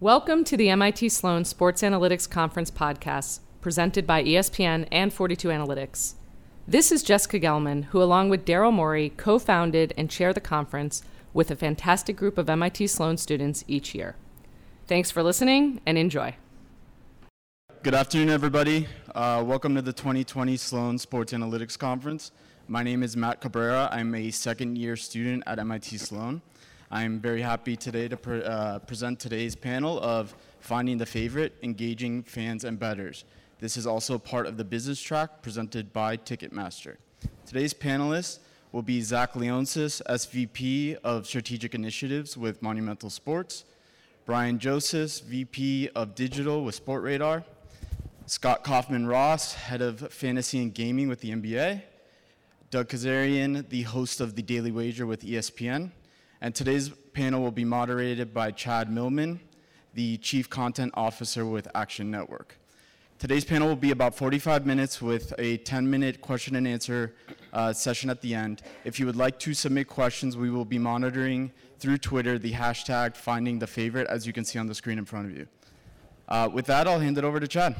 Welcome 0.00 0.44
to 0.44 0.58
the 0.58 0.68
MIT 0.68 1.08
Sloan 1.08 1.46
Sports 1.46 1.80
Analytics 1.80 2.28
Conference 2.28 2.70
podcast, 2.70 3.40
presented 3.62 4.06
by 4.06 4.22
ESPN 4.22 4.86
and 4.92 5.10
42 5.10 5.48
Analytics. 5.48 6.16
This 6.68 6.92
is 6.92 7.02
Jessica 7.02 7.40
Gelman, 7.40 7.84
who, 7.84 8.02
along 8.02 8.28
with 8.28 8.44
Daryl 8.44 8.74
Morey, 8.74 9.14
co 9.16 9.38
founded 9.38 9.94
and 9.96 10.10
chair 10.10 10.34
the 10.34 10.40
conference 10.42 11.02
with 11.32 11.50
a 11.50 11.56
fantastic 11.56 12.14
group 12.14 12.36
of 12.36 12.50
MIT 12.50 12.88
Sloan 12.88 13.16
students 13.16 13.64
each 13.66 13.94
year. 13.94 14.16
Thanks 14.86 15.10
for 15.10 15.22
listening 15.22 15.80
and 15.86 15.96
enjoy. 15.96 16.36
Good 17.82 17.94
afternoon, 17.94 18.28
everybody. 18.28 18.88
Uh, 19.14 19.42
welcome 19.46 19.74
to 19.76 19.80
the 19.80 19.94
2020 19.94 20.58
Sloan 20.58 20.98
Sports 20.98 21.32
Analytics 21.32 21.78
Conference. 21.78 22.32
My 22.68 22.82
name 22.82 23.02
is 23.02 23.16
Matt 23.16 23.40
Cabrera. 23.40 23.88
I'm 23.90 24.14
a 24.14 24.30
second 24.30 24.76
year 24.76 24.96
student 24.96 25.42
at 25.46 25.58
MIT 25.58 25.96
Sloan. 25.96 26.42
I'm 26.88 27.18
very 27.18 27.42
happy 27.42 27.74
today 27.76 28.06
to 28.06 28.16
pre- 28.16 28.44
uh, 28.44 28.78
present 28.78 29.18
today's 29.18 29.56
panel 29.56 29.98
of 29.98 30.36
Finding 30.60 30.98
the 30.98 31.06
Favorite, 31.06 31.56
Engaging 31.64 32.22
Fans 32.22 32.62
and 32.62 32.78
Bettors. 32.78 33.24
This 33.58 33.76
is 33.76 33.88
also 33.88 34.20
part 34.20 34.46
of 34.46 34.56
the 34.56 34.64
business 34.64 35.00
track 35.02 35.42
presented 35.42 35.92
by 35.92 36.16
Ticketmaster. 36.16 36.94
Today's 37.44 37.74
panelists 37.74 38.38
will 38.70 38.82
be 38.82 39.00
Zach 39.00 39.32
Leonsis, 39.32 40.00
SVP 40.08 40.96
of 41.02 41.26
Strategic 41.26 41.74
Initiatives 41.74 42.36
with 42.36 42.62
Monumental 42.62 43.10
Sports, 43.10 43.64
Brian 44.24 44.60
Joseph, 44.60 45.22
VP 45.22 45.88
of 45.96 46.14
Digital 46.14 46.62
with 46.62 46.84
Sportradar, 46.84 47.42
Scott 48.26 48.62
Kaufman 48.62 49.08
Ross, 49.08 49.54
Head 49.54 49.82
of 49.82 50.12
Fantasy 50.12 50.62
and 50.62 50.72
Gaming 50.72 51.08
with 51.08 51.20
the 51.20 51.32
NBA, 51.32 51.82
Doug 52.70 52.88
Kezirian, 52.88 53.68
the 53.70 53.82
host 53.82 54.20
of 54.20 54.36
The 54.36 54.42
Daily 54.42 54.70
Wager 54.70 55.04
with 55.04 55.22
ESPN, 55.22 55.90
and 56.40 56.54
today's 56.54 56.90
panel 57.12 57.42
will 57.42 57.50
be 57.50 57.64
moderated 57.64 58.34
by 58.34 58.50
Chad 58.50 58.90
Millman, 58.90 59.40
the 59.94 60.18
Chief 60.18 60.50
Content 60.50 60.92
Officer 60.94 61.46
with 61.46 61.68
Action 61.74 62.10
Network. 62.10 62.58
Today's 63.18 63.46
panel 63.46 63.68
will 63.68 63.76
be 63.76 63.92
about 63.92 64.14
45 64.14 64.66
minutes 64.66 65.00
with 65.00 65.32
a 65.38 65.56
10 65.58 65.88
minute 65.88 66.20
question 66.20 66.56
and 66.56 66.68
answer 66.68 67.14
uh, 67.54 67.72
session 67.72 68.10
at 68.10 68.20
the 68.20 68.34
end. 68.34 68.60
If 68.84 69.00
you 69.00 69.06
would 69.06 69.16
like 69.16 69.38
to 69.40 69.54
submit 69.54 69.88
questions, 69.88 70.36
we 70.36 70.50
will 70.50 70.66
be 70.66 70.78
monitoring 70.78 71.50
through 71.78 71.98
Twitter 71.98 72.38
the 72.38 72.52
hashtag 72.52 73.16
finding 73.16 73.58
the 73.58 73.66
favorite, 73.66 74.06
as 74.08 74.26
you 74.26 74.34
can 74.34 74.44
see 74.44 74.58
on 74.58 74.66
the 74.66 74.74
screen 74.74 74.98
in 74.98 75.06
front 75.06 75.30
of 75.30 75.36
you. 75.36 75.46
Uh, 76.28 76.50
with 76.52 76.66
that, 76.66 76.86
I'll 76.86 77.00
hand 77.00 77.16
it 77.16 77.24
over 77.24 77.40
to 77.40 77.48
Chad. 77.48 77.74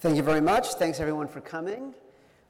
Thank 0.00 0.16
you 0.16 0.24
very 0.24 0.40
much. 0.40 0.74
Thanks 0.74 0.98
everyone 0.98 1.28
for 1.28 1.40
coming. 1.40 1.94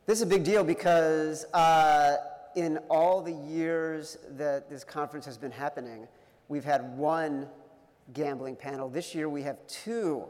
This 0.06 0.18
is 0.18 0.22
a 0.22 0.26
big 0.26 0.44
deal 0.44 0.64
because 0.64 1.44
uh, 1.52 2.16
in 2.56 2.78
all 2.90 3.22
the 3.22 3.32
years 3.32 4.18
that 4.30 4.68
this 4.68 4.84
conference 4.84 5.24
has 5.26 5.38
been 5.38 5.50
happening, 5.50 6.06
we've 6.48 6.64
had 6.64 6.96
one 6.96 7.48
gambling 8.12 8.56
panel. 8.56 8.88
This 8.88 9.14
year 9.14 9.28
we 9.28 9.42
have 9.42 9.58
two 9.66 10.24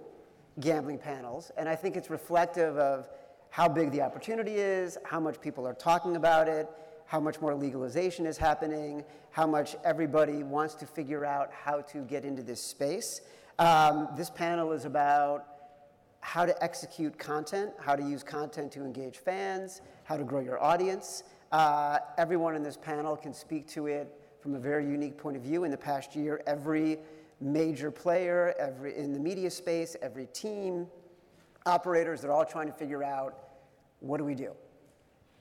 gambling 0.60 0.98
panels, 0.98 1.50
and 1.56 1.68
I 1.68 1.76
think 1.76 1.96
it's 1.96 2.10
reflective 2.10 2.76
of 2.76 3.08
how 3.50 3.68
big 3.68 3.90
the 3.90 4.00
opportunity 4.00 4.54
is, 4.54 4.96
how 5.04 5.20
much 5.20 5.40
people 5.40 5.66
are 5.66 5.74
talking 5.74 6.16
about 6.16 6.48
it, 6.48 6.68
how 7.06 7.20
much 7.20 7.40
more 7.40 7.54
legalization 7.54 8.24
is 8.24 8.38
happening, 8.38 9.04
how 9.30 9.46
much 9.46 9.76
everybody 9.84 10.42
wants 10.42 10.74
to 10.74 10.86
figure 10.86 11.24
out 11.24 11.50
how 11.52 11.80
to 11.82 11.98
get 12.02 12.24
into 12.24 12.42
this 12.42 12.62
space. 12.62 13.20
Um, 13.58 14.08
this 14.16 14.30
panel 14.30 14.72
is 14.72 14.84
about 14.84 15.46
how 16.20 16.46
to 16.46 16.62
execute 16.62 17.18
content, 17.18 17.72
how 17.78 17.96
to 17.96 18.02
use 18.02 18.22
content 18.22 18.72
to 18.72 18.84
engage 18.84 19.18
fans, 19.18 19.82
how 20.04 20.16
to 20.16 20.24
grow 20.24 20.40
your 20.40 20.62
audience. 20.62 21.24
Uh, 21.52 21.98
everyone 22.16 22.56
in 22.56 22.62
this 22.62 22.78
panel 22.78 23.14
can 23.14 23.34
speak 23.34 23.68
to 23.68 23.86
it 23.86 24.10
from 24.40 24.54
a 24.54 24.58
very 24.58 24.86
unique 24.86 25.18
point 25.18 25.36
of 25.36 25.42
view. 25.42 25.64
In 25.64 25.70
the 25.70 25.76
past 25.76 26.16
year, 26.16 26.42
every 26.46 26.98
major 27.42 27.90
player, 27.90 28.54
every 28.58 28.96
in 28.96 29.12
the 29.12 29.20
media 29.20 29.50
space, 29.50 29.94
every 30.00 30.26
team, 30.26 30.86
operators, 31.66 32.22
they're 32.22 32.32
all 32.32 32.44
trying 32.44 32.68
to 32.68 32.72
figure 32.72 33.04
out 33.04 33.38
what 34.00 34.16
do 34.16 34.24
we 34.24 34.34
do. 34.34 34.52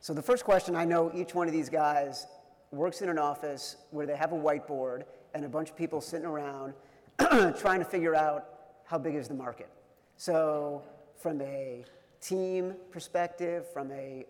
So 0.02 0.14
the 0.14 0.22
first 0.22 0.44
question, 0.44 0.76
I 0.76 0.84
know 0.84 1.12
each 1.16 1.34
one 1.34 1.48
of 1.48 1.54
these 1.54 1.70
guys 1.70 2.28
works 2.72 3.02
in 3.02 3.08
an 3.08 3.18
office 3.18 3.78
where 3.92 4.06
they 4.06 4.16
have 4.16 4.34
a 4.34 4.38
whiteboard 4.38 5.04
and 5.34 5.46
a 5.46 5.50
bunch 5.50 5.70
of 5.70 5.78
people 5.78 6.02
sitting 6.02 6.26
around 6.26 6.74
trying 7.58 7.80
to 7.80 7.86
figure 7.86 8.16
out 8.16 8.48
how 8.84 8.98
big 8.98 9.16
is 9.16 9.30
the 9.30 9.34
market. 9.34 9.70
So, 10.18 10.84
from 11.16 11.40
a 11.42 11.86
team 12.20 12.74
perspective, 12.92 13.66
from 13.72 13.92
a 13.92 14.26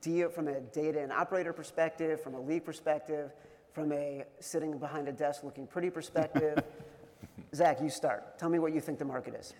deal, 0.00 0.28
from 0.28 0.48
a 0.48 0.60
data 0.60 1.00
and 1.00 1.12
operator 1.12 1.52
perspective, 1.52 2.20
from 2.20 2.34
a 2.34 2.40
league 2.40 2.64
perspective, 2.64 3.32
from 3.72 3.92
a 3.92 4.24
sitting 4.40 4.78
behind 4.78 5.08
a 5.08 5.12
desk 5.12 5.44
looking 5.44 5.66
pretty 5.66 5.90
perspective, 5.90 6.58
Zach, 7.54 7.80
you 7.80 7.90
start. 7.90 8.38
Tell 8.38 8.48
me 8.48 8.58
what 8.58 8.74
you 8.74 8.80
think 8.80 8.98
the 8.98 9.04
market 9.04 9.34
is. 9.34 9.54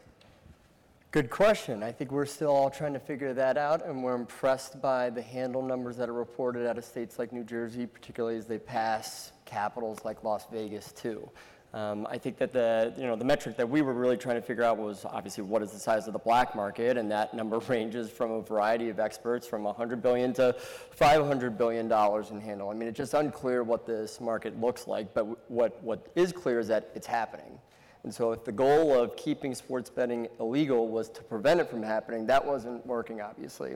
Good 1.13 1.31
question. 1.31 1.83
I 1.83 1.93
think 1.93 2.13
we're 2.13 2.27
still 2.27 2.51
all 2.51 2.69
trying 2.69 2.93
to 2.93 2.99
figure 2.99 3.33
that 3.33 3.57
out, 3.57 3.87
and 3.87 4.03
we're 4.03 4.17
impressed 4.17 4.83
by 4.83 5.09
the 5.09 5.23
handle 5.23 5.63
numbers 5.63 5.97
that 5.97 6.09
are 6.11 6.15
reported 6.15 6.67
out 6.69 6.77
of 6.77 6.85
states 6.85 7.19
like 7.19 7.33
New 7.33 7.45
Jersey, 7.45 7.87
particularly 7.87 8.37
as 8.37 8.47
they 8.47 8.59
pass 8.59 9.33
capitals 9.47 10.05
like 10.05 10.25
Las 10.25 10.47
Vegas, 10.53 10.93
too. 10.93 11.31
Um, 11.77 12.07
I 12.11 12.17
think 12.17 12.39
that 12.39 12.55
the, 12.55 12.95
you 12.97 13.07
know, 13.07 13.17
the 13.17 13.25
metric 13.27 13.59
that 13.59 13.69
we 13.69 13.83
were 13.83 13.93
really 13.93 14.17
trying 14.17 14.37
to 14.37 14.41
figure 14.41 14.65
out 14.65 14.79
was 14.79 15.05
obviously 15.05 15.45
what 15.45 15.63
is 15.63 15.73
the 15.73 15.79
size 15.79 16.07
of 16.07 16.15
the 16.15 16.19
black 16.19 16.57
market, 16.57 16.97
and 16.97 17.11
that 17.11 17.35
number 17.35 17.59
ranges 17.69 18.09
from 18.11 18.31
a 18.31 18.41
variety 18.41 18.89
of 18.89 18.99
experts 18.99 19.47
from 19.47 19.63
100 19.65 20.01
billion 20.01 20.33
to 20.33 20.55
500 20.93 21.59
billion 21.59 21.87
dollars 21.87 22.31
in 22.31 22.41
handle. 22.41 22.71
I 22.71 22.73
mean, 22.73 22.89
it's 22.89 22.97
just 22.97 23.13
unclear 23.13 23.63
what 23.63 23.85
this 23.85 24.23
market 24.23 24.59
looks 24.59 24.89
like, 24.89 25.13
but 25.13 25.27
what, 25.51 25.83
what 25.83 26.07
is 26.15 26.33
clear 26.33 26.61
is 26.61 26.69
that 26.69 26.89
it's 26.95 27.07
happening. 27.07 27.59
And 28.05 28.15
so 28.15 28.33
if 28.33 28.43
the 28.43 28.53
goal 28.53 28.99
of 28.99 29.15
keeping 29.15 29.55
sports 29.55 29.91
betting 29.91 30.29
illegal 30.41 30.89
was 30.89 31.11
to 31.11 31.23
prevent 31.23 31.61
it 31.61 31.69
from 31.69 31.83
happening, 31.83 32.27
that 32.29 32.43
wasn't 32.43 32.87
working, 32.87 33.21
obviously. 33.21 33.75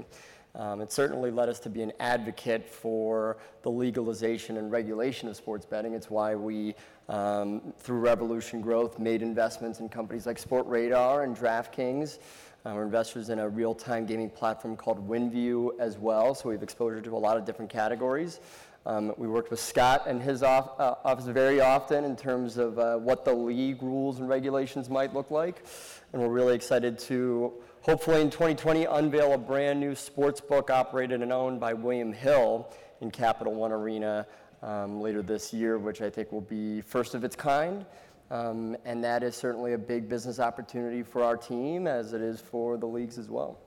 Um, 0.54 0.80
it 0.80 0.90
certainly 0.90 1.30
led 1.30 1.48
us 1.48 1.60
to 1.60 1.70
be 1.70 1.82
an 1.82 1.92
advocate 2.00 2.68
for 2.68 3.36
the 3.62 3.70
legalization 3.70 4.56
and 4.56 4.70
regulation 4.70 5.28
of 5.28 5.36
sports 5.36 5.64
betting. 5.64 5.94
It's 5.94 6.10
why 6.10 6.34
we, 6.34 6.74
um, 7.08 7.72
through 7.78 8.00
Revolution 8.00 8.60
Growth, 8.60 8.98
made 8.98 9.22
investments 9.22 9.80
in 9.80 9.88
companies 9.88 10.26
like 10.26 10.38
Sport 10.38 10.66
Radar 10.66 11.22
and 11.22 11.36
DraftKings. 11.36 12.18
Uh, 12.66 12.72
we're 12.74 12.82
investors 12.82 13.30
in 13.30 13.38
a 13.38 13.48
real-time 13.48 14.04
gaming 14.04 14.28
platform 14.28 14.76
called 14.76 15.08
WinView 15.08 15.78
as 15.78 15.96
well, 15.96 16.34
so 16.34 16.48
we 16.50 16.54
have 16.54 16.62
exposure 16.62 17.00
to 17.00 17.16
a 17.16 17.18
lot 17.18 17.38
of 17.38 17.46
different 17.46 17.70
categories. 17.70 18.40
Um, 18.86 19.12
we 19.18 19.28
worked 19.28 19.50
with 19.50 19.60
Scott 19.60 20.04
and 20.06 20.22
his 20.22 20.42
off, 20.42 20.80
uh, 20.80 20.94
office 21.04 21.26
very 21.26 21.60
often 21.60 22.04
in 22.04 22.16
terms 22.16 22.56
of 22.56 22.78
uh, 22.78 22.96
what 22.96 23.24
the 23.24 23.32
league 23.32 23.82
rules 23.82 24.20
and 24.20 24.28
regulations 24.28 24.88
might 24.88 25.12
look 25.12 25.30
like, 25.30 25.64
and 26.12 26.22
we're 26.22 26.28
really 26.28 26.54
excited 26.54 26.98
to 27.00 27.52
hopefully 27.82 28.22
in 28.22 28.30
2020 28.30 28.84
unveil 28.86 29.34
a 29.34 29.38
brand 29.38 29.80
new 29.80 29.94
sports 29.94 30.40
book 30.40 30.70
operated 30.70 31.20
and 31.22 31.32
owned 31.32 31.60
by 31.60 31.74
William 31.74 32.12
Hill 32.12 32.72
in 33.00 33.10
Capital 33.10 33.54
One 33.54 33.72
Arena 33.72 34.26
um, 34.62 35.00
later 35.00 35.22
this 35.22 35.52
year, 35.52 35.78
which 35.78 36.00
I 36.00 36.08
think 36.08 36.32
will 36.32 36.40
be 36.40 36.80
first 36.80 37.14
of 37.14 37.22
its 37.22 37.36
kind. 37.36 37.84
Um, 38.30 38.76
and 38.84 39.02
that 39.02 39.22
is 39.22 39.34
certainly 39.34 39.72
a 39.72 39.78
big 39.78 40.08
business 40.08 40.38
opportunity 40.38 41.02
for 41.02 41.24
our 41.24 41.36
team, 41.36 41.86
as 41.86 42.12
it 42.12 42.22
is 42.22 42.40
for 42.40 42.76
the 42.76 42.86
leagues 42.86 43.18
as 43.18 43.28
well. 43.28 43.58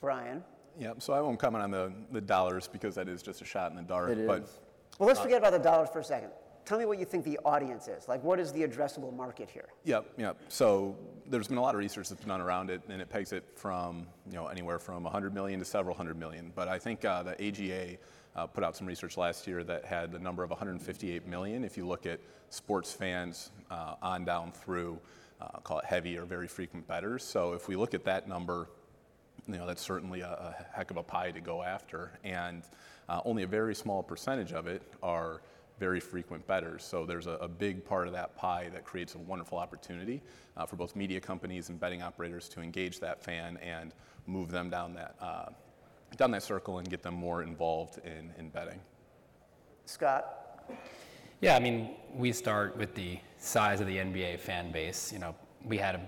Brian. 0.00 0.42
Yeah, 0.78 0.92
so 0.98 1.12
I 1.12 1.20
won't 1.20 1.38
comment 1.38 1.64
on 1.64 1.70
the, 1.70 1.92
the 2.12 2.20
dollars 2.20 2.68
because 2.68 2.94
that 2.96 3.08
is 3.08 3.22
just 3.22 3.40
a 3.40 3.44
shot 3.44 3.70
in 3.70 3.76
the 3.76 3.82
dark. 3.82 4.10
It 4.10 4.26
but. 4.26 4.48
Well, 4.98 5.08
let's 5.08 5.20
forget 5.20 5.38
about 5.38 5.52
the 5.52 5.58
dollars 5.58 5.88
for 5.92 6.00
a 6.00 6.04
second. 6.04 6.30
Tell 6.64 6.78
me 6.78 6.84
what 6.84 6.98
you 6.98 7.04
think 7.04 7.24
the 7.24 7.38
audience 7.44 7.86
is. 7.86 8.08
Like, 8.08 8.24
what 8.24 8.40
is 8.40 8.50
the 8.50 8.62
addressable 8.62 9.14
market 9.14 9.48
here? 9.48 9.68
Yep, 9.84 10.14
yep. 10.16 10.36
So 10.48 10.96
there's 11.28 11.46
been 11.46 11.58
a 11.58 11.62
lot 11.62 11.74
of 11.74 11.78
research 11.78 12.08
that's 12.08 12.20
been 12.20 12.28
done 12.28 12.40
around 12.40 12.70
it, 12.70 12.82
and 12.88 13.00
it 13.00 13.08
pegs 13.08 13.32
it 13.32 13.44
from 13.54 14.06
you 14.28 14.34
know 14.34 14.48
anywhere 14.48 14.78
from 14.78 15.04
100 15.04 15.32
million 15.32 15.60
to 15.60 15.64
several 15.64 15.94
hundred 15.94 16.18
million. 16.18 16.52
But 16.54 16.68
I 16.68 16.78
think 16.78 17.04
uh, 17.04 17.22
the 17.22 17.42
AGA 17.42 17.98
uh, 18.34 18.46
put 18.46 18.64
out 18.64 18.76
some 18.76 18.86
research 18.86 19.16
last 19.16 19.46
year 19.46 19.64
that 19.64 19.84
had 19.84 20.12
the 20.12 20.18
number 20.18 20.42
of 20.42 20.50
158 20.50 21.26
million. 21.26 21.64
If 21.64 21.76
you 21.76 21.86
look 21.86 22.04
at 22.04 22.20
sports 22.50 22.92
fans 22.92 23.50
uh, 23.70 23.94
on 24.02 24.24
down 24.24 24.52
through, 24.52 24.98
uh, 25.40 25.58
call 25.60 25.78
it 25.78 25.84
heavy 25.84 26.18
or 26.18 26.24
very 26.24 26.48
frequent 26.48 26.86
bettors. 26.86 27.22
So 27.22 27.52
if 27.52 27.68
we 27.68 27.76
look 27.76 27.94
at 27.94 28.04
that 28.04 28.28
number, 28.28 28.68
you 29.48 29.56
know 29.56 29.66
that's 29.66 29.82
certainly 29.82 30.20
a, 30.20 30.28
a 30.28 30.76
heck 30.76 30.90
of 30.90 30.96
a 30.96 31.02
pie 31.02 31.30
to 31.30 31.40
go 31.40 31.62
after, 31.62 32.12
and 32.24 32.62
uh, 33.08 33.20
only 33.24 33.42
a 33.42 33.46
very 33.46 33.74
small 33.74 34.02
percentage 34.02 34.52
of 34.52 34.66
it 34.66 34.82
are 35.02 35.40
very 35.78 36.00
frequent 36.00 36.46
bettors. 36.46 36.84
So 36.84 37.04
there's 37.04 37.26
a, 37.26 37.32
a, 37.32 37.48
big 37.48 37.84
part 37.84 38.06
of 38.06 38.14
that 38.14 38.34
pie 38.34 38.70
that 38.72 38.84
creates 38.84 39.14
a 39.14 39.18
wonderful 39.18 39.58
opportunity 39.58 40.22
uh, 40.56 40.64
for 40.64 40.76
both 40.76 40.96
media 40.96 41.20
companies 41.20 41.68
and 41.68 41.78
betting 41.78 42.00
operators 42.00 42.48
to 42.50 42.62
engage 42.62 42.98
that 43.00 43.22
fan 43.22 43.58
and 43.58 43.92
move 44.26 44.50
them 44.50 44.70
down 44.70 44.94
that 44.94 45.16
uh, 45.20 45.46
down 46.16 46.30
that 46.30 46.42
circle 46.42 46.78
and 46.78 46.88
get 46.88 47.02
them 47.02 47.14
more 47.14 47.42
involved 47.42 47.98
in, 48.04 48.32
in 48.38 48.48
betting. 48.48 48.80
Scott. 49.84 50.70
Yeah, 51.40 51.54
I 51.54 51.60
mean, 51.60 51.90
we 52.14 52.32
start 52.32 52.76
with 52.76 52.94
the 52.94 53.18
size 53.38 53.80
of 53.80 53.86
the 53.86 53.96
NBA 53.96 54.40
fan 54.40 54.72
base. 54.72 55.12
You 55.12 55.18
know, 55.18 55.34
we 55.64 55.76
had 55.76 55.96
a, 55.96 56.00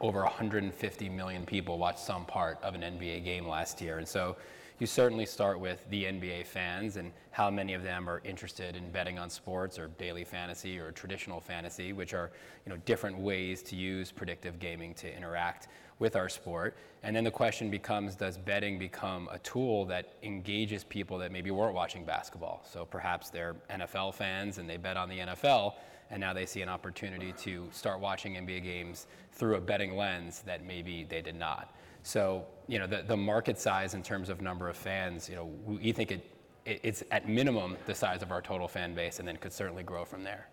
over 0.00 0.22
150 0.22 1.08
million 1.08 1.44
people 1.44 1.78
watched 1.78 2.00
some 2.00 2.24
part 2.24 2.58
of 2.62 2.74
an 2.74 2.82
NBA 2.82 3.24
game 3.24 3.46
last 3.46 3.80
year, 3.80 3.98
and 3.98 4.08
so 4.08 4.36
you 4.80 4.86
certainly 4.86 5.26
start 5.26 5.60
with 5.60 5.88
the 5.90 6.04
NBA 6.04 6.46
fans 6.46 6.96
and 6.96 7.12
how 7.32 7.50
many 7.50 7.74
of 7.74 7.82
them 7.82 8.08
are 8.08 8.22
interested 8.24 8.76
in 8.76 8.90
betting 8.90 9.18
on 9.18 9.28
sports 9.28 9.78
or 9.78 9.88
daily 9.98 10.24
fantasy 10.24 10.78
or 10.78 10.90
traditional 10.90 11.38
fantasy, 11.38 11.92
which 11.92 12.14
are 12.14 12.30
you 12.64 12.70
know, 12.72 12.78
different 12.86 13.18
ways 13.18 13.62
to 13.64 13.76
use 13.76 14.10
predictive 14.10 14.58
gaming 14.58 14.94
to 14.94 15.14
interact 15.14 15.68
with 15.98 16.16
our 16.16 16.30
sport. 16.30 16.78
And 17.02 17.14
then 17.14 17.24
the 17.24 17.30
question 17.30 17.70
becomes 17.70 18.14
does 18.14 18.38
betting 18.38 18.78
become 18.78 19.28
a 19.30 19.38
tool 19.40 19.84
that 19.84 20.14
engages 20.22 20.82
people 20.82 21.18
that 21.18 21.30
maybe 21.30 21.50
weren't 21.50 21.74
watching 21.74 22.06
basketball? 22.06 22.64
So 22.64 22.86
perhaps 22.86 23.28
they're 23.28 23.56
NFL 23.70 24.14
fans 24.14 24.56
and 24.56 24.68
they 24.68 24.78
bet 24.78 24.96
on 24.96 25.10
the 25.10 25.18
NFL, 25.18 25.74
and 26.10 26.20
now 26.20 26.32
they 26.32 26.46
see 26.46 26.60
an 26.62 26.68
opportunity 26.68 27.32
to 27.32 27.68
start 27.72 28.00
watching 28.00 28.34
NBA 28.34 28.64
games 28.64 29.06
through 29.32 29.54
a 29.56 29.60
betting 29.60 29.96
lens 29.96 30.42
that 30.44 30.64
maybe 30.64 31.04
they 31.08 31.22
did 31.22 31.36
not. 31.36 31.74
So, 32.02 32.44
you 32.66 32.78
know, 32.78 32.86
the, 32.86 33.02
the 33.02 33.16
market 33.16 33.58
size 33.58 33.94
in 33.94 34.02
terms 34.02 34.28
of 34.28 34.40
number 34.40 34.68
of 34.68 34.76
fans, 34.76 35.28
you 35.28 35.36
know, 35.36 35.50
we 35.64 35.92
think 35.92 36.10
it, 36.10 36.24
it, 36.64 36.80
it's 36.82 37.02
at 37.10 37.28
minimum 37.28 37.76
the 37.86 37.94
size 37.94 38.22
of 38.22 38.32
our 38.32 38.42
total 38.42 38.66
fan 38.66 38.94
base 38.94 39.18
and 39.18 39.28
then 39.28 39.36
could 39.36 39.52
certainly 39.52 39.82
grow 39.82 40.04
from 40.04 40.24
there. 40.24 40.48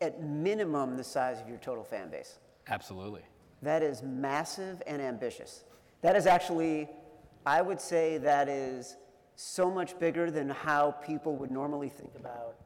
At 0.00 0.22
minimum, 0.22 0.96
the 0.96 1.04
size 1.04 1.40
of 1.40 1.48
your 1.48 1.58
total 1.58 1.84
fan 1.84 2.10
base. 2.10 2.38
Absolutely. 2.68 3.22
That 3.62 3.82
is 3.82 4.02
massive 4.02 4.82
and 4.86 5.00
ambitious. 5.00 5.64
That 6.02 6.16
is 6.16 6.26
actually, 6.26 6.88
I 7.46 7.62
would 7.62 7.80
say, 7.80 8.18
that 8.18 8.48
is 8.48 8.96
so 9.36 9.70
much 9.70 9.98
bigger 9.98 10.30
than 10.30 10.50
how 10.50 10.92
people 10.92 11.34
would 11.36 11.50
normally 11.50 11.88
think 11.88 12.12
about. 12.14 12.56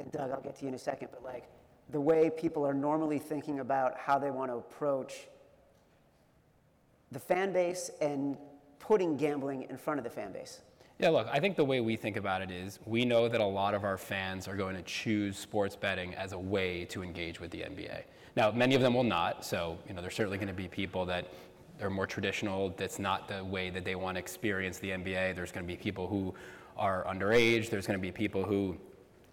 And 0.00 0.10
Doug, 0.12 0.30
I'll 0.30 0.40
get 0.40 0.56
to 0.56 0.62
you 0.62 0.68
in 0.68 0.74
a 0.74 0.78
second, 0.78 1.08
but 1.10 1.22
like 1.22 1.44
the 1.90 2.00
way 2.00 2.30
people 2.30 2.66
are 2.66 2.74
normally 2.74 3.18
thinking 3.18 3.60
about 3.60 3.96
how 3.98 4.18
they 4.18 4.30
want 4.30 4.50
to 4.50 4.56
approach 4.56 5.28
the 7.12 7.18
fan 7.18 7.52
base 7.52 7.90
and 8.00 8.36
putting 8.78 9.16
gambling 9.16 9.66
in 9.70 9.76
front 9.76 9.98
of 9.98 10.04
the 10.04 10.10
fan 10.10 10.32
base. 10.32 10.60
Yeah, 10.98 11.08
look, 11.08 11.26
I 11.30 11.40
think 11.40 11.56
the 11.56 11.64
way 11.64 11.80
we 11.80 11.96
think 11.96 12.16
about 12.16 12.40
it 12.40 12.50
is 12.50 12.78
we 12.86 13.04
know 13.04 13.28
that 13.28 13.40
a 13.40 13.46
lot 13.46 13.74
of 13.74 13.82
our 13.82 13.98
fans 13.98 14.46
are 14.46 14.56
going 14.56 14.76
to 14.76 14.82
choose 14.82 15.36
sports 15.36 15.74
betting 15.74 16.14
as 16.14 16.32
a 16.32 16.38
way 16.38 16.84
to 16.86 17.02
engage 17.02 17.40
with 17.40 17.50
the 17.50 17.60
NBA. 17.60 18.02
Now, 18.36 18.50
many 18.50 18.74
of 18.74 18.80
them 18.80 18.94
will 18.94 19.04
not, 19.04 19.44
so 19.44 19.78
you 19.88 19.94
know, 19.94 20.00
there's 20.00 20.14
certainly 20.14 20.38
going 20.38 20.48
to 20.48 20.54
be 20.54 20.68
people 20.68 21.04
that 21.06 21.26
are 21.80 21.90
more 21.90 22.06
traditional. 22.06 22.72
That's 22.76 22.98
not 22.98 23.28
the 23.28 23.44
way 23.44 23.70
that 23.70 23.84
they 23.84 23.96
want 23.96 24.16
to 24.16 24.20
experience 24.20 24.78
the 24.78 24.90
NBA. 24.90 25.34
There's 25.34 25.50
going 25.50 25.66
to 25.66 25.72
be 25.72 25.76
people 25.76 26.06
who 26.06 26.34
are 26.76 27.04
underage. 27.04 27.70
There's 27.70 27.86
going 27.86 27.98
to 27.98 28.02
be 28.02 28.12
people 28.12 28.44
who, 28.44 28.76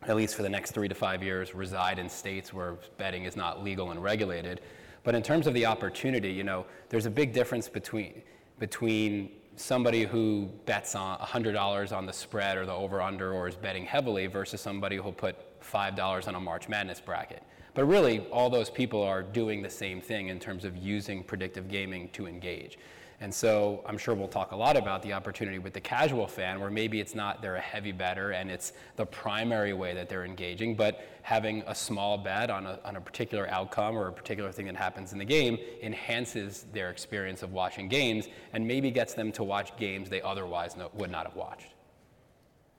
at 0.03 0.15
least 0.15 0.35
for 0.35 0.41
the 0.41 0.49
next 0.49 0.71
three 0.71 0.87
to 0.87 0.95
five 0.95 1.21
years, 1.21 1.53
reside 1.53 1.99
in 1.99 2.09
states 2.09 2.53
where 2.53 2.77
betting 2.97 3.25
is 3.25 3.35
not 3.35 3.63
legal 3.63 3.91
and 3.91 4.01
regulated. 4.01 4.61
But 5.03 5.15
in 5.15 5.23
terms 5.23 5.47
of 5.47 5.53
the 5.53 5.65
opportunity, 5.65 6.31
you 6.31 6.43
know, 6.43 6.65
there's 6.89 7.05
a 7.05 7.11
big 7.11 7.33
difference 7.33 7.67
between 7.67 8.21
between 8.59 9.31
somebody 9.55 10.03
who 10.03 10.47
bets 10.65 10.95
on 10.95 11.17
$100 11.19 11.91
on 11.91 12.05
the 12.05 12.13
spread 12.13 12.57
or 12.57 12.65
the 12.65 12.73
over/under 12.73 13.33
or 13.33 13.47
is 13.47 13.55
betting 13.55 13.85
heavily 13.85 14.27
versus 14.27 14.61
somebody 14.61 14.97
who'll 14.97 15.11
put 15.11 15.35
$5 15.61 16.27
on 16.27 16.35
a 16.35 16.39
March 16.39 16.69
Madness 16.69 17.01
bracket. 17.01 17.41
But 17.73 17.85
really, 17.85 18.19
all 18.31 18.49
those 18.49 18.69
people 18.69 19.01
are 19.01 19.23
doing 19.23 19.61
the 19.61 19.69
same 19.69 20.01
thing 20.01 20.27
in 20.27 20.39
terms 20.39 20.63
of 20.63 20.77
using 20.77 21.23
predictive 21.23 21.69
gaming 21.69 22.09
to 22.09 22.27
engage. 22.27 22.77
And 23.21 23.31
so 23.31 23.83
I'm 23.85 23.99
sure 23.99 24.15
we'll 24.15 24.27
talk 24.27 24.51
a 24.51 24.55
lot 24.55 24.75
about 24.75 25.03
the 25.03 25.13
opportunity 25.13 25.59
with 25.59 25.73
the 25.73 25.79
casual 25.79 26.25
fan, 26.25 26.59
where 26.59 26.71
maybe 26.71 26.99
it's 26.99 27.13
not 27.13 27.39
they're 27.39 27.55
a 27.55 27.61
heavy 27.61 27.91
bettor 27.91 28.31
and 28.31 28.49
it's 28.49 28.73
the 28.95 29.05
primary 29.05 29.73
way 29.73 29.93
that 29.93 30.09
they're 30.09 30.25
engaging, 30.25 30.75
but 30.75 31.05
having 31.21 31.63
a 31.67 31.75
small 31.75 32.17
bet 32.17 32.49
on 32.49 32.65
a, 32.65 32.79
on 32.83 32.95
a 32.95 33.01
particular 33.01 33.47
outcome 33.51 33.95
or 33.95 34.07
a 34.07 34.11
particular 34.11 34.51
thing 34.51 34.65
that 34.65 34.75
happens 34.75 35.13
in 35.13 35.19
the 35.19 35.25
game 35.25 35.59
enhances 35.83 36.65
their 36.73 36.89
experience 36.89 37.43
of 37.43 37.53
watching 37.53 37.87
games 37.87 38.27
and 38.53 38.67
maybe 38.67 38.89
gets 38.89 39.13
them 39.13 39.31
to 39.31 39.43
watch 39.43 39.77
games 39.77 40.09
they 40.09 40.23
otherwise 40.23 40.75
no, 40.75 40.89
would 40.95 41.11
not 41.11 41.27
have 41.27 41.35
watched. 41.35 41.75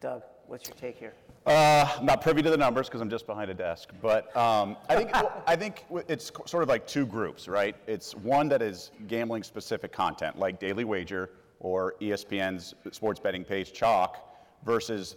Doug, 0.00 0.22
what's 0.52 0.68
your 0.68 0.76
take 0.76 0.98
here? 0.98 1.14
Uh, 1.46 1.90
I'm 1.98 2.04
not 2.04 2.20
privy 2.20 2.42
to 2.42 2.50
the 2.50 2.58
numbers 2.58 2.86
because 2.86 3.00
I'm 3.00 3.08
just 3.08 3.26
behind 3.26 3.50
a 3.50 3.54
desk, 3.54 3.88
but 4.02 4.36
um, 4.36 4.76
I 4.90 4.96
think 4.96 5.10
I 5.46 5.56
think 5.56 5.86
it's 6.08 6.30
sort 6.44 6.62
of 6.62 6.68
like 6.68 6.86
two 6.86 7.06
groups, 7.06 7.48
right? 7.48 7.74
It's 7.86 8.14
one 8.14 8.50
that 8.50 8.60
is 8.60 8.90
gambling 9.08 9.44
specific 9.44 9.92
content, 9.92 10.38
like 10.38 10.60
Daily 10.60 10.84
Wager 10.84 11.30
or 11.58 11.94
ESPN's 12.02 12.74
sports 12.90 13.18
betting 13.18 13.44
page 13.44 13.72
Chalk, 13.72 14.18
versus 14.66 15.16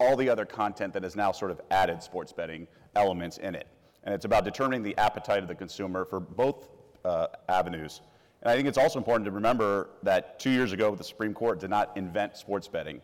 all 0.00 0.16
the 0.16 0.28
other 0.28 0.44
content 0.44 0.92
that 0.94 1.04
has 1.04 1.14
now 1.14 1.30
sort 1.30 1.52
of 1.52 1.60
added 1.70 2.02
sports 2.02 2.32
betting 2.32 2.66
elements 2.96 3.38
in 3.38 3.54
it. 3.54 3.68
And 4.02 4.12
it's 4.12 4.24
about 4.24 4.44
determining 4.44 4.82
the 4.82 4.96
appetite 4.98 5.42
of 5.42 5.48
the 5.48 5.54
consumer 5.54 6.04
for 6.04 6.18
both 6.18 6.68
uh, 7.04 7.28
avenues. 7.48 8.00
And 8.42 8.50
I 8.50 8.56
think 8.56 8.66
it's 8.66 8.78
also 8.78 8.98
important 8.98 9.24
to 9.26 9.30
remember 9.30 9.90
that 10.02 10.40
two 10.40 10.50
years 10.50 10.72
ago, 10.72 10.94
the 10.96 11.04
Supreme 11.04 11.32
Court 11.32 11.60
did 11.60 11.70
not 11.70 11.96
invent 11.96 12.36
sports 12.36 12.66
betting. 12.66 13.00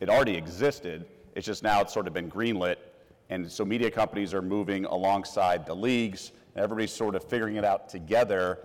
It 0.00 0.08
already 0.08 0.34
existed 0.34 1.06
it's 1.34 1.46
just 1.46 1.62
now 1.62 1.80
it's 1.80 1.92
sort 1.92 2.06
of 2.06 2.12
been 2.12 2.30
greenlit. 2.30 2.76
And 3.30 3.50
so 3.50 3.64
media 3.64 3.90
companies 3.90 4.32
are 4.34 4.42
moving 4.42 4.84
alongside 4.84 5.66
the 5.66 5.74
leagues, 5.74 6.32
and 6.54 6.62
everybody's 6.62 6.92
sort 6.92 7.14
of 7.14 7.24
figuring 7.24 7.56
it 7.56 7.64
out 7.64 7.88
together, 7.88 8.60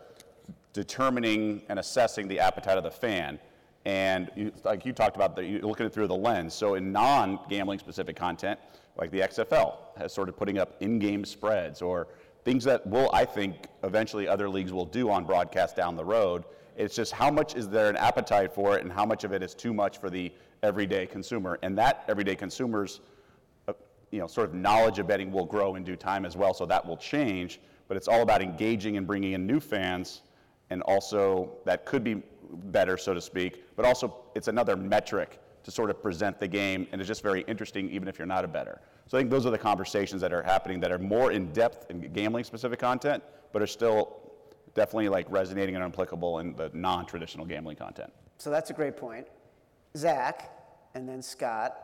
determining 0.74 1.64
and 1.70 1.80
assessing 1.80 2.28
the 2.28 2.40
appetite 2.40 2.78
of 2.78 2.84
the 2.84 2.92
fan. 2.92 3.40
And 3.86 4.30
you, 4.36 4.52
like 4.64 4.86
you 4.86 4.94
talked 4.94 5.16
about, 5.16 5.36
the, 5.36 5.44
you're 5.44 5.62
looking 5.62 5.86
at 5.86 5.92
it 5.92 5.96
through 5.96 6.08
the 6.08 6.16
lens. 6.16 6.54
So 6.54 6.76
in 6.76 6.92
non-gambling 6.92 7.80
specific 7.80 8.16
content, 8.16 8.60
like 8.98 9.10
the 9.10 9.22
XFL 9.22 9.78
has 9.98 10.14
sort 10.14 10.30
of 10.30 10.38
putting 10.38 10.60
up 10.60 10.76
in-game 10.82 11.26
spreads 11.26 11.82
or 11.82 12.08
things 12.44 12.64
that 12.66 12.86
will, 12.86 13.10
I 13.14 13.26
think, 13.26 13.68
eventually 13.84 14.28
other 14.28 14.50
leagues 14.50 14.74
will 14.74 14.86
do 14.86 15.10
on 15.10 15.24
broadcast 15.24 15.76
down 15.76 15.96
the 15.96 16.06
road. 16.06 16.44
It's 16.76 16.96
just 16.96 17.14
how 17.14 17.32
much 17.32 17.56
is 17.56 17.70
there 17.70 17.90
an 17.90 17.96
appetite 17.96 18.54
for 18.54 18.78
it 18.78 18.84
and 18.84 18.92
how 18.92 19.06
much 19.06 19.24
of 19.24 19.32
it 19.32 19.42
is 19.42 19.56
too 19.56 19.74
much 19.74 19.98
for 19.98 20.10
the 20.10 20.32
everyday 20.64 21.06
consumer. 21.06 21.60
And 21.62 21.78
that 21.78 22.04
everyday 22.08 22.36
consumer's 22.36 23.02
uh, 23.68 23.74
you 24.12 24.20
know, 24.20 24.28
sort 24.28 24.50
of 24.50 24.56
knowledge 24.56 25.00
of 25.00 25.08
betting 25.08 25.32
will 25.32 25.46
grow 25.46 25.76
in 25.76 25.84
due 25.84 25.96
time 25.96 26.26
as 26.26 26.36
well, 26.36 26.54
so 26.54 26.66
that 26.66 26.86
will 26.86 26.98
change. 26.98 27.60
But 27.88 27.98
it's 27.98 28.08
all 28.08 28.22
about 28.22 28.42
engaging 28.42 28.98
and 28.98 29.08
bringing 29.08 29.34
in 29.34 29.48
new 29.48 29.60
fans, 29.60 30.22
and 30.70 30.82
also 30.84 31.52
that 31.66 31.86
could 31.86 32.04
be 32.04 32.22
better, 32.72 32.98
so 32.98 33.14
to 33.14 33.22
speak. 33.22 33.64
But 33.76 33.86
also, 33.86 34.16
it's 34.36 34.48
another 34.48 34.76
metric 34.76 35.40
to 35.64 35.72
sort 35.72 35.90
of 35.90 36.02
present 36.02 36.40
the 36.40 36.48
game, 36.48 36.88
and 36.92 37.02
it's 37.02 37.08
just 37.08 37.24
very 37.24 37.42
interesting, 37.48 37.90
even 37.90 38.08
if 38.08 38.18
you're 38.18 38.28
not 38.28 38.46
a 38.46 38.48
bettor. 38.48 38.82
So 39.08 39.18
I 39.18 39.22
think 39.22 39.32
those 39.32 39.46
are 39.46 39.50
the 39.52 39.58
conversations 39.58 40.22
that 40.22 40.32
are 40.32 40.44
happening 40.44 40.80
that 40.82 40.92
are 40.92 41.00
more 41.00 41.32
in 41.32 41.52
depth 41.52 41.90
in 41.90 42.02
gambling 42.14 42.44
specific 42.44 42.80
content, 42.80 43.24
but 43.52 43.62
are 43.62 43.68
still 43.68 44.20
definitely 44.76 45.10
like 45.10 45.26
resonating 45.30 45.76
and 45.76 45.84
applicable 45.84 46.40
in 46.40 46.56
the 46.56 46.70
non-traditional 46.74 47.46
gambling 47.46 47.76
content. 47.76 48.14
So 48.38 48.50
that's 48.50 48.70
a 48.70 48.74
great 48.74 48.96
point. 48.96 49.28
Zach 49.98 50.52
and 50.96 51.08
then 51.08 51.22
Scott, 51.22 51.78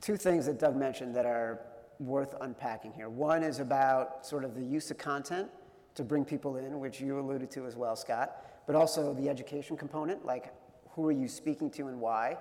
two 0.00 0.16
things 0.16 0.46
that 0.46 0.58
Doug 0.58 0.76
mentioned 0.76 1.14
that 1.14 1.26
are 1.26 1.60
worth 1.98 2.34
unpacking 2.40 2.92
here. 2.92 3.08
One 3.08 3.42
is 3.42 3.60
about 3.60 4.26
sort 4.26 4.44
of 4.44 4.54
the 4.54 4.62
use 4.62 4.90
of 4.90 4.98
content 4.98 5.48
to 5.94 6.02
bring 6.02 6.24
people 6.24 6.56
in, 6.56 6.80
which 6.80 7.00
you 7.00 7.18
alluded 7.18 7.50
to 7.52 7.66
as 7.66 7.76
well, 7.76 7.94
Scott, 7.96 8.44
but 8.66 8.74
also 8.74 9.12
the 9.14 9.28
education 9.28 9.76
component, 9.76 10.24
like 10.24 10.52
who 10.90 11.06
are 11.06 11.12
you 11.12 11.28
speaking 11.28 11.70
to 11.70 11.88
and 11.88 12.00
why. 12.00 12.36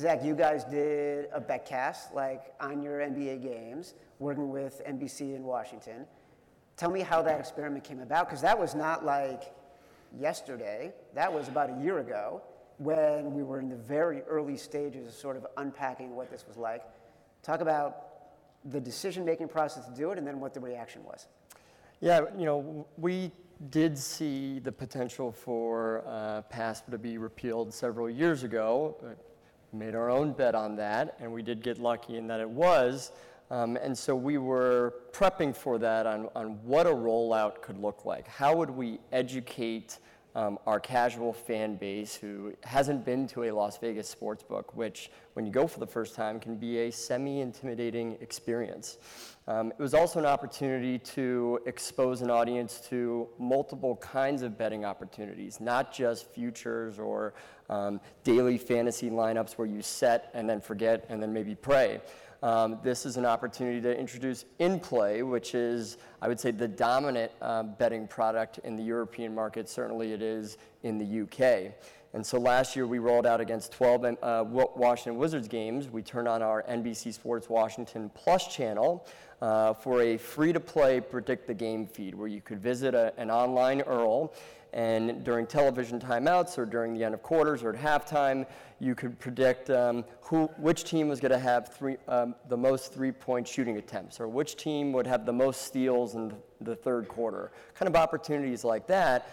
Zach, 0.00 0.24
you 0.24 0.34
guys 0.34 0.64
did 0.64 1.28
a 1.32 1.40
betcast 1.40 2.14
like 2.14 2.52
on 2.60 2.82
your 2.82 3.00
NBA 3.00 3.42
games, 3.42 3.94
working 4.18 4.50
with 4.50 4.82
NBC 4.86 5.34
in 5.34 5.42
Washington. 5.42 6.06
Tell 6.76 6.90
me 6.90 7.00
how 7.00 7.22
that 7.22 7.40
experiment 7.40 7.84
came 7.84 8.00
about, 8.00 8.28
because 8.28 8.40
that 8.42 8.58
was 8.58 8.74
not 8.74 9.04
like 9.04 9.52
yesterday. 10.18 10.92
That 11.14 11.32
was 11.32 11.48
about 11.48 11.70
a 11.70 11.82
year 11.82 11.98
ago 11.98 12.42
when 12.78 13.34
we 13.34 13.42
were 13.42 13.58
in 13.58 13.68
the 13.68 13.76
very 13.76 14.22
early 14.22 14.56
stages 14.56 15.06
of 15.06 15.12
sort 15.12 15.36
of 15.36 15.46
unpacking 15.56 16.14
what 16.14 16.30
this 16.30 16.44
was 16.46 16.56
like. 16.56 16.84
Talk 17.42 17.60
about 17.60 18.04
the 18.64 18.80
decision 18.80 19.24
making 19.24 19.48
process 19.48 19.86
to 19.86 19.94
do 19.94 20.10
it 20.10 20.18
and 20.18 20.26
then 20.26 20.40
what 20.40 20.54
the 20.54 20.60
reaction 20.60 21.02
was. 21.04 21.26
Yeah, 22.00 22.20
you 22.36 22.44
know, 22.44 22.86
we 22.96 23.32
did 23.70 23.98
see 23.98 24.60
the 24.60 24.70
potential 24.70 25.32
for 25.32 26.04
uh, 26.06 26.42
PASPA 26.52 26.92
to 26.92 26.98
be 26.98 27.18
repealed 27.18 27.74
several 27.74 28.08
years 28.08 28.44
ago. 28.44 28.96
We 29.72 29.78
made 29.78 29.94
our 29.96 30.08
own 30.08 30.32
bet 30.32 30.54
on 30.54 30.76
that, 30.76 31.16
and 31.20 31.32
we 31.32 31.42
did 31.42 31.62
get 31.62 31.78
lucky 31.78 32.16
in 32.16 32.28
that 32.28 32.40
it 32.40 32.48
was. 32.48 33.10
Um, 33.50 33.76
and 33.76 33.96
so 33.96 34.14
we 34.14 34.38
were 34.38 34.94
prepping 35.12 35.56
for 35.56 35.78
that 35.78 36.06
on, 36.06 36.28
on 36.36 36.62
what 36.64 36.86
a 36.86 36.90
rollout 36.90 37.62
could 37.62 37.80
look 37.80 38.04
like. 38.04 38.28
How 38.28 38.54
would 38.54 38.70
we 38.70 39.00
educate 39.10 39.98
um, 40.34 40.58
our 40.66 40.78
casual 40.78 41.32
fan 41.32 41.76
base 41.76 42.14
who 42.14 42.52
hasn't 42.62 43.04
been 43.04 43.26
to 43.28 43.44
a 43.44 43.50
Las 43.50 43.78
Vegas 43.78 44.08
sports 44.08 44.42
book, 44.42 44.76
which, 44.76 45.10
when 45.32 45.46
you 45.46 45.52
go 45.52 45.66
for 45.66 45.80
the 45.80 45.86
first 45.86 46.14
time, 46.14 46.38
can 46.38 46.56
be 46.56 46.78
a 46.78 46.90
semi 46.90 47.40
intimidating 47.40 48.18
experience. 48.20 48.98
Um, 49.46 49.72
it 49.72 49.78
was 49.78 49.94
also 49.94 50.18
an 50.18 50.26
opportunity 50.26 50.98
to 50.98 51.58
expose 51.64 52.20
an 52.20 52.30
audience 52.30 52.80
to 52.90 53.28
multiple 53.38 53.96
kinds 53.96 54.42
of 54.42 54.58
betting 54.58 54.84
opportunities, 54.84 55.60
not 55.60 55.92
just 55.92 56.30
futures 56.32 56.98
or 56.98 57.32
um, 57.70 58.00
daily 58.24 58.58
fantasy 58.58 59.08
lineups 59.08 59.52
where 59.52 59.66
you 59.66 59.80
set 59.80 60.30
and 60.34 60.48
then 60.48 60.60
forget 60.60 61.06
and 61.08 61.22
then 61.22 61.32
maybe 61.32 61.54
pray. 61.54 62.00
Um, 62.42 62.78
this 62.82 63.04
is 63.04 63.16
an 63.16 63.26
opportunity 63.26 63.80
to 63.80 63.98
introduce 63.98 64.44
in 64.58 64.78
play, 64.78 65.22
which 65.22 65.54
is, 65.54 65.98
I 66.22 66.28
would 66.28 66.38
say, 66.38 66.50
the 66.50 66.68
dominant 66.68 67.32
uh, 67.42 67.64
betting 67.64 68.06
product 68.06 68.58
in 68.64 68.76
the 68.76 68.82
European 68.82 69.34
market. 69.34 69.68
Certainly, 69.68 70.12
it 70.12 70.22
is 70.22 70.58
in 70.82 70.98
the 70.98 71.22
UK. 71.22 71.72
And 72.14 72.24
so 72.24 72.38
last 72.38 72.74
year 72.74 72.86
we 72.86 72.98
rolled 72.98 73.26
out 73.26 73.40
against 73.40 73.72
12 73.72 74.16
uh, 74.22 74.44
Washington 74.46 75.18
Wizards 75.18 75.46
games. 75.46 75.88
We 75.88 76.02
turned 76.02 76.26
on 76.26 76.40
our 76.40 76.62
NBC 76.62 77.12
Sports 77.12 77.50
Washington 77.50 78.10
Plus 78.14 78.46
channel 78.54 79.06
uh, 79.42 79.74
for 79.74 80.00
a 80.02 80.16
free 80.16 80.52
to 80.52 80.60
play 80.60 81.00
predict 81.00 81.46
the 81.46 81.54
game 81.54 81.86
feed 81.86 82.14
where 82.14 82.28
you 82.28 82.40
could 82.40 82.60
visit 82.60 82.94
a, 82.94 83.12
an 83.18 83.30
online 83.30 83.80
URL 83.82 84.32
and 84.72 85.24
during 85.24 85.46
television 85.46 85.98
timeouts 85.98 86.58
or 86.58 86.66
during 86.66 86.94
the 86.94 87.02
end 87.02 87.14
of 87.14 87.22
quarters 87.22 87.62
or 87.62 87.74
at 87.74 87.80
halftime, 87.80 88.46
you 88.80 88.94
could 88.94 89.18
predict 89.18 89.70
um, 89.70 90.04
who, 90.20 90.46
which 90.58 90.84
team 90.84 91.08
was 91.08 91.20
going 91.20 91.32
to 91.32 91.38
have 91.38 91.74
three, 91.74 91.96
um, 92.06 92.34
the 92.48 92.56
most 92.56 92.92
three 92.92 93.10
point 93.10 93.48
shooting 93.48 93.76
attempts 93.78 94.20
or 94.20 94.28
which 94.28 94.56
team 94.56 94.92
would 94.92 95.06
have 95.06 95.26
the 95.26 95.32
most 95.32 95.62
steals 95.62 96.14
in 96.14 96.32
the 96.60 96.76
third 96.76 97.08
quarter. 97.08 97.50
Kind 97.74 97.88
of 97.88 97.96
opportunities 97.96 98.64
like 98.64 98.86
that. 98.88 99.30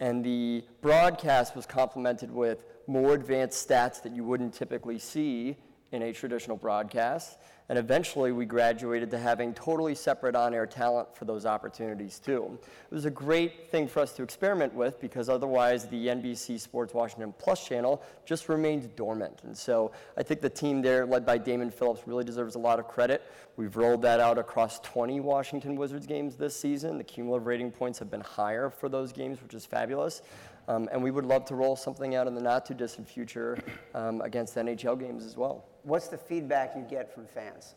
And 0.00 0.24
the 0.24 0.64
broadcast 0.80 1.56
was 1.56 1.66
complemented 1.66 2.30
with 2.30 2.64
more 2.86 3.14
advanced 3.14 3.66
stats 3.68 4.02
that 4.02 4.14
you 4.14 4.24
wouldn't 4.24 4.52
typically 4.52 4.98
see 4.98 5.56
in 5.94 6.02
a 6.02 6.12
traditional 6.12 6.56
broadcast. 6.56 7.38
And 7.70 7.78
eventually 7.78 8.30
we 8.30 8.44
graduated 8.44 9.10
to 9.12 9.18
having 9.18 9.54
totally 9.54 9.94
separate 9.94 10.36
on 10.36 10.52
air 10.52 10.66
talent 10.66 11.16
for 11.16 11.24
those 11.24 11.46
opportunities 11.46 12.18
too. 12.18 12.58
It 12.90 12.94
was 12.94 13.06
a 13.06 13.10
great 13.10 13.70
thing 13.70 13.88
for 13.88 14.00
us 14.00 14.12
to 14.14 14.22
experiment 14.22 14.74
with 14.74 15.00
because 15.00 15.30
otherwise 15.30 15.86
the 15.86 16.08
NBC 16.08 16.60
Sports 16.60 16.92
Washington 16.92 17.32
Plus 17.38 17.66
channel 17.66 18.02
just 18.26 18.50
remained 18.50 18.94
dormant. 18.96 19.40
And 19.44 19.56
so 19.56 19.92
I 20.18 20.22
think 20.22 20.42
the 20.42 20.50
team 20.50 20.82
there, 20.82 21.06
led 21.06 21.24
by 21.24 21.38
Damon 21.38 21.70
Phillips, 21.70 22.02
really 22.06 22.24
deserves 22.24 22.54
a 22.54 22.58
lot 22.58 22.78
of 22.78 22.86
credit. 22.86 23.22
We've 23.56 23.74
rolled 23.74 24.02
that 24.02 24.20
out 24.20 24.36
across 24.36 24.80
20 24.80 25.20
Washington 25.20 25.76
Wizards 25.76 26.06
games 26.06 26.36
this 26.36 26.54
season. 26.54 26.98
The 26.98 27.04
cumulative 27.04 27.46
rating 27.46 27.70
points 27.70 27.98
have 28.00 28.10
been 28.10 28.20
higher 28.20 28.68
for 28.68 28.90
those 28.90 29.10
games, 29.10 29.40
which 29.40 29.54
is 29.54 29.64
fabulous. 29.64 30.20
Um, 30.68 30.88
and 30.92 31.02
we 31.02 31.10
would 31.10 31.24
love 31.24 31.46
to 31.46 31.54
roll 31.54 31.76
something 31.76 32.14
out 32.14 32.26
in 32.26 32.34
the 32.34 32.42
not 32.42 32.66
too 32.66 32.74
distant 32.74 33.08
future 33.08 33.58
um, 33.94 34.20
against 34.20 34.54
NHL 34.56 34.98
games 34.98 35.24
as 35.24 35.36
well. 35.36 35.64
What's 35.84 36.08
the 36.08 36.18
feedback 36.18 36.74
you 36.74 36.82
get 36.82 37.14
from 37.14 37.26
fans? 37.26 37.74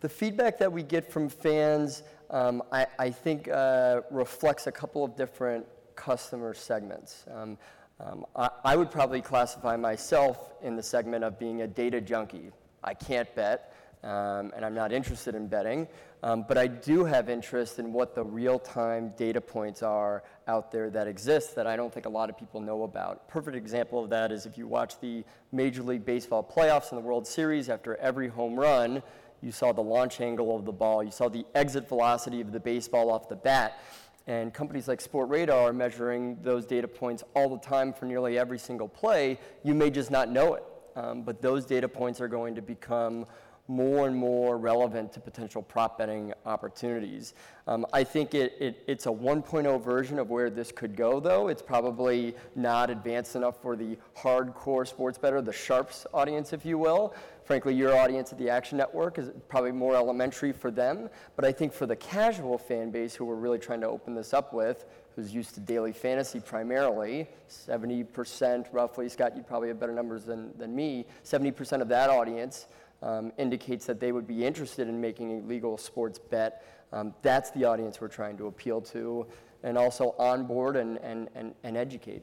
The 0.00 0.08
feedback 0.08 0.58
that 0.58 0.72
we 0.72 0.84
get 0.84 1.10
from 1.10 1.28
fans, 1.28 2.04
um, 2.30 2.62
I, 2.70 2.86
I, 3.00 3.10
think, 3.10 3.48
uh, 3.48 4.02
reflects 4.12 4.68
a 4.68 4.72
couple 4.72 5.04
of 5.04 5.16
different 5.16 5.66
customer 5.96 6.54
segments. 6.54 7.24
Um, 7.34 7.58
um, 7.98 8.24
I, 8.36 8.48
I, 8.64 8.76
would 8.76 8.92
probably 8.92 9.20
classify 9.20 9.76
myself 9.76 10.52
in 10.62 10.76
the 10.76 10.82
segment 10.84 11.24
of 11.24 11.36
being 11.36 11.62
a 11.62 11.66
data 11.66 12.00
junkie. 12.00 12.52
I 12.84 12.94
can't 12.94 13.32
bet, 13.34 13.74
um, 14.04 14.52
and 14.54 14.64
I'm 14.64 14.74
not 14.74 14.92
interested 14.92 15.34
in 15.34 15.48
betting, 15.48 15.88
um, 16.22 16.44
but 16.46 16.56
I 16.56 16.66
do 16.66 17.04
have 17.04 17.28
interest 17.28 17.78
in 17.78 17.92
what 17.92 18.14
the 18.14 18.24
real 18.24 18.58
time 18.58 19.12
data 19.16 19.40
points 19.40 19.82
are 19.82 20.22
out 20.46 20.70
there 20.70 20.88
that 20.90 21.08
exist 21.08 21.54
that 21.56 21.66
I 21.66 21.76
don't 21.76 21.92
think 21.92 22.06
a 22.06 22.10
lot 22.10 22.30
of 22.30 22.38
people 22.38 22.60
know 22.60 22.84
about. 22.84 23.28
Perfect 23.28 23.56
example 23.56 24.02
of 24.02 24.10
that 24.10 24.30
is 24.30 24.46
if 24.46 24.56
you 24.56 24.66
watch 24.66 25.00
the 25.00 25.24
Major 25.52 25.82
League 25.82 26.04
Baseball 26.04 26.42
playoffs 26.42 26.90
and 26.90 26.98
the 26.98 27.04
World 27.04 27.26
Series, 27.26 27.68
after 27.68 27.96
every 27.96 28.28
home 28.28 28.58
run, 28.58 29.02
you 29.40 29.52
saw 29.52 29.72
the 29.72 29.82
launch 29.82 30.20
angle 30.20 30.54
of 30.56 30.64
the 30.64 30.72
ball, 30.72 31.02
you 31.02 31.10
saw 31.10 31.28
the 31.28 31.44
exit 31.54 31.88
velocity 31.88 32.40
of 32.40 32.52
the 32.52 32.60
baseball 32.60 33.10
off 33.10 33.28
the 33.28 33.36
bat. 33.36 33.80
And 34.26 34.52
companies 34.52 34.88
like 34.88 35.02
Sportradar 35.02 35.70
are 35.70 35.72
measuring 35.72 36.36
those 36.42 36.66
data 36.66 36.86
points 36.86 37.24
all 37.34 37.48
the 37.48 37.58
time 37.66 37.94
for 37.94 38.04
nearly 38.04 38.38
every 38.38 38.58
single 38.58 38.86
play. 38.86 39.38
You 39.64 39.74
may 39.74 39.90
just 39.90 40.10
not 40.10 40.30
know 40.30 40.54
it, 40.54 40.64
um, 40.96 41.22
but 41.22 41.40
those 41.40 41.64
data 41.64 41.88
points 41.88 42.20
are 42.20 42.28
going 42.28 42.54
to 42.54 42.62
become 42.62 43.24
more 43.68 44.06
and 44.06 44.16
more 44.16 44.56
relevant 44.56 45.12
to 45.12 45.20
potential 45.20 45.62
prop 45.62 45.98
betting 45.98 46.32
opportunities. 46.46 47.34
Um, 47.66 47.84
I 47.92 48.02
think 48.02 48.34
it, 48.34 48.54
it, 48.58 48.82
it's 48.86 49.04
a 49.04 49.10
1.0 49.10 49.84
version 49.84 50.18
of 50.18 50.30
where 50.30 50.48
this 50.48 50.72
could 50.72 50.96
go, 50.96 51.20
though. 51.20 51.48
It's 51.48 51.60
probably 51.60 52.34
not 52.56 52.88
advanced 52.88 53.36
enough 53.36 53.60
for 53.60 53.76
the 53.76 53.98
hardcore 54.16 54.88
sports 54.88 55.18
bettor, 55.18 55.42
the 55.42 55.52
sharps 55.52 56.06
audience, 56.14 56.54
if 56.54 56.64
you 56.64 56.78
will. 56.78 57.14
Frankly, 57.44 57.74
your 57.74 57.96
audience 57.96 58.32
at 58.32 58.38
the 58.38 58.48
Action 58.48 58.78
Network 58.78 59.18
is 59.18 59.30
probably 59.48 59.72
more 59.72 59.94
elementary 59.94 60.52
for 60.52 60.70
them. 60.70 61.10
But 61.36 61.44
I 61.44 61.52
think 61.52 61.74
for 61.74 61.86
the 61.86 61.96
casual 61.96 62.56
fan 62.56 62.90
base 62.90 63.14
who 63.14 63.26
we're 63.26 63.34
really 63.34 63.58
trying 63.58 63.82
to 63.82 63.88
open 63.88 64.14
this 64.14 64.32
up 64.32 64.54
with, 64.54 64.86
who's 65.14 65.34
used 65.34 65.54
to 65.54 65.60
daily 65.60 65.92
fantasy 65.92 66.40
primarily, 66.40 67.28
70% 67.50 68.66
roughly, 68.72 69.08
Scott, 69.08 69.36
you 69.36 69.42
probably 69.42 69.68
have 69.68 69.80
better 69.80 69.92
numbers 69.92 70.24
than, 70.24 70.56
than 70.58 70.74
me, 70.74 71.06
70% 71.24 71.82
of 71.82 71.88
that 71.88 72.08
audience 72.08 72.66
um, 73.02 73.32
indicates 73.38 73.86
that 73.86 74.00
they 74.00 74.12
would 74.12 74.26
be 74.26 74.44
interested 74.44 74.88
in 74.88 75.00
making 75.00 75.40
a 75.40 75.46
legal 75.46 75.78
sports 75.78 76.18
bet. 76.18 76.64
Um, 76.92 77.14
that's 77.22 77.50
the 77.50 77.64
audience 77.64 78.00
we're 78.00 78.08
trying 78.08 78.36
to 78.38 78.46
appeal 78.46 78.80
to 78.82 79.26
and 79.62 79.76
also 79.76 80.14
onboard 80.18 80.76
and, 80.76 80.98
and, 80.98 81.28
and, 81.34 81.54
and 81.64 81.76
educate. 81.76 82.22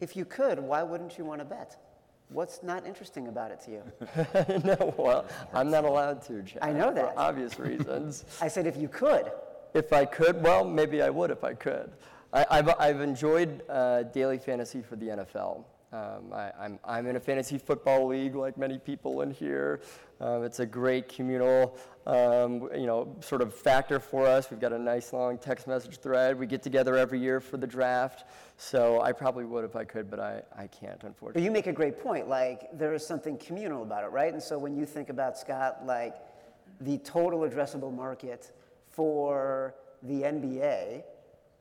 If 0.00 0.16
you 0.16 0.24
could, 0.24 0.58
why 0.58 0.82
wouldn't 0.82 1.18
you 1.18 1.24
want 1.24 1.40
to 1.40 1.44
bet? 1.44 1.76
What's 2.28 2.62
not 2.62 2.86
interesting 2.86 3.28
about 3.28 3.50
it 3.50 3.60
to 3.62 3.70
you? 3.70 4.62
no, 4.64 4.94
well, 4.96 5.26
I'm 5.54 5.70
not 5.70 5.84
allowed 5.84 6.22
to, 6.22 6.42
Chad, 6.42 6.58
I 6.60 6.72
know 6.72 6.92
that. 6.92 7.14
For 7.14 7.20
obvious 7.20 7.58
reasons. 7.58 8.24
I 8.40 8.48
said 8.48 8.66
if 8.66 8.76
you 8.76 8.88
could. 8.88 9.30
If 9.74 9.92
I 9.92 10.04
could, 10.04 10.42
well, 10.42 10.64
maybe 10.64 11.02
I 11.02 11.10
would 11.10 11.30
if 11.30 11.44
I 11.44 11.54
could. 11.54 11.92
I, 12.32 12.56
have 12.56 12.74
I've 12.78 13.00
enjoyed 13.00 13.62
uh, 13.68 14.02
daily 14.04 14.38
fantasy 14.38 14.82
for 14.82 14.96
the 14.96 15.06
NFL. 15.06 15.64
Um, 15.92 16.32
I, 16.32 16.46
am 16.46 16.52
I'm, 16.58 16.78
I'm 16.84 17.06
in 17.06 17.16
a 17.16 17.20
fantasy 17.20 17.58
football 17.58 18.08
league 18.08 18.34
like 18.34 18.58
many 18.58 18.76
people 18.76 19.20
in 19.20 19.30
here. 19.30 19.80
Um, 20.20 20.42
it's 20.42 20.58
a 20.58 20.66
great 20.66 21.08
communal, 21.08 21.78
um, 22.06 22.68
you 22.74 22.86
know, 22.86 23.14
sort 23.20 23.40
of 23.40 23.54
factor 23.54 24.00
for 24.00 24.26
us. 24.26 24.50
We've 24.50 24.58
got 24.58 24.72
a 24.72 24.78
nice 24.78 25.12
long 25.12 25.38
text 25.38 25.68
message 25.68 25.98
thread. 25.98 26.38
We 26.38 26.46
get 26.46 26.62
together 26.62 26.96
every 26.96 27.20
year 27.20 27.40
for 27.40 27.56
the 27.56 27.66
draft. 27.66 28.24
So 28.56 29.00
I 29.00 29.12
probably 29.12 29.44
would 29.44 29.64
if 29.64 29.76
I 29.76 29.84
could, 29.84 30.10
but 30.10 30.18
I, 30.18 30.42
I 30.56 30.66
can't, 30.66 31.02
unfortunately. 31.04 31.40
But 31.40 31.42
you 31.42 31.52
make 31.52 31.68
a 31.68 31.72
great 31.72 32.02
point. 32.02 32.28
Like, 32.28 32.68
there 32.76 32.92
is 32.92 33.06
something 33.06 33.38
communal 33.38 33.82
about 33.82 34.02
it, 34.02 34.08
right? 34.08 34.32
And 34.32 34.42
so 34.42 34.58
when 34.58 34.74
you 34.74 34.86
think 34.86 35.08
about, 35.08 35.38
Scott, 35.38 35.86
like 35.86 36.16
the 36.80 36.98
total 36.98 37.40
addressable 37.40 37.94
market 37.94 38.50
for 38.90 39.76
the 40.02 40.22
NBA, 40.22 41.04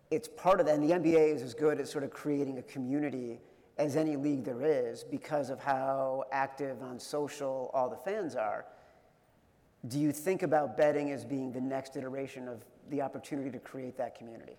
it's 0.10 0.28
part 0.30 0.60
of 0.60 0.66
that. 0.66 0.76
And 0.76 0.90
the 0.90 0.96
NBA 0.96 1.36
is 1.36 1.44
as 1.44 1.54
good 1.54 1.80
at 1.80 1.88
sort 1.88 2.04
of 2.04 2.10
creating 2.10 2.58
a 2.58 2.64
community 2.64 3.40
as 3.78 3.96
any 3.96 4.16
league 4.16 4.44
there 4.44 4.64
is 4.64 5.04
because 5.04 5.50
of 5.50 5.60
how 5.60 6.24
active 6.32 6.82
on 6.82 7.00
social 7.00 7.70
all 7.74 7.90
the 7.90 7.98
fans 7.98 8.36
are. 8.36 8.66
Do 9.88 10.00
you 10.00 10.12
think 10.12 10.44
about 10.44 10.78
betting 10.78 11.12
as 11.12 11.26
being 11.26 11.52
the 11.52 11.62
next 11.62 11.96
iteration 11.96 12.48
of 12.48 12.64
the 12.90 13.02
opportunity 13.02 13.52
to 13.52 13.60
create 13.60 13.98
that 13.98 14.18
community? 14.18 14.58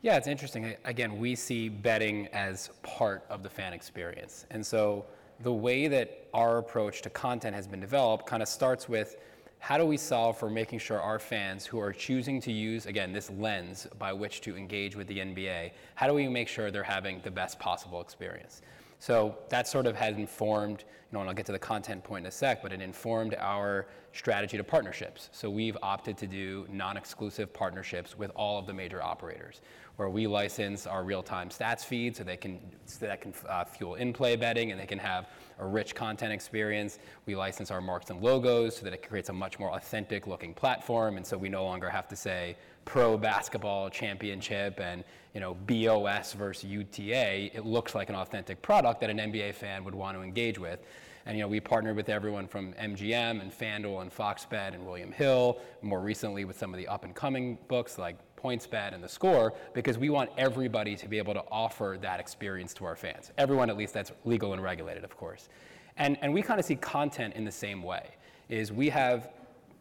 Yeah, 0.00 0.16
it's 0.16 0.26
interesting. 0.26 0.74
Again, 0.84 1.18
we 1.18 1.36
see 1.36 1.68
betting 1.68 2.26
as 2.28 2.70
part 2.82 3.24
of 3.30 3.42
the 3.42 3.48
fan 3.48 3.72
experience. 3.72 4.46
And 4.50 4.66
so 4.66 5.04
the 5.40 5.52
way 5.52 5.86
that 5.88 6.26
our 6.34 6.58
approach 6.58 7.02
to 7.02 7.10
content 7.10 7.54
has 7.54 7.68
been 7.68 7.80
developed 7.80 8.26
kind 8.26 8.42
of 8.42 8.48
starts 8.48 8.88
with 8.88 9.16
how 9.62 9.78
do 9.78 9.86
we 9.86 9.96
solve 9.96 10.36
for 10.36 10.50
making 10.50 10.80
sure 10.80 11.00
our 11.00 11.20
fans 11.20 11.64
who 11.64 11.78
are 11.78 11.92
choosing 11.92 12.40
to 12.40 12.50
use, 12.50 12.86
again, 12.86 13.12
this 13.12 13.30
lens 13.30 13.86
by 13.96 14.12
which 14.12 14.40
to 14.40 14.56
engage 14.56 14.96
with 14.96 15.06
the 15.06 15.18
NBA, 15.18 15.70
how 15.94 16.08
do 16.08 16.14
we 16.14 16.26
make 16.26 16.48
sure 16.48 16.72
they're 16.72 16.82
having 16.82 17.20
the 17.22 17.30
best 17.30 17.60
possible 17.60 18.00
experience? 18.00 18.62
So 19.02 19.36
that 19.48 19.66
sort 19.66 19.88
of 19.88 19.96
has 19.96 20.16
informed, 20.16 20.84
you 20.84 20.86
know, 21.10 21.22
and 21.22 21.28
I'll 21.28 21.34
get 21.34 21.46
to 21.46 21.52
the 21.52 21.58
content 21.58 22.04
point 22.04 22.24
in 22.24 22.28
a 22.28 22.30
sec, 22.30 22.62
but 22.62 22.72
it 22.72 22.80
informed 22.80 23.34
our 23.36 23.88
strategy 24.12 24.56
to 24.56 24.62
partnerships. 24.62 25.28
So 25.32 25.50
we've 25.50 25.76
opted 25.82 26.16
to 26.18 26.28
do 26.28 26.68
non 26.70 26.96
exclusive 26.96 27.52
partnerships 27.52 28.16
with 28.16 28.30
all 28.36 28.60
of 28.60 28.66
the 28.68 28.72
major 28.72 29.02
operators 29.02 29.60
where 29.96 30.08
we 30.08 30.28
license 30.28 30.86
our 30.86 31.02
real-time 31.02 31.48
stats 31.48 31.84
feed 31.84 32.16
so 32.16 32.22
they 32.22 32.36
can 32.36 32.60
so 32.84 33.04
that 33.06 33.20
can 33.20 33.34
uh, 33.48 33.64
fuel 33.64 33.96
in-play 33.96 34.36
betting 34.36 34.70
and 34.70 34.80
they 34.80 34.86
can 34.86 35.00
have 35.00 35.30
a 35.58 35.66
rich 35.66 35.96
content 35.96 36.32
experience. 36.32 37.00
We 37.26 37.34
license 37.34 37.72
our 37.72 37.80
marks 37.80 38.10
and 38.10 38.22
logos 38.22 38.76
so 38.76 38.84
that 38.84 38.94
it 38.94 39.02
creates 39.02 39.30
a 39.30 39.32
much 39.32 39.58
more 39.58 39.72
authentic 39.72 40.28
looking 40.28 40.54
platform 40.54 41.16
and 41.16 41.26
so 41.26 41.36
we 41.36 41.48
no 41.48 41.64
longer 41.64 41.90
have 41.90 42.06
to 42.06 42.14
say 42.14 42.56
pro 42.84 43.16
basketball 43.16 43.88
championship 43.90 44.80
and 44.80 45.04
you 45.34 45.40
know 45.40 45.54
BOS 45.66 46.32
versus 46.32 46.64
UTA. 46.64 47.54
It 47.56 47.64
looks 47.64 47.94
like 47.94 48.08
an 48.08 48.16
authentic 48.16 48.62
product 48.62 49.00
that 49.00 49.10
an 49.10 49.18
NBA 49.18 49.54
fan 49.54 49.84
would 49.84 49.94
want 49.94 50.16
to 50.16 50.22
engage 50.22 50.58
with. 50.58 50.80
And 51.24 51.36
you 51.36 51.42
know, 51.42 51.48
we 51.48 51.60
partnered 51.60 51.96
with 51.96 52.08
everyone 52.08 52.48
from 52.48 52.72
MGM 52.74 53.40
and 53.40 53.52
FanDuel 53.52 54.02
and 54.02 54.12
Fox 54.12 54.44
Bet 54.44 54.74
and 54.74 54.84
William 54.84 55.12
Hill, 55.12 55.60
more 55.80 56.00
recently 56.00 56.44
with 56.44 56.58
some 56.58 56.74
of 56.74 56.78
the 56.78 56.88
up 56.88 57.04
and 57.04 57.14
coming 57.14 57.58
books 57.68 57.96
like 57.96 58.16
PointsBet 58.42 58.92
and 58.92 59.02
the 59.02 59.08
score 59.08 59.54
because 59.72 59.98
we 59.98 60.10
want 60.10 60.30
everybody 60.36 60.96
to 60.96 61.08
be 61.08 61.18
able 61.18 61.34
to 61.34 61.44
offer 61.50 61.96
that 62.00 62.18
experience 62.18 62.74
to 62.74 62.84
our 62.84 62.96
fans. 62.96 63.30
Everyone, 63.38 63.70
at 63.70 63.76
least, 63.76 63.94
that's 63.94 64.10
legal 64.24 64.52
and 64.52 64.62
regulated, 64.62 65.04
of 65.04 65.16
course. 65.16 65.48
And, 65.96 66.18
and 66.22 66.32
we 66.34 66.42
kind 66.42 66.58
of 66.58 66.66
see 66.66 66.76
content 66.76 67.34
in 67.34 67.44
the 67.44 67.52
same 67.52 67.82
way, 67.82 68.10
is 68.48 68.72
we 68.72 68.88
have 68.88 69.30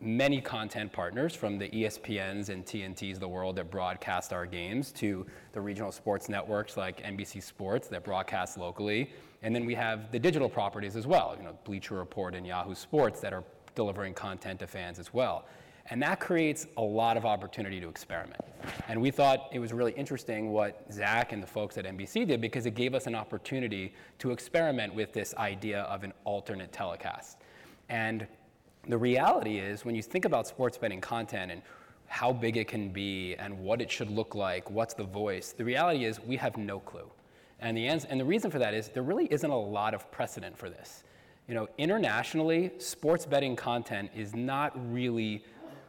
many 0.02 0.42
content 0.42 0.92
partners 0.92 1.36
from 1.36 1.58
the 1.58 1.70
ESPNs 1.70 2.50
and 2.50 2.66
TNTs 2.66 3.14
of 3.14 3.20
the 3.20 3.28
world 3.28 3.56
that 3.56 3.70
broadcast 3.70 4.34
our 4.34 4.46
games 4.46 4.92
to 4.94 5.26
the 5.54 5.62
regional 5.62 5.92
sports 5.92 6.28
networks 6.28 6.76
like 6.76 7.04
NBC 7.04 7.42
Sports 7.44 7.88
that 7.90 8.04
broadcast 8.04 8.58
locally. 8.58 9.12
And 9.44 9.56
then 9.56 9.66
we 9.66 9.76
have 9.76 10.12
the 10.12 10.20
digital 10.20 10.50
properties 10.50 10.96
as 10.96 11.06
well, 11.06 11.36
you 11.38 11.44
know, 11.44 11.58
Bleacher 11.64 11.96
Report 11.96 12.36
and 12.36 12.46
Yahoo 12.46 12.76
Sports 12.76 13.20
that 13.22 13.34
are 13.34 13.44
delivering 13.76 14.14
content 14.14 14.60
to 14.60 14.68
fans 14.68 15.00
as 15.00 15.14
well. 15.14 15.46
And 15.90 16.02
that 16.02 16.20
creates 16.20 16.68
a 16.78 16.82
lot 16.82 17.18
of 17.18 17.26
opportunity 17.26 17.80
to 17.82 17.90
experiment. 17.90 18.42
And 18.88 19.02
we 19.02 19.12
thought 19.12 19.50
it 19.52 19.60
was 19.60 19.74
really 19.74 19.94
interesting 19.94 20.52
what 20.52 20.86
Zach 20.92 21.32
and 21.32 21.42
the 21.42 21.48
folks 21.48 21.78
at 21.78 21.86
NBC 21.86 22.28
did 22.28 22.40
because 22.40 22.66
it 22.66 22.76
gave 22.76 22.94
us 22.94 23.08
an 23.08 23.16
opportunity 23.16 23.94
to 24.20 24.32
experiment 24.32 24.94
with 24.94 25.12
this 25.12 25.34
idea 25.36 25.82
of 25.84 26.04
an 26.04 26.14
alternate 26.24 26.72
telecast. 26.72 27.38
And 27.90 28.28
the 28.88 28.98
reality 28.98 29.60
is, 29.60 29.86
when 29.86 29.96
you 29.96 30.02
think 30.02 30.26
about 30.26 30.48
sports 30.48 30.78
betting 30.78 31.02
content 31.02 31.52
and 31.52 31.62
how 32.08 32.34
big 32.34 32.58
it 32.58 32.68
can 32.68 32.90
be 32.90 33.36
and 33.36 33.58
what 33.58 33.82
it 33.82 33.90
should 33.90 34.10
look 34.10 34.36
like, 34.36 34.70
what's 34.70 34.94
the 34.94 35.04
voice, 35.04 35.54
the 35.54 35.64
reality 35.64 36.06
is 36.06 36.20
we 36.20 36.36
have 36.36 36.58
no 36.58 36.80
clue. 36.80 37.10
And 37.60 37.78
the, 37.78 37.88
and 37.88 38.20
the 38.20 38.26
reason 38.26 38.50
for 38.50 38.60
that 38.60 38.74
is 38.74 38.90
there 38.90 39.04
really 39.04 39.28
isn't 39.32 39.50
a 39.50 39.58
lot 39.58 39.94
of 39.94 40.12
precedent 40.12 40.58
for 40.58 40.70
this. 40.70 41.04
You 41.48 41.54
know, 41.54 41.70
internationally, 41.78 42.72
sports 42.80 43.26
betting 43.26 43.56
content 43.56 44.10
is 44.16 44.36
not 44.36 44.74
really 44.92 45.44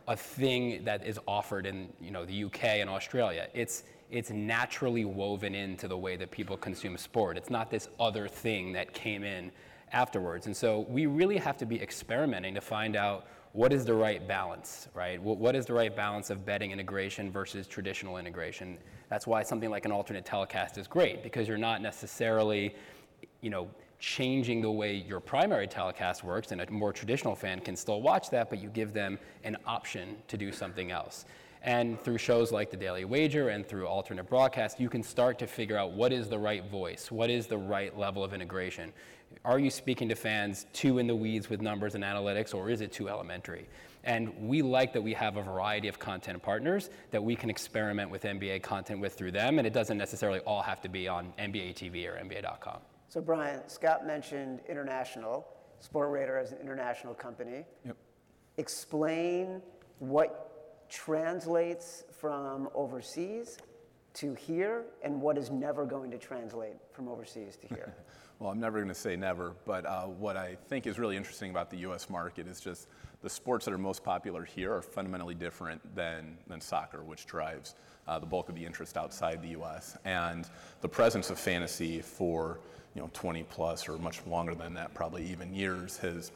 a 0.06 0.16
thing 0.16 0.84
that 0.84 1.06
is 1.06 1.18
offered 1.26 1.64
in 1.66 1.88
you 2.00 2.10
know, 2.10 2.24
the 2.24 2.44
UK 2.44 2.64
and 2.64 2.90
Australia. 2.90 3.48
It's, 3.54 3.84
it's 4.10 4.30
naturally 4.30 5.04
woven 5.04 5.54
into 5.54 5.88
the 5.88 5.96
way 5.96 6.16
that 6.16 6.30
people 6.30 6.56
consume 6.56 6.98
sport. 6.98 7.38
It's 7.38 7.50
not 7.50 7.70
this 7.70 7.88
other 7.98 8.28
thing 8.28 8.72
that 8.72 8.92
came 8.92 9.24
in 9.24 9.50
afterwards. 9.92 10.46
And 10.46 10.56
so 10.56 10.86
we 10.88 11.06
really 11.06 11.36
have 11.36 11.56
to 11.58 11.66
be 11.66 11.80
experimenting 11.80 12.54
to 12.54 12.60
find 12.60 12.96
out 12.96 13.26
what 13.52 13.72
is 13.72 13.84
the 13.84 13.94
right 13.94 14.26
balance, 14.26 14.88
right? 14.94 15.22
What 15.22 15.54
is 15.54 15.66
the 15.66 15.74
right 15.74 15.94
balance 15.94 16.30
of 16.30 16.46
betting 16.46 16.70
integration 16.70 17.30
versus 17.30 17.66
traditional 17.66 18.16
integration? 18.16 18.78
That's 19.10 19.26
why 19.26 19.42
something 19.42 19.68
like 19.68 19.84
an 19.84 19.92
alternate 19.92 20.24
telecast 20.24 20.78
is 20.78 20.86
great 20.86 21.22
because 21.22 21.46
you're 21.46 21.58
not 21.58 21.82
necessarily, 21.82 22.74
you 23.42 23.50
know, 23.50 23.68
changing 23.98 24.62
the 24.62 24.70
way 24.70 24.94
your 24.94 25.20
primary 25.20 25.68
telecast 25.68 26.24
works, 26.24 26.50
and 26.50 26.60
a 26.60 26.70
more 26.72 26.92
traditional 26.92 27.36
fan 27.36 27.60
can 27.60 27.76
still 27.76 28.02
watch 28.02 28.30
that, 28.30 28.50
but 28.50 28.60
you 28.60 28.68
give 28.70 28.92
them 28.92 29.16
an 29.44 29.56
option 29.64 30.16
to 30.26 30.36
do 30.36 30.50
something 30.50 30.90
else. 30.90 31.24
And 31.64 32.00
through 32.00 32.18
shows 32.18 32.50
like 32.50 32.70
The 32.70 32.76
Daily 32.76 33.04
Wager 33.04 33.50
and 33.50 33.64
through 33.64 33.86
alternate 33.86 34.28
broadcast, 34.28 34.80
you 34.80 34.88
can 34.88 35.02
start 35.02 35.38
to 35.38 35.46
figure 35.46 35.76
out 35.76 35.92
what 35.92 36.12
is 36.12 36.28
the 36.28 36.38
right 36.38 36.68
voice, 36.68 37.10
what 37.10 37.30
is 37.30 37.46
the 37.46 37.56
right 37.56 37.96
level 37.96 38.24
of 38.24 38.34
integration. 38.34 38.92
Are 39.44 39.60
you 39.60 39.70
speaking 39.70 40.08
to 40.08 40.16
fans 40.16 40.66
too 40.72 40.98
in 40.98 41.06
the 41.06 41.14
weeds 41.14 41.48
with 41.48 41.60
numbers 41.60 41.94
and 41.94 42.02
analytics, 42.02 42.52
or 42.52 42.68
is 42.68 42.80
it 42.80 42.90
too 42.90 43.08
elementary? 43.08 43.68
And 44.04 44.32
we 44.48 44.60
like 44.62 44.92
that 44.92 45.00
we 45.00 45.14
have 45.14 45.36
a 45.36 45.42
variety 45.42 45.86
of 45.86 46.00
content 46.00 46.42
partners 46.42 46.90
that 47.12 47.22
we 47.22 47.36
can 47.36 47.48
experiment 47.48 48.10
with 48.10 48.24
NBA 48.24 48.62
content 48.62 49.00
with 49.00 49.14
through 49.14 49.30
them, 49.30 49.58
and 49.58 49.66
it 49.66 49.72
doesn't 49.72 49.96
necessarily 49.96 50.40
all 50.40 50.62
have 50.62 50.80
to 50.82 50.88
be 50.88 51.06
on 51.06 51.32
NBA 51.38 51.74
TV 51.74 52.08
or 52.08 52.18
NBA.com. 52.22 52.78
So, 53.08 53.20
Brian, 53.20 53.60
Scott 53.68 54.06
mentioned 54.06 54.60
international, 54.68 55.46
Sport 55.80 56.10
Sportradar 56.10 56.42
as 56.42 56.52
an 56.52 56.58
international 56.58 57.14
company. 57.14 57.64
Yep. 57.84 57.96
Explain 58.58 59.62
what 59.98 60.51
translates 60.92 62.04
from 62.20 62.68
overseas 62.74 63.56
to 64.12 64.34
here 64.34 64.84
and 65.02 65.20
what 65.20 65.38
is 65.38 65.50
never 65.50 65.86
going 65.86 66.10
to 66.10 66.18
translate 66.18 66.74
from 66.92 67.08
overseas 67.08 67.56
to 67.56 67.66
here. 67.68 67.94
well, 68.38 68.50
I'm 68.50 68.60
never 68.60 68.78
going 68.78 68.88
to 68.88 68.94
say 68.94 69.16
never, 69.16 69.54
but 69.64 69.86
uh, 69.86 70.02
what 70.02 70.36
I 70.36 70.56
think 70.68 70.86
is 70.86 70.98
really 70.98 71.16
interesting 71.16 71.50
about 71.50 71.70
the 71.70 71.78
US 71.78 72.10
market 72.10 72.46
is 72.46 72.60
just 72.60 72.88
the 73.22 73.30
sports 73.30 73.64
that 73.64 73.72
are 73.72 73.78
most 73.78 74.04
popular 74.04 74.44
here 74.44 74.74
are 74.74 74.82
fundamentally 74.82 75.34
different 75.34 75.80
than, 75.96 76.36
than 76.46 76.60
soccer, 76.60 77.02
which 77.02 77.24
drives 77.24 77.74
uh, 78.06 78.18
the 78.18 78.26
bulk 78.26 78.50
of 78.50 78.54
the 78.54 78.64
interest 78.64 78.98
outside 78.98 79.40
the 79.40 79.60
US. 79.60 79.96
And 80.04 80.46
the 80.82 80.88
presence 80.88 81.30
of 81.30 81.38
fantasy 81.38 82.02
for 82.02 82.60
you 82.94 83.00
know, 83.00 83.08
20 83.14 83.44
plus 83.44 83.88
or 83.88 83.96
much 83.96 84.26
longer 84.26 84.54
than 84.54 84.74
that, 84.74 84.92
probably 84.92 85.24
even 85.30 85.54
years, 85.54 85.96
has 85.98 86.32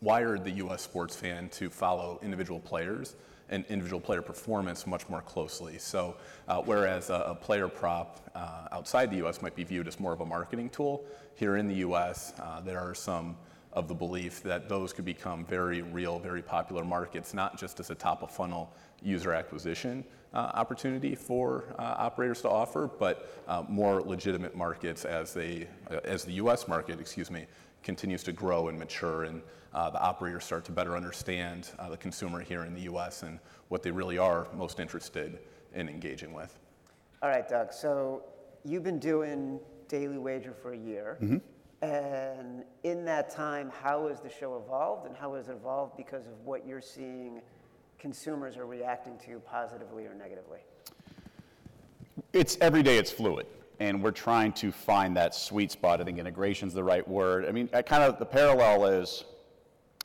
wired 0.00 0.44
the 0.44 0.52
U.S. 0.52 0.82
sports 0.82 1.16
fan 1.16 1.48
to 1.50 1.68
follow 1.68 2.20
individual 2.22 2.60
players 2.60 3.16
and 3.50 3.64
individual 3.68 4.00
player 4.00 4.22
performance 4.22 4.86
much 4.86 5.08
more 5.08 5.20
closely. 5.22 5.76
So, 5.76 6.16
uh, 6.48 6.62
whereas 6.62 7.10
a, 7.10 7.14
a, 7.14 7.34
player 7.34 7.68
prop 7.68 8.30
uh, 8.34 8.68
outside 8.72 9.10
the 9.10 9.16
U.S. 9.18 9.42
might 9.42 9.56
be 9.56 9.64
viewed 9.64 9.88
as 9.88 10.00
more 10.00 10.12
of 10.12 10.20
a 10.20 10.26
marketing 10.26 10.70
tool, 10.70 11.04
here 11.34 11.56
in 11.56 11.66
the 11.66 11.74
U.S., 11.76 12.32
uh, 12.40 12.60
there 12.60 12.78
are 12.78 12.94
some 12.94 13.36
of 13.72 13.88
the 13.88 13.94
belief 13.94 14.42
that 14.42 14.68
those 14.68 14.92
could 14.92 15.04
become 15.04 15.44
very 15.44 15.82
real, 15.82 16.18
very 16.18 16.42
popular 16.42 16.84
markets, 16.84 17.34
not 17.34 17.58
just 17.58 17.78
as 17.80 17.90
a 17.90 17.94
top 17.94 18.22
of 18.22 18.30
funnel 18.30 18.72
user 19.02 19.32
acquisition, 19.32 20.04
uh, 20.32 20.50
opportunity 20.54 21.14
for 21.14 21.64
uh, 21.78 21.94
operators 21.98 22.40
to 22.42 22.48
offer, 22.48 22.90
but 22.98 23.42
uh, 23.48 23.62
more 23.68 24.00
legitimate 24.00 24.56
markets 24.56 25.04
as 25.04 25.32
they, 25.34 25.68
as 26.04 26.24
the 26.24 26.32
U.S. 26.32 26.68
market, 26.68 27.00
excuse 27.00 27.30
me, 27.30 27.46
continues 27.82 28.22
to 28.24 28.32
grow 28.32 28.68
and 28.68 28.78
mature, 28.78 29.24
and 29.24 29.42
the 29.72 30.00
operators 30.00 30.44
start 30.44 30.64
to 30.66 30.72
better 30.72 30.96
understand 30.96 31.70
the 31.88 31.96
consumer 31.96 32.40
here 32.40 32.64
in 32.64 32.74
the 32.74 32.82
U.S. 32.82 33.22
and 33.22 33.38
what 33.68 33.82
they 33.82 33.90
really 33.90 34.18
are 34.18 34.48
most 34.54 34.80
interested 34.80 35.38
in 35.74 35.88
engaging 35.88 36.32
with. 36.32 36.58
All 37.22 37.28
right, 37.28 37.48
Doug. 37.48 37.72
So 37.72 38.24
you've 38.64 38.82
been 38.82 38.98
doing 38.98 39.60
Daily 39.88 40.18
Wager 40.18 40.52
for 40.52 40.72
a 40.72 40.78
year. 40.78 41.18
Mm-hmm. 41.20 41.38
And 41.82 42.64
in 42.82 43.04
that 43.06 43.30
time, 43.30 43.70
how 43.82 44.08
has 44.08 44.20
the 44.20 44.28
show 44.28 44.62
evolved 44.62 45.06
and 45.06 45.16
how 45.16 45.34
has 45.34 45.48
it 45.48 45.52
evolved 45.52 45.96
because 45.96 46.26
of 46.26 46.32
what 46.44 46.66
you're 46.66 46.82
seeing 46.82 47.40
consumers 47.98 48.56
are 48.56 48.66
reacting 48.66 49.16
to 49.26 49.40
positively 49.40 50.04
or 50.04 50.14
negatively? 50.14 50.58
It's 52.32 52.58
every 52.60 52.82
day 52.82 52.98
it's 52.98 53.10
fluid. 53.10 53.46
And 53.80 54.02
we're 54.02 54.10
trying 54.10 54.52
to 54.54 54.70
find 54.70 55.16
that 55.16 55.34
sweet 55.34 55.72
spot. 55.72 56.00
I 56.00 56.04
think 56.04 56.18
integration 56.18 56.68
is 56.68 56.74
the 56.74 56.84
right 56.84 57.06
word. 57.06 57.46
I 57.46 57.50
mean, 57.50 57.68
kind 57.68 58.02
of 58.02 58.18
the 58.18 58.26
parallel 58.26 58.84
is, 58.84 59.24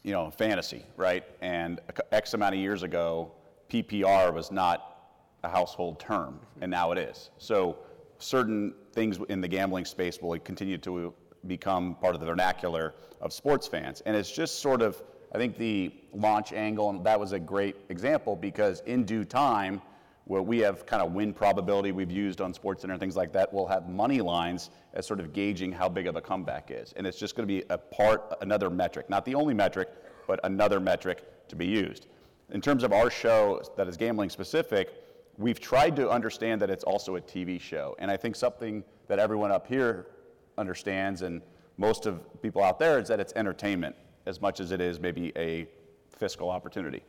you 0.04 0.12
know, 0.12 0.32
fantasy, 0.32 0.86
right? 0.96 1.24
And 1.42 1.80
X 2.12 2.34
amount 2.34 2.56
of 2.56 2.62
years 2.62 2.84
ago, 2.84 3.32
PPR 3.70 4.34
was 4.34 4.52
not 4.52 5.20
a 5.44 5.50
household 5.50 6.00
term, 6.00 6.40
and 6.62 6.72
now 6.72 6.92
it 6.92 6.98
is. 6.98 7.30
So 7.38 7.78
certain 8.18 8.74
things 8.94 9.20
in 9.30 9.42
the 9.42 9.48
gambling 9.48 9.86
space 9.86 10.22
will 10.22 10.40
continue 10.40 10.78
to 10.80 11.14
become 11.46 11.96
part 11.96 12.16
of 12.16 12.22
the 12.22 12.28
vernacular 12.28 12.96
of 13.22 13.34
sports 13.34 13.68
fans. 13.68 14.02
And 14.06 14.16
it's 14.16 14.32
just 14.32 14.62
sort 14.62 14.82
of 14.82 15.04
I 15.36 15.38
think 15.38 15.58
the 15.58 15.92
launch 16.14 16.54
angle, 16.54 16.90
and 16.90 17.04
that 17.06 17.20
was 17.20 17.34
a 17.34 17.40
great 17.40 17.76
example 17.90 18.38
because 18.38 18.80
in 18.86 19.04
due 19.04 19.26
time, 19.26 19.82
where 20.26 20.42
we 20.42 20.60
have 20.60 20.86
kind 20.86 21.04
of 21.04 21.14
win 21.14 21.34
probability 21.34 21.92
we've 21.92 22.12
used 22.12 22.42
on 22.42 22.54
SportsCenter 22.54 22.92
and 22.92 23.00
things 23.00 23.16
like 23.16 23.32
that, 23.34 23.54
we'll 23.54 23.68
have 23.68 23.88
money 23.88 24.22
lines 24.22 24.72
as 24.94 25.06
sort 25.06 25.20
of 25.20 25.34
gauging 25.34 25.72
how 25.72 25.88
big 25.88 26.08
of 26.08 26.16
a 26.16 26.22
comeback 26.22 26.72
is. 26.72 26.94
And 26.98 27.06
it's 27.06 27.20
just 27.20 27.36
going 27.36 27.48
to 27.48 27.54
be 27.54 27.64
a 27.70 27.78
part, 27.78 28.34
another 28.42 28.70
metric, 28.70 29.10
not 29.10 29.24
the 29.24 29.36
only 29.36 29.54
metric, 29.54 29.90
but 30.28 30.40
another 30.44 30.80
metric 30.80 31.24
to 31.50 31.56
be 31.56 31.68
used. 31.68 32.08
In 32.52 32.60
terms 32.60 32.84
of 32.84 32.92
our 32.92 33.12
show 33.12 33.62
that 33.78 33.88
is 33.88 33.98
gambling 33.98 34.32
specific, 34.32 34.94
we've 35.38 35.60
tried 35.60 35.96
to 35.98 36.10
understand 36.10 36.60
that 36.62 36.72
it's 36.72 36.84
also 36.84 37.18
a 37.18 37.22
TV 37.22 37.62
show. 37.62 37.96
And 38.00 38.10
I 38.10 38.18
think 38.18 38.36
something 38.36 38.84
that 39.08 39.20
everyone 39.20 39.52
up 39.52 39.68
here 39.68 40.08
understands 40.58 41.22
and 41.22 41.42
most 41.78 42.08
of 42.08 42.42
people 42.42 42.64
out 42.64 42.80
there 42.80 43.00
is 43.00 43.08
that 43.10 43.20
it's 43.20 43.34
entertainment 43.36 43.96
as 44.26 44.42
much 44.42 44.60
as 44.60 44.72
it 44.72 44.82
is 44.82 45.00
maybe 45.00 45.32
a 45.36 45.68
fiscal 46.18 46.50
opportunity. 46.50 47.04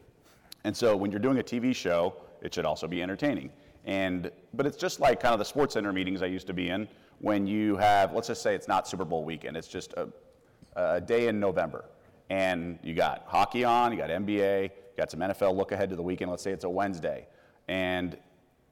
And 0.64 0.76
so 0.76 0.96
when 0.96 1.10
you're 1.10 1.20
doing 1.20 1.38
a 1.38 1.42
TV 1.42 1.74
show, 1.74 2.14
it 2.42 2.54
should 2.54 2.64
also 2.64 2.86
be 2.86 3.02
entertaining. 3.02 3.50
And 3.84 4.30
but 4.54 4.66
it's 4.66 4.76
just 4.76 5.00
like 5.00 5.20
kind 5.20 5.32
of 5.32 5.38
the 5.38 5.44
sports 5.44 5.74
center 5.74 5.92
meetings 5.92 6.22
I 6.22 6.26
used 6.26 6.46
to 6.48 6.52
be 6.52 6.70
in 6.70 6.88
when 7.20 7.46
you 7.46 7.76
have 7.76 8.12
let's 8.12 8.28
just 8.28 8.42
say 8.42 8.54
it's 8.54 8.68
not 8.68 8.88
Super 8.88 9.04
Bowl 9.04 9.24
weekend, 9.24 9.56
it's 9.56 9.68
just 9.68 9.92
a, 9.94 10.08
a 10.74 11.00
day 11.00 11.28
in 11.28 11.40
November. 11.40 11.84
And 12.28 12.78
you 12.82 12.94
got 12.94 13.24
hockey 13.26 13.64
on, 13.64 13.92
you 13.92 13.98
got 13.98 14.10
NBA, 14.10 14.64
you 14.64 14.70
got 14.96 15.10
some 15.10 15.20
NFL 15.20 15.56
look 15.56 15.72
ahead 15.72 15.88
to 15.90 15.96
the 15.96 16.02
weekend, 16.02 16.30
let's 16.30 16.42
say 16.42 16.50
it's 16.50 16.64
a 16.64 16.68
Wednesday. 16.68 17.26
And 17.68 18.16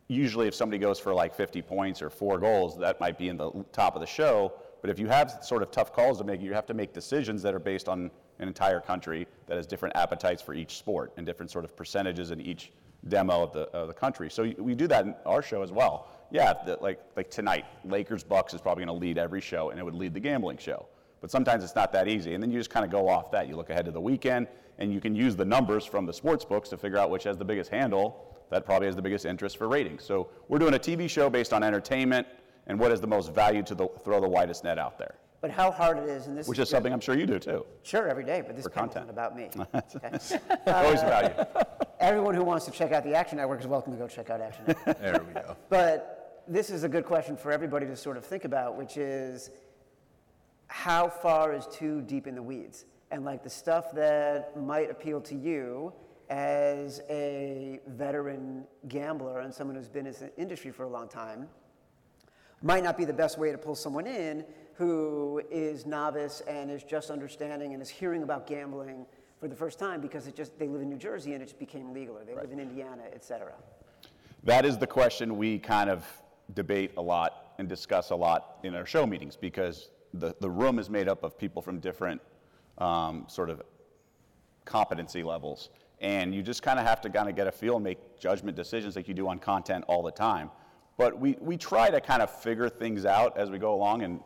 usually 0.09 0.49
if 0.49 0.55
somebody 0.55 0.79
goes 0.79 0.99
for 0.99 1.15
like 1.15 1.35
50 1.35 1.63
points 1.63 2.03
or 2.03 2.11
four 2.11 2.39
goals, 2.39 2.77
that 2.79 3.01
might 3.01 3.17
be 3.17 3.29
in 3.29 3.37
the 3.37 3.65
top 3.73 3.95
of 3.95 4.01
the 4.01 4.07
show. 4.07 4.53
But 4.81 4.91
if 4.91 4.99
you 4.99 5.07
have 5.07 5.39
sort 5.43 5.63
of 5.63 5.71
tough 5.71 5.93
calls 5.93 6.19
to 6.19 6.25
make, 6.25 6.43
you 6.43 6.53
have 6.53 6.67
to 6.67 6.75
make 6.75 6.93
decisions 6.93 7.43
that 7.43 7.55
are 7.55 7.61
based 7.61 7.89
on 7.89 8.11
an 8.39 8.49
entire 8.49 8.81
country 8.81 9.27
that 9.47 9.57
has 9.57 9.67
different 9.67 9.97
appetites 9.97 10.43
for 10.43 10.53
each 10.53 10.77
sport 10.77 11.13
and 11.17 11.25
different 11.25 11.51
sort 11.51 11.65
of 11.65 11.77
percentages 11.77 12.33
in 12.33 12.41
each 12.41 12.73
demo 13.09 13.43
of 13.43 13.53
the, 13.53 13.63
of 13.71 13.89
the 13.89 13.95
country. 13.95 14.31
So 14.31 14.53
we 14.59 14.75
do 14.75 14.87
that 14.89 15.05
in 15.05 15.15
our 15.27 15.43
show 15.43 15.63
as 15.63 15.73
well. 15.73 16.09
Yeah, 16.31 16.55
the, 16.65 16.79
like, 16.81 17.01
like 17.17 17.31
tonight, 17.31 17.65
Lakers 17.85 18.25
Bucks 18.25 18.55
is 18.55 18.61
probably 18.61 18.85
going 18.85 18.99
to 18.99 19.01
lead 19.01 19.19
every 19.19 19.41
show, 19.41 19.71
and 19.71 19.79
it 19.79 19.83
would 19.85 19.95
lead 19.95 20.15
the 20.15 20.21
gambling 20.21 20.59
show. 20.59 20.87
But 21.21 21.31
sometimes 21.31 21.65
it's 21.65 21.75
not 21.75 21.93
that 21.93 22.09
easy, 22.09 22.35
and 22.35 22.43
then 22.43 22.51
you 22.51 22.59
just 22.59 22.71
kind 22.71 22.85
of 22.85 22.91
go 22.91 23.09
off 23.09 23.31
that. 23.31 23.49
You 23.49 23.57
look 23.57 23.71
ahead 23.71 23.85
to 23.87 23.91
the 23.91 24.01
weekend, 24.01 24.49
and 24.79 24.93
you 24.93 25.01
can 25.01 25.15
use 25.15 25.37
the 25.37 25.45
numbers 25.45 25.85
from 25.85 26.07
the 26.07 26.13
sports 26.13 26.45
books 26.45 26.69
to 26.71 26.77
figure 26.77 26.99
out 26.99 27.11
which 27.11 27.25
has 27.25 27.37
the 27.37 27.45
biggest 27.45 27.71
handle. 27.71 28.37
That 28.51 28.65
probably 28.65 28.87
has 28.87 28.97
the 28.97 29.03
biggest 29.03 29.25
interest 29.25 29.57
for 29.57 29.69
ratings. 29.69 30.05
So 30.05 30.29
we're 30.49 30.59
doing 30.59 30.75
a 30.75 30.79
TV 30.79 31.09
show 31.09 31.31
based 31.31 31.53
on 31.53 31.63
entertainment 31.63 32.27
and 32.67 32.79
what 32.79 32.93
is 32.93 33.01
the 33.01 33.07
most 33.07 33.33
value 33.33 33.63
to 33.63 33.75
the, 33.75 33.89
throw 34.05 34.21
the 34.21 34.29
widest 34.29 34.65
net 34.65 34.79
out 34.79 34.99
there. 34.99 35.15
But 35.41 35.51
how 35.51 35.71
hard 35.71 35.99
it 35.99 36.09
is, 36.09 36.27
and 36.27 36.37
this 36.37 36.49
Which 36.49 36.59
is 36.59 36.65
is 36.65 36.71
something 36.71 36.93
I'm 36.93 37.01
sure 37.01 37.17
you 37.17 37.27
do 37.27 37.39
too. 37.39 37.67
Sure, 37.83 38.09
every 38.09 38.25
day, 38.25 38.43
but 38.47 38.57
this 38.57 38.67
content. 38.67 39.07
not 39.07 39.13
about 39.13 39.37
me. 39.37 39.51
okay? 39.75 40.41
Always 40.67 41.03
about 41.03 41.37
you. 41.37 41.63
Everyone 42.05 42.35
who 42.35 42.45
wants 42.45 42.67
to 42.67 42.71
check 42.71 42.93
out 42.93 43.03
the 43.03 43.15
Action 43.15 43.39
Network 43.39 43.61
is 43.61 43.67
welcome 43.67 43.91
to 43.91 43.99
go 43.99 44.07
check 44.07 44.29
out 44.29 44.39
Action 44.39 44.65
Network. 44.67 44.99
There 45.01 45.23
we 45.27 45.33
go. 45.33 45.57
But 45.71 46.43
this 46.47 46.69
is 46.69 46.85
a 46.85 46.89
good 46.89 47.07
question 47.07 47.35
for 47.35 47.51
everybody 47.51 47.87
to 47.87 47.97
sort 47.97 48.19
of 48.19 48.27
think 48.27 48.45
about, 48.45 48.77
which 48.77 48.99
is 48.99 49.49
how 50.67 51.09
far 51.09 51.55
is 51.55 51.67
too 51.69 52.03
deep 52.03 52.27
in 52.27 52.35
the 52.35 52.43
weeds? 52.43 52.85
And 53.11 53.25
like 53.25 53.43
the 53.43 53.49
stuff 53.49 53.91
that 53.93 54.55
might 54.55 54.91
appeal 54.91 55.23
to 55.23 55.35
you 55.35 55.95
as 56.29 57.01
a 57.09 57.81
veteran 57.87 58.67
gambler 58.87 59.41
and 59.41 59.55
someone 59.55 59.75
who's 59.75 59.89
been 59.89 60.07
in 60.07 60.13
the 60.13 60.31
industry 60.37 60.73
for 60.73 60.83
a 60.83 60.89
long 60.91 61.09
time 61.09 61.49
might 62.61 62.85
not 62.85 62.99
be 62.99 63.07
the 63.07 63.15
best 63.15 63.39
way 63.39 63.51
to 63.51 63.57
pull 63.57 63.75
someone 63.75 64.07
in 64.07 64.45
who 64.75 65.41
is 65.51 65.87
novice 65.87 66.43
and 66.47 66.71
is 66.71 66.83
just 66.83 67.11
understanding 67.11 67.73
and 67.73 67.83
is 67.83 67.89
hearing 67.89 68.23
about 68.23 68.47
gambling 68.47 69.07
for 69.41 69.49
the 69.49 69.57
first 69.57 69.79
time 69.79 70.01
because 70.01 70.27
it 70.27 70.35
just 70.35 70.59
they 70.59 70.69
live 70.69 70.83
in 70.83 70.89
New 70.89 70.97
Jersey 70.97 71.35
and 71.35 71.43
it 71.43 71.47
just 71.47 71.59
became 71.59 71.93
legal 71.93 72.17
or 72.17 72.25
they 72.25 72.35
live 72.35 72.51
in 72.51 72.61
Indiana, 72.61 73.03
et 73.13 73.25
cetera. 73.25 73.55
That 74.45 74.65
is 74.65 74.79
the 74.79 74.87
question 74.87 75.37
we 75.37 75.59
kind 75.59 75.91
of 75.91 76.05
debate 76.55 76.93
a 76.97 77.03
lot 77.03 77.55
and 77.59 77.69
discuss 77.69 78.11
a 78.11 78.17
lot 78.17 78.59
in 78.63 78.75
our 78.75 78.87
show 78.87 79.07
meetings 79.07 79.37
because 79.37 79.91
the, 80.13 80.35
the 80.41 80.51
room 80.51 80.79
is 80.79 80.91
made 80.91 81.09
up 81.09 81.23
of 81.25 81.39
people 81.39 81.63
from 81.63 81.81
different 81.81 82.21
um, 82.79 83.25
sort 83.29 83.51
of 83.51 83.63
competency 84.65 85.23
levels. 85.23 85.71
And 86.01 86.35
you 86.35 86.43
just 86.43 86.63
kind 86.63 86.79
of 86.79 86.87
have 86.87 87.01
to 87.03 87.11
kind 87.11 87.29
of 87.29 87.37
get 87.37 87.47
a 87.47 87.53
feel 87.53 87.77
and 87.77 87.85
make 87.85 88.19
judgment 88.19 88.57
decisions 88.57 88.97
like 88.97 89.09
you 89.09 89.15
do 89.15 89.29
on 89.29 89.39
content 89.39 89.85
all 89.89 90.03
the 90.03 90.11
time. 90.11 90.51
But 90.97 91.19
we, 91.19 91.37
we 91.41 91.57
try 91.57 91.91
to 91.91 92.01
kind 92.01 92.23
of 92.23 92.31
figure 92.31 92.69
things 92.69 93.05
out 93.05 93.37
as 93.37 93.51
we 93.51 93.59
go 93.59 93.75
along, 93.75 94.03
and 94.03 94.21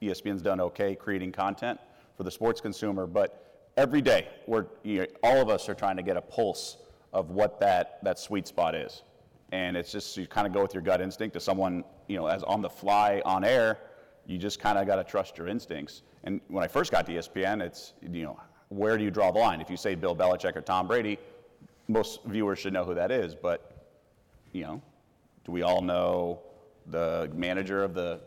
ESPN's 0.00 0.42
done 0.42 0.60
okay 0.60 0.94
creating 0.94 1.32
content 1.32 1.80
for 2.16 2.22
the 2.22 2.30
sports 2.30 2.60
consumer. 2.60 3.06
But 3.06 3.51
every 3.76 4.02
day, 4.02 4.28
we're, 4.46 4.66
you 4.82 5.00
know, 5.00 5.06
all 5.22 5.40
of 5.40 5.48
us 5.48 5.68
are 5.68 5.74
trying 5.74 5.96
to 5.96 6.02
get 6.02 6.16
a 6.16 6.22
pulse 6.22 6.78
of 7.12 7.30
what 7.30 7.60
that, 7.60 7.98
that 8.02 8.18
sweet 8.18 8.46
spot 8.46 8.74
is. 8.74 9.02
And 9.52 9.76
it's 9.76 9.92
just, 9.92 10.16
you 10.16 10.26
kind 10.26 10.46
of 10.46 10.52
go 10.52 10.62
with 10.62 10.72
your 10.72 10.82
gut 10.82 11.00
instinct 11.00 11.34
to 11.34 11.40
someone, 11.40 11.84
you 12.08 12.16
know, 12.16 12.26
as 12.26 12.42
on 12.42 12.62
the 12.62 12.70
fly 12.70 13.20
on 13.24 13.44
air, 13.44 13.78
you 14.26 14.38
just 14.38 14.60
kind 14.60 14.78
of 14.78 14.86
got 14.86 14.96
to 14.96 15.04
trust 15.04 15.36
your 15.36 15.48
instincts. 15.48 16.02
And 16.24 16.40
when 16.48 16.64
I 16.64 16.68
first 16.68 16.90
got 16.90 17.06
to 17.06 17.12
ESPN, 17.12 17.60
it's, 17.60 17.94
you 18.00 18.22
know, 18.22 18.40
where 18.68 18.96
do 18.96 19.04
you 19.04 19.10
draw 19.10 19.30
the 19.30 19.38
line? 19.38 19.60
If 19.60 19.68
you 19.68 19.76
say 19.76 19.94
Bill 19.94 20.16
Belichick 20.16 20.56
or 20.56 20.62
Tom 20.62 20.86
Brady, 20.86 21.18
most 21.88 22.24
viewers 22.24 22.58
should 22.58 22.72
know 22.72 22.84
who 22.84 22.94
that 22.94 23.10
is. 23.10 23.34
But, 23.34 23.88
you 24.52 24.62
know, 24.62 24.82
do 25.44 25.52
we 25.52 25.62
all 25.62 25.82
know 25.82 26.40
the 26.86 27.30
manager 27.34 27.82
of 27.82 27.94
the, 27.94 28.20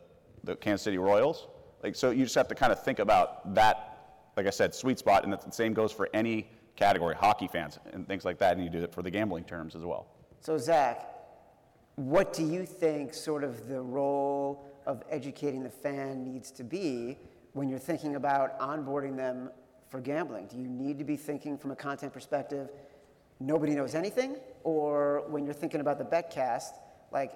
the 0.43 0.55
Kansas 0.57 0.83
City 0.83 0.97
Royals? 0.97 1.47
Like, 1.81 1.95
so 1.95 2.11
you 2.11 2.23
just 2.23 2.35
have 2.35 2.47
to 2.49 2.55
kind 2.55 2.71
of 2.71 2.83
think 2.83 2.99
about 2.99 3.53
that, 3.55 3.94
like 4.35 4.47
I 4.47 4.51
said, 4.51 4.73
sweet 4.75 4.99
spot. 4.99 5.23
And 5.23 5.33
the 5.33 5.51
same 5.51 5.73
goes 5.73 5.91
for 5.91 6.09
any 6.13 6.49
category, 6.75 7.15
hockey 7.15 7.47
fans 7.47 7.79
and 7.93 8.07
things 8.07 8.25
like 8.25 8.37
that. 8.39 8.55
And 8.55 8.63
you 8.63 8.69
do 8.69 8.83
it 8.83 8.93
for 8.93 9.01
the 9.01 9.11
gambling 9.11 9.45
terms 9.45 9.75
as 9.75 9.83
well. 9.83 10.07
So, 10.41 10.57
Zach, 10.57 11.07
what 11.95 12.33
do 12.33 12.45
you 12.45 12.65
think 12.65 13.13
sort 13.13 13.43
of 13.43 13.67
the 13.67 13.79
role 13.79 14.65
of 14.85 15.03
educating 15.09 15.63
the 15.63 15.69
fan 15.69 16.23
needs 16.23 16.51
to 16.51 16.63
be 16.63 17.17
when 17.53 17.69
you're 17.69 17.79
thinking 17.79 18.15
about 18.15 18.59
onboarding 18.59 19.15
them 19.15 19.49
for 19.89 20.01
gambling? 20.01 20.47
Do 20.47 20.57
you 20.57 20.67
need 20.67 20.99
to 20.99 21.05
be 21.05 21.15
thinking 21.15 21.57
from 21.57 21.71
a 21.71 21.75
content 21.75 22.13
perspective, 22.13 22.69
nobody 23.39 23.73
knows 23.73 23.95
anything? 23.95 24.37
Or 24.63 25.23
when 25.27 25.45
you're 25.45 25.53
thinking 25.53 25.79
about 25.79 25.97
the 25.97 26.05
betcast, 26.05 26.71
like, 27.11 27.31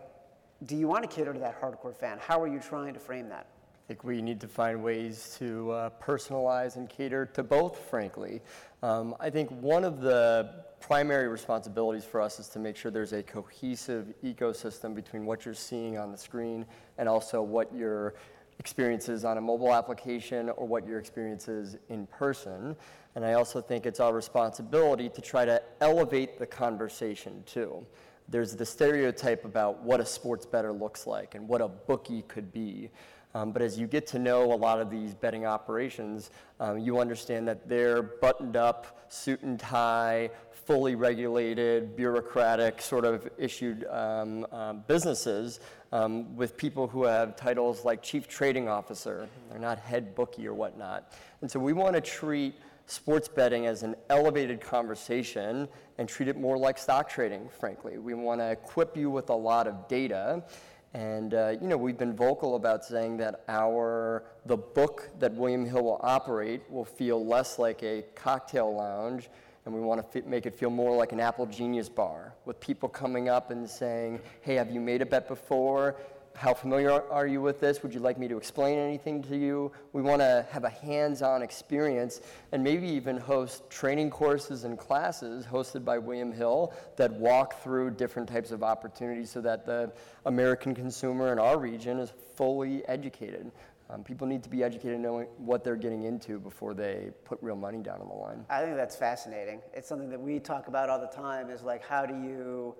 do 0.66 0.76
you 0.76 0.88
want 0.88 1.10
to 1.10 1.16
cater 1.16 1.32
to 1.32 1.40
that 1.40 1.62
hardcore 1.62 1.96
fan? 1.96 2.18
How 2.20 2.42
are 2.42 2.48
you 2.48 2.60
trying 2.60 2.94
to 2.94 3.00
frame 3.00 3.30
that? 3.30 3.48
I 3.89 3.91
think 3.91 4.04
we 4.04 4.21
need 4.21 4.39
to 4.41 4.47
find 4.47 4.84
ways 4.84 5.36
to 5.39 5.71
uh, 5.71 5.89
personalize 5.99 6.75
and 6.75 6.88
cater 6.88 7.25
to 7.34 7.41
both, 7.41 7.75
frankly. 7.89 8.39
Um, 8.84 9.15
I 9.19 9.32
think 9.32 9.49
one 9.49 9.84
of 9.84 9.99
the 9.99 10.63
primary 10.80 11.28
responsibilities 11.28 12.06
for 12.06 12.21
us 12.21 12.39
is 12.39 12.49
to 12.49 12.60
make 12.60 12.75
sure 12.75 12.91
there's 12.91 13.13
a 13.13 13.23
cohesive 13.23 14.13
ecosystem 14.23 14.93
between 14.93 15.25
what 15.25 15.43
you're 15.43 15.56
seeing 15.56 15.97
on 15.97 16.12
the 16.12 16.19
screen 16.19 16.67
and 16.99 17.10
also 17.10 17.41
what 17.41 17.73
your 17.73 18.13
experiences 18.60 19.25
on 19.25 19.39
a 19.39 19.41
mobile 19.41 19.73
application 19.73 20.52
or 20.52 20.67
what 20.67 20.86
your 20.86 20.99
experiences 20.99 21.75
in 21.89 22.06
person. 22.06 22.75
And 23.15 23.25
I 23.25 23.34
also 23.34 23.60
think 23.60 23.88
it's 23.88 23.99
our 23.99 24.13
responsibility 24.13 25.10
to 25.10 25.19
try 25.19 25.45
to 25.45 25.63
elevate 25.82 26.38
the 26.38 26.45
conversation 26.45 27.43
too. 27.47 27.84
There's 28.28 28.56
the 28.56 28.65
stereotype 28.67 29.45
about 29.45 29.82
what 29.82 29.99
a 29.99 30.06
sports 30.06 30.45
bettor 30.45 30.71
looks 30.71 31.08
like 31.08 31.34
and 31.34 31.47
what 31.47 31.62
a 31.62 31.67
bookie 31.67 32.21
could 32.28 32.54
be. 32.54 32.91
Um, 33.36 33.52
but 33.52 33.62
as 33.62 33.78
you 33.78 33.86
get 33.86 34.08
to 34.08 34.20
know 34.20 34.52
a 34.52 34.56
lot 34.56 34.80
of 34.80 34.89
these 34.89 35.13
betting 35.13 35.46
operations, 35.46 36.32
um, 36.60 36.80
you 36.80 37.00
understand 37.00 37.48
that 37.48 37.70
they're 37.70 38.02
buttoned 38.02 38.56
up, 38.56 39.06
suit 39.12 39.42
and 39.44 39.60
tie, 39.60 40.32
fully 40.65 40.96
regulated, 40.96 41.96
bureaucratic, 41.96 42.82
sort 42.82 43.06
of 43.06 43.30
issued 43.38 43.86
um, 43.86 44.46
um, 44.52 44.84
businesses 44.88 45.60
um, 45.92 46.36
with 46.36 46.58
people 46.58 46.88
who 46.88 47.04
have 47.04 47.36
titles 47.36 47.86
like 47.86 48.02
chief 48.02 48.28
trading 48.28 48.68
officer. 48.68 49.28
They're 49.50 49.60
not 49.60 49.80
head 49.80 50.15
bookie 50.15 50.48
or 50.48 50.54
whatnot. 50.54 51.13
And 51.42 51.50
so 51.50 51.60
we 51.60 51.74
want 51.74 51.96
to 51.96 52.02
treat 52.02 52.56
sports 52.86 53.28
betting 53.28 53.68
as 53.68 53.84
an 53.84 53.96
elevated 54.10 54.62
conversation 54.62 55.68
and 55.98 56.10
treat 56.10 56.28
it 56.28 56.38
more 56.38 56.58
like 56.58 56.78
stock 56.78 57.10
trading, 57.10 57.50
frankly. 57.60 57.98
We 57.98 58.13
want 58.13 58.42
to 58.42 58.52
equip 58.52 58.98
you 58.98 59.10
with 59.10 59.30
a 59.30 59.36
lot 59.36 59.68
of 59.68 59.88
data. 59.88 60.44
And 60.93 61.34
uh, 61.36 61.56
you 61.62 61.67
know, 61.67 61.78
we've 61.78 61.97
been 61.97 62.15
vocal 62.15 62.56
about 62.56 62.84
saying 62.84 63.17
that 63.17 63.43
our 63.47 64.23
the 64.45 64.58
book 64.58 65.10
that 65.19 65.34
William 65.34 65.65
Hill 65.65 65.84
will 65.84 65.99
operate 66.02 66.62
will 66.69 66.86
feel 66.86 67.23
less 67.23 67.60
like 67.60 67.84
a 67.84 68.06
cocktail 68.15 68.73
lounge, 68.75 69.30
and 69.65 69.75
we 69.75 69.82
want 69.82 70.12
to 70.12 70.21
make 70.23 70.47
it 70.47 70.56
feel 70.56 70.71
more 70.71 70.95
like 70.95 71.12
an 71.12 71.19
Apple 71.19 71.45
Genius 71.45 71.89
bar, 71.89 72.34
with 72.45 72.60
people 72.60 72.89
coming 72.89 73.30
up 73.30 73.52
and 73.52 73.69
saying, 73.69 74.19
"Hey, 74.41 74.56
have 74.56 74.71
you 74.71 74.80
made 74.80 75.04
a 75.04 75.06
bet 75.06 75.28
before? 75.28 75.95
How 76.39 76.54
familiar 76.54 77.04
are 77.12 77.28
you 77.28 77.41
with 77.41 77.60
this? 77.60 77.84
Would 77.84 77.93
you 77.93 77.99
like 77.99 78.17
me 78.17 78.30
to 78.30 78.38
explain 78.38 78.80
anything 78.80 79.21
to 79.23 79.36
you?" 79.36 79.73
We 79.91 80.02
want 80.02 80.21
to 80.21 80.47
have 80.52 80.63
a 80.63 80.69
hands-on 80.69 81.41
experience, 81.41 82.21
and 82.54 82.63
maybe 82.63 82.88
even 82.88 83.17
host 83.17 83.69
training 83.69 84.10
courses 84.10 84.63
and 84.63 84.80
classes 84.80 85.45
hosted 85.45 85.84
by 85.84 85.97
William 85.97 86.32
Hill 86.32 86.71
that 86.95 87.12
walk 87.12 87.62
through 87.62 87.91
different 87.91 88.30
types 88.30 88.52
of 88.52 88.63
opportunities, 88.63 89.30
so 89.30 89.41
that 89.41 89.65
the 89.65 89.91
American 90.25 90.73
consumer 90.73 91.34
in 91.34 91.39
our 91.39 91.60
region 91.60 91.99
is 91.99 92.13
fully 92.36 92.88
educated. 92.88 93.52
Um, 93.89 94.06
people 94.06 94.25
need 94.25 94.41
to 94.43 94.49
be 94.49 94.63
educated 94.63 94.97
knowing 95.02 95.28
what 95.39 95.65
they're 95.65 95.75
getting 95.75 96.04
into 96.04 96.39
before 96.39 96.73
they 96.73 97.10
put 97.25 97.38
real 97.41 97.58
money 97.58 97.80
down 97.80 97.99
on 97.99 98.08
the 98.08 98.13
line. 98.13 98.45
I 98.49 98.62
think 98.62 98.78
that's 98.78 98.95
fascinating. 98.95 99.60
It's 99.73 99.89
something 99.89 100.10
that 100.10 100.21
we 100.21 100.39
talk 100.39 100.69
about 100.69 100.89
all 100.89 101.02
the 101.02 101.08
time 101.08 101.49
is 101.49 101.63
like 101.63 101.84
how 101.84 102.06
do 102.06 102.13
you 102.13 102.75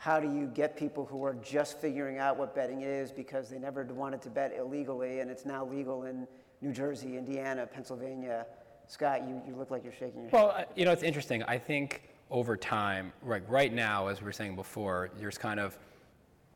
how 0.00 0.18
do 0.18 0.32
you 0.34 0.46
get 0.46 0.78
people 0.78 1.04
who 1.04 1.22
are 1.22 1.34
just 1.42 1.78
figuring 1.78 2.16
out 2.16 2.38
what 2.38 2.54
betting 2.54 2.80
is 2.80 3.12
because 3.12 3.50
they 3.50 3.58
never 3.58 3.84
wanted 3.84 4.22
to 4.22 4.30
bet 4.30 4.50
illegally 4.58 5.20
and 5.20 5.30
it's 5.30 5.44
now 5.44 5.62
legal 5.62 6.04
in 6.04 6.26
New 6.62 6.72
Jersey, 6.72 7.18
Indiana, 7.18 7.66
Pennsylvania. 7.66 8.46
Scott, 8.86 9.28
you, 9.28 9.42
you 9.46 9.54
look 9.54 9.70
like 9.70 9.84
you're 9.84 9.92
shaking 9.92 10.22
your 10.22 10.30
head. 10.30 10.32
Well, 10.32 10.64
you 10.74 10.86
know, 10.86 10.90
it's 10.90 11.02
interesting. 11.02 11.42
I 11.42 11.58
think 11.58 12.08
over 12.30 12.56
time, 12.56 13.12
right, 13.20 13.46
right 13.46 13.74
now, 13.74 14.06
as 14.06 14.22
we 14.22 14.24
were 14.24 14.32
saying 14.32 14.56
before, 14.56 15.10
there's 15.18 15.36
kind 15.36 15.60
of 15.60 15.78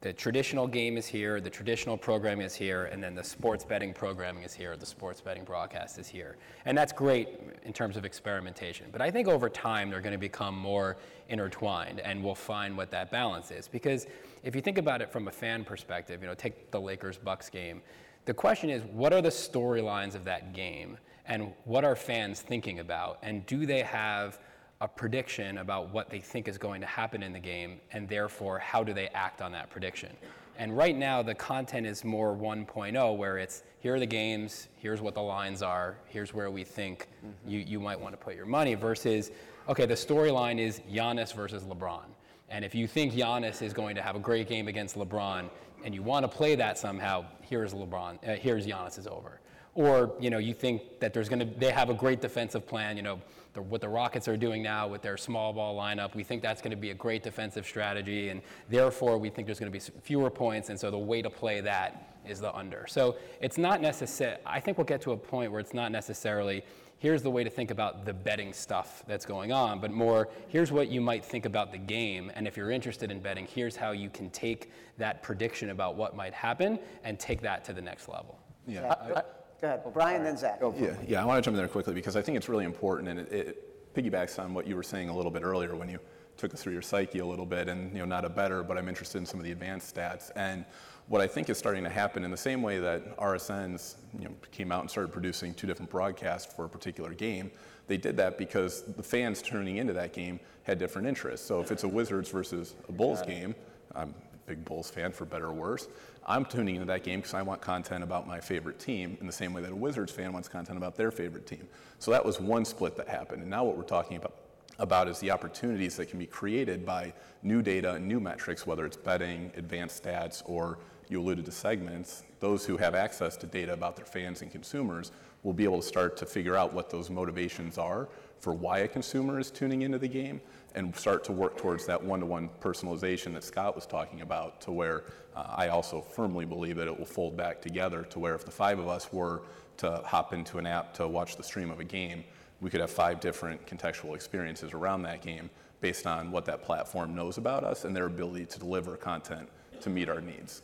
the 0.04 0.12
traditional 0.12 0.66
game 0.66 0.98
is 0.98 1.06
here, 1.06 1.40
the 1.40 1.48
traditional 1.48 1.96
programming 1.96 2.44
is 2.44 2.54
here, 2.54 2.84
and 2.92 3.02
then 3.02 3.14
the 3.14 3.24
sports 3.24 3.64
betting 3.64 3.94
programming 3.94 4.42
is 4.42 4.52
here, 4.52 4.76
the 4.76 4.84
sports 4.84 5.22
betting 5.22 5.44
broadcast 5.44 5.98
is 5.98 6.06
here. 6.06 6.36
And 6.66 6.76
that's 6.76 6.92
great 6.92 7.40
in 7.62 7.72
terms 7.72 7.96
of 7.96 8.04
experimentation. 8.04 8.88
But 8.92 9.00
I 9.00 9.10
think 9.10 9.28
over 9.28 9.48
time, 9.48 9.88
they're 9.88 10.02
going 10.02 10.12
to 10.12 10.18
become 10.18 10.58
more 10.58 10.98
intertwined, 11.30 12.00
and 12.00 12.22
we'll 12.22 12.34
find 12.34 12.76
what 12.76 12.90
that 12.90 13.10
balance 13.10 13.50
is. 13.50 13.66
Because 13.66 14.06
if 14.42 14.54
you 14.54 14.60
think 14.60 14.76
about 14.76 15.00
it 15.00 15.10
from 15.10 15.26
a 15.26 15.30
fan 15.30 15.64
perspective, 15.64 16.20
you 16.20 16.28
know, 16.28 16.34
take 16.34 16.70
the 16.70 16.80
Lakers 16.80 17.16
Bucks 17.16 17.48
game. 17.48 17.80
The 18.26 18.34
question 18.34 18.68
is, 18.68 18.82
what 18.92 19.14
are 19.14 19.22
the 19.22 19.30
storylines 19.30 20.14
of 20.14 20.24
that 20.24 20.52
game, 20.52 20.98
and 21.24 21.50
what 21.64 21.82
are 21.82 21.96
fans 21.96 22.42
thinking 22.42 22.80
about, 22.80 23.20
and 23.22 23.46
do 23.46 23.64
they 23.64 23.80
have 23.80 24.38
a 24.80 24.88
prediction 24.88 25.58
about 25.58 25.90
what 25.92 26.10
they 26.10 26.20
think 26.20 26.48
is 26.48 26.58
going 26.58 26.80
to 26.80 26.86
happen 26.86 27.22
in 27.22 27.32
the 27.32 27.38
game, 27.38 27.80
and 27.92 28.08
therefore, 28.08 28.58
how 28.58 28.82
do 28.84 28.92
they 28.92 29.08
act 29.08 29.40
on 29.40 29.52
that 29.52 29.70
prediction? 29.70 30.10
And 30.58 30.76
right 30.76 30.96
now, 30.96 31.22
the 31.22 31.34
content 31.34 31.86
is 31.86 32.04
more 32.04 32.34
1.0, 32.36 33.16
where 33.16 33.38
it's 33.38 33.62
here 33.80 33.94
are 33.94 34.00
the 34.00 34.06
games, 34.06 34.68
here's 34.76 35.00
what 35.00 35.14
the 35.14 35.22
lines 35.22 35.62
are, 35.62 35.96
here's 36.06 36.32
where 36.32 36.50
we 36.50 36.64
think 36.64 37.08
you, 37.46 37.58
you 37.58 37.80
might 37.80 37.98
want 37.98 38.12
to 38.12 38.16
put 38.16 38.36
your 38.36 38.46
money, 38.46 38.74
versus, 38.74 39.30
okay, 39.68 39.86
the 39.86 39.94
storyline 39.94 40.60
is 40.60 40.80
Giannis 40.92 41.34
versus 41.34 41.64
LeBron. 41.64 42.04
And 42.50 42.64
if 42.64 42.74
you 42.74 42.86
think 42.86 43.14
Giannis 43.14 43.62
is 43.62 43.72
going 43.72 43.96
to 43.96 44.02
have 44.02 44.16
a 44.16 44.20
great 44.20 44.48
game 44.48 44.68
against 44.68 44.96
LeBron, 44.96 45.50
and 45.84 45.94
you 45.94 46.02
want 46.02 46.24
to 46.24 46.28
play 46.28 46.54
that 46.54 46.78
somehow, 46.78 47.24
here's 47.42 47.74
LeBron, 47.74 48.18
uh, 48.28 48.36
here's 48.36 48.66
Giannis 48.66 48.98
is 48.98 49.06
over. 49.06 49.40
or 49.74 50.12
you 50.20 50.30
know 50.30 50.38
you 50.38 50.54
think 50.54 51.00
that 51.00 51.12
there's 51.12 51.28
going 51.28 51.40
to 51.40 51.58
they 51.58 51.70
have 51.70 51.90
a 51.90 51.94
great 51.94 52.20
defensive 52.20 52.66
plan 52.66 52.96
you 52.96 53.02
know 53.02 53.20
the, 53.54 53.62
what 53.62 53.80
the 53.80 53.88
rockets 53.88 54.28
are 54.28 54.36
doing 54.36 54.62
now 54.62 54.86
with 54.86 55.00
their 55.00 55.16
small 55.16 55.52
ball 55.52 55.76
lineup. 55.76 56.14
We 56.14 56.24
think 56.24 56.42
that's 56.42 56.60
going 56.60 56.72
to 56.72 56.76
be 56.76 56.90
a 56.90 56.94
great 56.94 57.22
defensive 57.22 57.64
strategy 57.64 58.28
and 58.28 58.42
therefore 58.68 59.16
we 59.16 59.30
think 59.30 59.46
there's 59.46 59.60
going 59.60 59.72
to 59.72 59.78
be 59.78 60.00
fewer 60.02 60.28
points 60.28 60.68
and 60.68 60.78
so 60.78 60.90
the 60.90 60.98
way 60.98 61.22
to 61.22 61.30
play 61.30 61.60
that 61.60 62.10
is 62.26 62.40
the 62.40 62.54
under. 62.54 62.86
So 62.88 63.16
it's 63.40 63.58
not 63.58 63.80
necessary 63.80 64.38
i 64.46 64.58
think 64.58 64.78
we'll 64.78 64.84
get 64.84 65.00
to 65.02 65.12
a 65.12 65.16
point 65.16 65.50
where 65.50 65.60
it's 65.60 65.74
not 65.74 65.92
necessarily 65.92 66.64
here's 66.98 67.22
the 67.22 67.30
way 67.30 67.44
to 67.44 67.50
think 67.50 67.70
about 67.70 68.04
the 68.04 68.12
betting 68.12 68.52
stuff 68.52 69.02
that's 69.06 69.26
going 69.26 69.52
on 69.52 69.78
but 69.78 69.90
more 69.90 70.28
here's 70.48 70.72
what 70.72 70.88
you 70.88 71.00
might 71.00 71.24
think 71.24 71.44
about 71.44 71.70
the 71.70 71.78
game 71.78 72.32
and 72.34 72.48
if 72.48 72.56
you're 72.56 72.70
interested 72.70 73.10
in 73.10 73.20
betting 73.20 73.46
here's 73.46 73.76
how 73.76 73.92
you 73.92 74.08
can 74.08 74.30
take 74.30 74.72
that 74.98 75.22
prediction 75.22 75.70
about 75.70 75.96
what 75.96 76.16
might 76.16 76.32
happen 76.32 76.78
and 77.04 77.18
take 77.18 77.40
that 77.42 77.64
to 77.64 77.72
the 77.72 77.82
next 77.82 78.08
level. 78.08 78.38
Yeah. 78.66 78.94
I- 79.14 79.22
Go 79.64 79.68
ahead, 79.68 79.94
Brian, 79.94 80.22
then 80.22 80.36
Zach. 80.36 80.60
Yeah, 80.78 80.94
yeah, 81.08 81.22
I 81.22 81.24
want 81.24 81.42
to 81.42 81.46
jump 81.46 81.54
in 81.54 81.58
there 81.58 81.68
quickly 81.68 81.94
because 81.94 82.16
I 82.16 82.20
think 82.20 82.36
it's 82.36 82.50
really 82.50 82.66
important, 82.66 83.08
and 83.08 83.20
it, 83.20 83.32
it 83.32 83.94
piggybacks 83.94 84.38
on 84.38 84.52
what 84.52 84.66
you 84.66 84.76
were 84.76 84.82
saying 84.82 85.08
a 85.08 85.16
little 85.16 85.30
bit 85.30 85.42
earlier 85.42 85.74
when 85.74 85.88
you 85.88 85.98
took 86.36 86.52
us 86.52 86.62
through 86.62 86.74
your 86.74 86.82
psyche 86.82 87.20
a 87.20 87.24
little 87.24 87.46
bit, 87.46 87.70
and 87.70 87.90
you 87.90 88.00
know, 88.00 88.04
not 88.04 88.26
a 88.26 88.28
bettor, 88.28 88.62
but 88.62 88.76
I'm 88.76 88.90
interested 88.90 89.16
in 89.16 89.24
some 89.24 89.40
of 89.40 89.44
the 89.44 89.52
advanced 89.52 89.96
stats. 89.96 90.30
And 90.36 90.66
what 91.08 91.22
I 91.22 91.26
think 91.26 91.48
is 91.48 91.56
starting 91.56 91.82
to 91.82 91.88
happen 91.88 92.24
in 92.24 92.30
the 92.30 92.36
same 92.36 92.60
way 92.60 92.78
that 92.78 93.16
RSNs 93.16 93.94
you 94.18 94.26
know, 94.26 94.34
came 94.52 94.70
out 94.70 94.82
and 94.82 94.90
started 94.90 95.14
producing 95.14 95.54
two 95.54 95.66
different 95.66 95.90
broadcasts 95.90 96.52
for 96.52 96.66
a 96.66 96.68
particular 96.68 97.14
game, 97.14 97.50
they 97.86 97.96
did 97.96 98.18
that 98.18 98.36
because 98.36 98.82
the 98.82 99.02
fans 99.02 99.40
tuning 99.40 99.78
into 99.78 99.94
that 99.94 100.12
game 100.12 100.40
had 100.64 100.78
different 100.78 101.08
interests. 101.08 101.46
So 101.46 101.62
if 101.62 101.72
it's 101.72 101.84
a 101.84 101.88
Wizards 101.88 102.28
versus 102.28 102.74
a 102.86 102.92
Bulls 102.92 103.22
game, 103.22 103.54
I'm 103.94 104.10
a 104.10 104.46
big 104.46 104.62
Bulls 104.66 104.90
fan 104.90 105.10
for 105.10 105.24
better 105.24 105.46
or 105.46 105.54
worse. 105.54 105.88
I'm 106.26 106.44
tuning 106.44 106.76
into 106.76 106.86
that 106.86 107.04
game 107.04 107.20
because 107.20 107.34
I 107.34 107.42
want 107.42 107.60
content 107.60 108.02
about 108.02 108.26
my 108.26 108.40
favorite 108.40 108.78
team 108.78 109.18
in 109.20 109.26
the 109.26 109.32
same 109.32 109.52
way 109.52 109.60
that 109.62 109.72
a 109.72 109.76
Wizards 109.76 110.12
fan 110.12 110.32
wants 110.32 110.48
content 110.48 110.78
about 110.78 110.96
their 110.96 111.10
favorite 111.10 111.46
team. 111.46 111.68
So 111.98 112.10
that 112.10 112.24
was 112.24 112.40
one 112.40 112.64
split 112.64 112.96
that 112.96 113.08
happened. 113.08 113.42
And 113.42 113.50
now 113.50 113.64
what 113.64 113.76
we're 113.76 113.82
talking 113.82 114.16
about 114.16 114.34
about 114.78 115.08
is 115.08 115.20
the 115.20 115.30
opportunities 115.30 115.96
that 115.96 116.06
can 116.06 116.18
be 116.18 116.26
created 116.26 116.84
by 116.84 117.12
new 117.42 117.62
data 117.62 117.92
and 117.92 118.06
new 118.06 118.20
metrics, 118.20 118.66
whether 118.66 118.84
it's 118.84 118.96
betting, 118.96 119.52
advanced 119.56 120.02
stats, 120.02 120.42
or 120.46 120.78
you 121.08 121.20
alluded 121.20 121.44
to 121.44 121.52
segments. 121.52 122.24
Those 122.40 122.64
who 122.64 122.76
have 122.76 122.94
access 122.94 123.36
to 123.38 123.46
data 123.46 123.72
about 123.72 123.96
their 123.96 124.06
fans 124.06 124.42
and 124.42 124.50
consumers 124.50 125.12
will 125.42 125.52
be 125.52 125.64
able 125.64 125.80
to 125.80 125.86
start 125.86 126.16
to 126.16 126.26
figure 126.26 126.56
out 126.56 126.72
what 126.72 126.90
those 126.90 127.10
motivations 127.10 127.78
are 127.78 128.08
for 128.44 128.52
why 128.52 128.80
a 128.80 128.88
consumer 128.88 129.40
is 129.40 129.50
tuning 129.50 129.82
into 129.82 129.98
the 129.98 130.06
game 130.06 130.38
and 130.74 130.94
start 130.94 131.24
to 131.24 131.32
work 131.32 131.56
towards 131.56 131.86
that 131.86 132.02
one-to-one 132.02 132.50
personalization 132.60 133.32
that 133.32 133.42
Scott 133.42 133.74
was 133.74 133.86
talking 133.86 134.20
about 134.20 134.60
to 134.60 134.70
where 134.70 135.04
uh, 135.34 135.54
I 135.56 135.68
also 135.68 136.02
firmly 136.02 136.44
believe 136.44 136.76
that 136.76 136.86
it 136.86 136.96
will 136.96 137.06
fold 137.06 137.38
back 137.38 137.62
together 137.62 138.02
to 138.02 138.18
where 138.18 138.34
if 138.34 138.44
the 138.44 138.50
five 138.50 138.78
of 138.78 138.86
us 138.86 139.10
were 139.14 139.40
to 139.78 140.02
hop 140.04 140.34
into 140.34 140.58
an 140.58 140.66
app 140.66 140.92
to 140.94 141.08
watch 141.08 141.36
the 141.36 141.42
stream 141.42 141.70
of 141.70 141.80
a 141.80 141.84
game, 141.84 142.22
we 142.60 142.68
could 142.68 142.80
have 142.80 142.90
five 142.90 143.18
different 143.18 143.66
contextual 143.66 144.14
experiences 144.14 144.74
around 144.74 145.02
that 145.04 145.22
game 145.22 145.48
based 145.80 146.06
on 146.06 146.30
what 146.30 146.44
that 146.44 146.62
platform 146.62 147.14
knows 147.14 147.38
about 147.38 147.64
us 147.64 147.86
and 147.86 147.96
their 147.96 148.06
ability 148.06 148.44
to 148.44 148.58
deliver 148.58 148.94
content 148.98 149.48
to 149.80 149.88
meet 149.88 150.10
our 150.10 150.20
needs. 150.20 150.62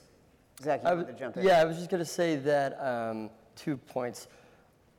Zach, 0.63 0.83
you 0.83 0.89
I 0.89 0.93
wanted 0.93 1.07
w- 1.07 1.15
to 1.15 1.19
jump 1.19 1.37
in? 1.39 1.45
Yeah, 1.45 1.63
I 1.63 1.65
was 1.65 1.79
just 1.79 1.89
going 1.89 2.03
to 2.03 2.11
say 2.11 2.37
that 2.37 2.79
um, 2.79 3.31
two 3.57 3.79
points. 3.79 4.29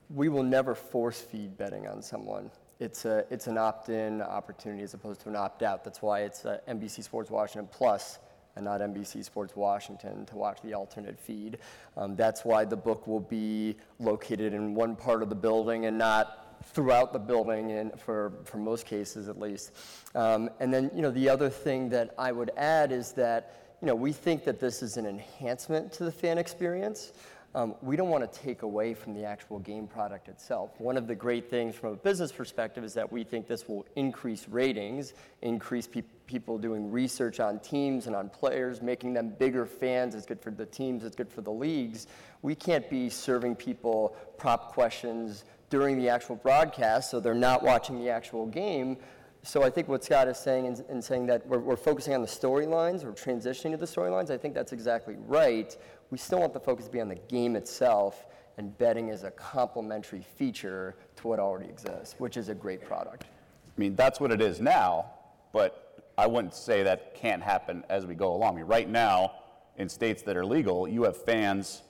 We 0.10 0.30
will 0.30 0.44
never 0.44 0.74
force 0.74 1.22
feed 1.22 1.58
betting 1.58 1.88
on 1.88 2.02
someone. 2.02 2.50
It's, 2.82 3.06
a, 3.06 3.26
it's 3.30 3.46
an 3.46 3.60
opt 3.60 3.90
in 3.90 4.24
opportunity 4.24 4.82
as 4.82 4.96
opposed 4.96 5.22
to 5.22 5.30
an 5.30 5.36
opt 5.36 5.62
out. 5.62 5.84
That's 5.84 6.02
why 6.02 6.22
it's 6.22 6.46
uh, 6.46 6.58
NBC 6.68 7.04
Sports 7.04 7.30
Washington 7.30 7.70
Plus 7.72 8.18
and 8.56 8.66
not 8.66 8.82
NBC 8.82 9.24
Sports 9.24 9.56
Washington 9.56 10.26
to 10.26 10.36
watch 10.36 10.64
the 10.64 10.74
alternate 10.74 11.20
feed. 11.20 11.60
Um, 11.96 12.16
that's 12.16 12.44
why 12.44 12.66
the 12.66 12.76
book 12.76 13.06
will 13.06 13.20
be 13.20 13.76
located 14.00 14.56
in 14.56 14.74
one 14.74 14.96
part 14.96 15.22
of 15.22 15.30
the 15.30 15.36
building 15.36 15.86
and 15.86 15.96
not 15.96 16.58
throughout 16.74 17.14
the 17.14 17.20
building, 17.20 17.72
and 17.72 18.00
for, 18.00 18.34
for 18.46 18.58
most 18.58 18.88
cases 18.88 19.30
at 19.30 19.40
least. 19.40 19.74
Um, 20.16 20.50
and 20.60 20.74
then, 20.74 20.90
you 20.96 21.04
know, 21.04 21.12
the 21.12 21.30
other 21.30 21.50
thing 21.50 21.88
that 21.90 22.16
I 22.18 22.32
would 22.32 22.50
add 22.58 22.92
is 22.92 23.12
that, 23.14 23.76
you 23.80 23.88
know, 23.88 23.96
we 23.96 24.12
think 24.12 24.44
that 24.46 24.60
this 24.60 24.82
is 24.82 24.98
an 24.98 25.06
enhancement 25.06 25.92
to 25.94 26.04
the 26.04 26.12
fan 26.12 26.40
experience. 26.40 27.14
Um, 27.54 27.76
we 27.82 27.98
don't 27.98 28.10
want 28.10 28.32
to 28.32 28.40
take 28.40 28.62
away 28.62 28.94
from 28.94 29.14
the 29.14 29.26
actual 29.26 29.60
game 29.60 29.86
product 29.86 30.30
itself. 30.30 30.72
One 30.80 30.96
of 30.96 31.06
the 31.06 31.16
great 31.16 31.50
things 31.50 31.76
from 31.76 31.92
a 31.92 31.96
business 31.98 32.32
perspective 32.32 32.84
is 32.86 32.94
that 32.94 33.12
we 33.12 33.26
think 33.26 33.46
this 33.46 33.68
will 33.68 33.86
increase 33.98 34.48
ratings, 34.48 35.14
increase 35.42 35.86
pe- 35.86 36.04
people 36.28 36.58
doing 36.58 36.90
research 36.90 37.42
on 37.42 37.60
teams 37.60 38.08
and 38.08 38.16
on 38.16 38.30
players, 38.30 38.82
making 38.82 39.14
them 39.14 39.34
bigger 39.38 39.66
fans. 39.66 40.16
It's 40.16 40.26
good 40.26 40.40
for 40.40 40.52
the 40.52 40.66
teams, 40.66 41.04
it's 41.04 41.16
good 41.16 41.30
for 41.30 41.42
the 41.42 41.52
leagues. 41.52 42.08
We 42.42 42.56
can't 42.56 42.90
be 42.90 43.10
serving 43.10 43.56
people 43.58 44.16
prop 44.38 44.72
questions 44.72 45.44
during 45.70 45.98
the 45.98 46.08
actual 46.08 46.38
broadcast 46.38 47.12
so 47.12 47.20
they're 47.20 47.34
not 47.34 47.64
watching 47.64 48.00
the 48.00 48.10
actual 48.10 48.46
game. 48.46 48.98
So 49.44 49.64
I 49.64 49.72
think 49.72 49.88
what 49.88 50.04
Scott 50.04 50.28
is 50.28 50.38
saying 50.38 50.66
in, 50.66 50.86
in 50.88 51.02
saying 51.02 51.26
that 51.26 51.46
we're, 51.48 51.60
we're 51.60 51.76
focusing 51.76 52.14
on 52.14 52.22
the 52.22 52.28
storylines, 52.28 53.04
we're 53.04 53.12
transitioning 53.12 53.72
to 53.72 53.78
the 53.78 53.88
storylines, 53.88 54.30
I 54.30 54.38
think 54.38 54.54
that's 54.54 54.72
exactly 54.72 55.16
right. 55.18 55.76
We 56.12 56.18
still 56.18 56.42
want 56.42 56.54
the 56.54 56.60
focus 56.60 56.86
to 56.86 56.92
be 56.92 57.00
on 57.00 57.08
the 57.08 57.16
game 57.16 57.56
itself, 57.56 58.26
and 58.58 58.78
betting 58.78 59.08
is 59.08 59.24
a 59.24 59.32
complementary 59.32 60.22
feature 60.22 60.96
to 61.16 61.28
what 61.28 61.40
already 61.40 61.70
exists, 61.70 62.16
which 62.18 62.36
is 62.36 62.50
a 62.50 62.54
great 62.54 62.86
product. 62.86 63.24
I 63.24 63.80
mean, 63.80 63.96
that's 63.96 64.20
what 64.20 64.30
it 64.32 64.42
is 64.42 64.60
now, 64.60 65.06
but 65.54 66.12
I 66.18 66.28
wouldn't 66.28 66.54
say 66.54 66.84
that 66.84 67.16
can't 67.16 67.42
happen 67.42 67.86
as 67.90 68.06
we 68.06 68.14
go 68.14 68.34
along. 68.34 68.56
I 68.56 68.58
mean, 68.58 68.66
right 68.66 68.90
now, 68.90 69.32
in 69.78 69.88
states 69.88 70.22
that 70.24 70.36
are 70.36 70.46
legal, 70.46 70.86
you 70.86 71.04
have 71.04 71.16
fans 71.16 71.82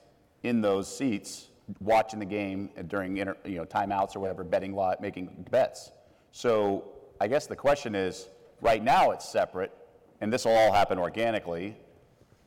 in 0.44 0.60
those 0.60 0.86
seats 0.96 1.48
watching 1.80 2.20
the 2.20 2.24
game 2.24 2.70
during 2.86 3.16
inter, 3.16 3.36
you 3.44 3.56
know 3.56 3.64
timeouts 3.64 4.14
or 4.14 4.20
whatever, 4.20 4.44
betting 4.44 4.72
lot, 4.72 5.00
making 5.00 5.46
bets. 5.50 5.90
So 6.30 6.84
I 7.20 7.26
guess 7.26 7.48
the 7.48 7.56
question 7.56 7.96
is, 7.96 8.28
right 8.60 8.82
now 8.82 9.10
it's 9.10 9.28
separate, 9.28 9.72
and 10.20 10.32
this 10.32 10.44
will 10.44 10.52
all 10.52 10.72
happen 10.72 10.96
organically, 10.98 11.76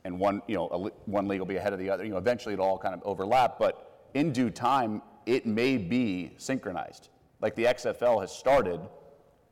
and 0.06 0.20
one 0.20 0.40
you 0.46 0.54
know 0.54 0.90
one 1.06 1.26
league 1.26 1.40
will 1.40 1.46
be 1.46 1.56
ahead 1.56 1.72
of 1.72 1.80
the 1.80 1.90
other. 1.90 2.04
You 2.04 2.12
know, 2.12 2.18
eventually 2.18 2.54
it'll 2.54 2.64
all 2.64 2.78
kind 2.78 2.94
of 2.94 3.02
overlap, 3.04 3.58
but 3.58 4.08
in 4.14 4.32
due 4.32 4.50
time 4.50 5.02
it 5.26 5.44
may 5.44 5.76
be 5.76 6.32
synchronized. 6.36 7.08
Like 7.40 7.56
the 7.56 7.64
XFL 7.64 8.20
has 8.20 8.32
started, 8.32 8.80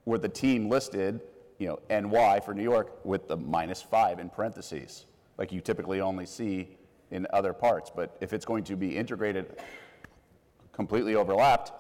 where 0.05 0.19
the 0.19 0.29
team 0.29 0.71
listed, 0.71 1.21
you 1.59 1.67
know, 1.67 1.81
NY 1.91 2.41
for 2.41 2.55
New 2.55 2.63
York 2.63 3.05
with 3.05 3.27
the 3.27 3.37
minus 3.37 3.83
five 3.83 4.21
in 4.21 4.31
parentheses, 4.31 5.07
like 5.37 5.51
you 5.53 5.61
typically 5.61 6.01
only 6.01 6.25
see 6.25 6.77
in 7.11 7.27
other 7.33 7.53
parts. 7.53 7.91
But 7.95 8.17
if 8.21 8.33
it's 8.33 8.45
going 8.45 8.63
to 8.65 8.77
be 8.77 8.97
integrated, 8.97 9.61
completely 10.73 11.17
overlapped, 11.17 11.73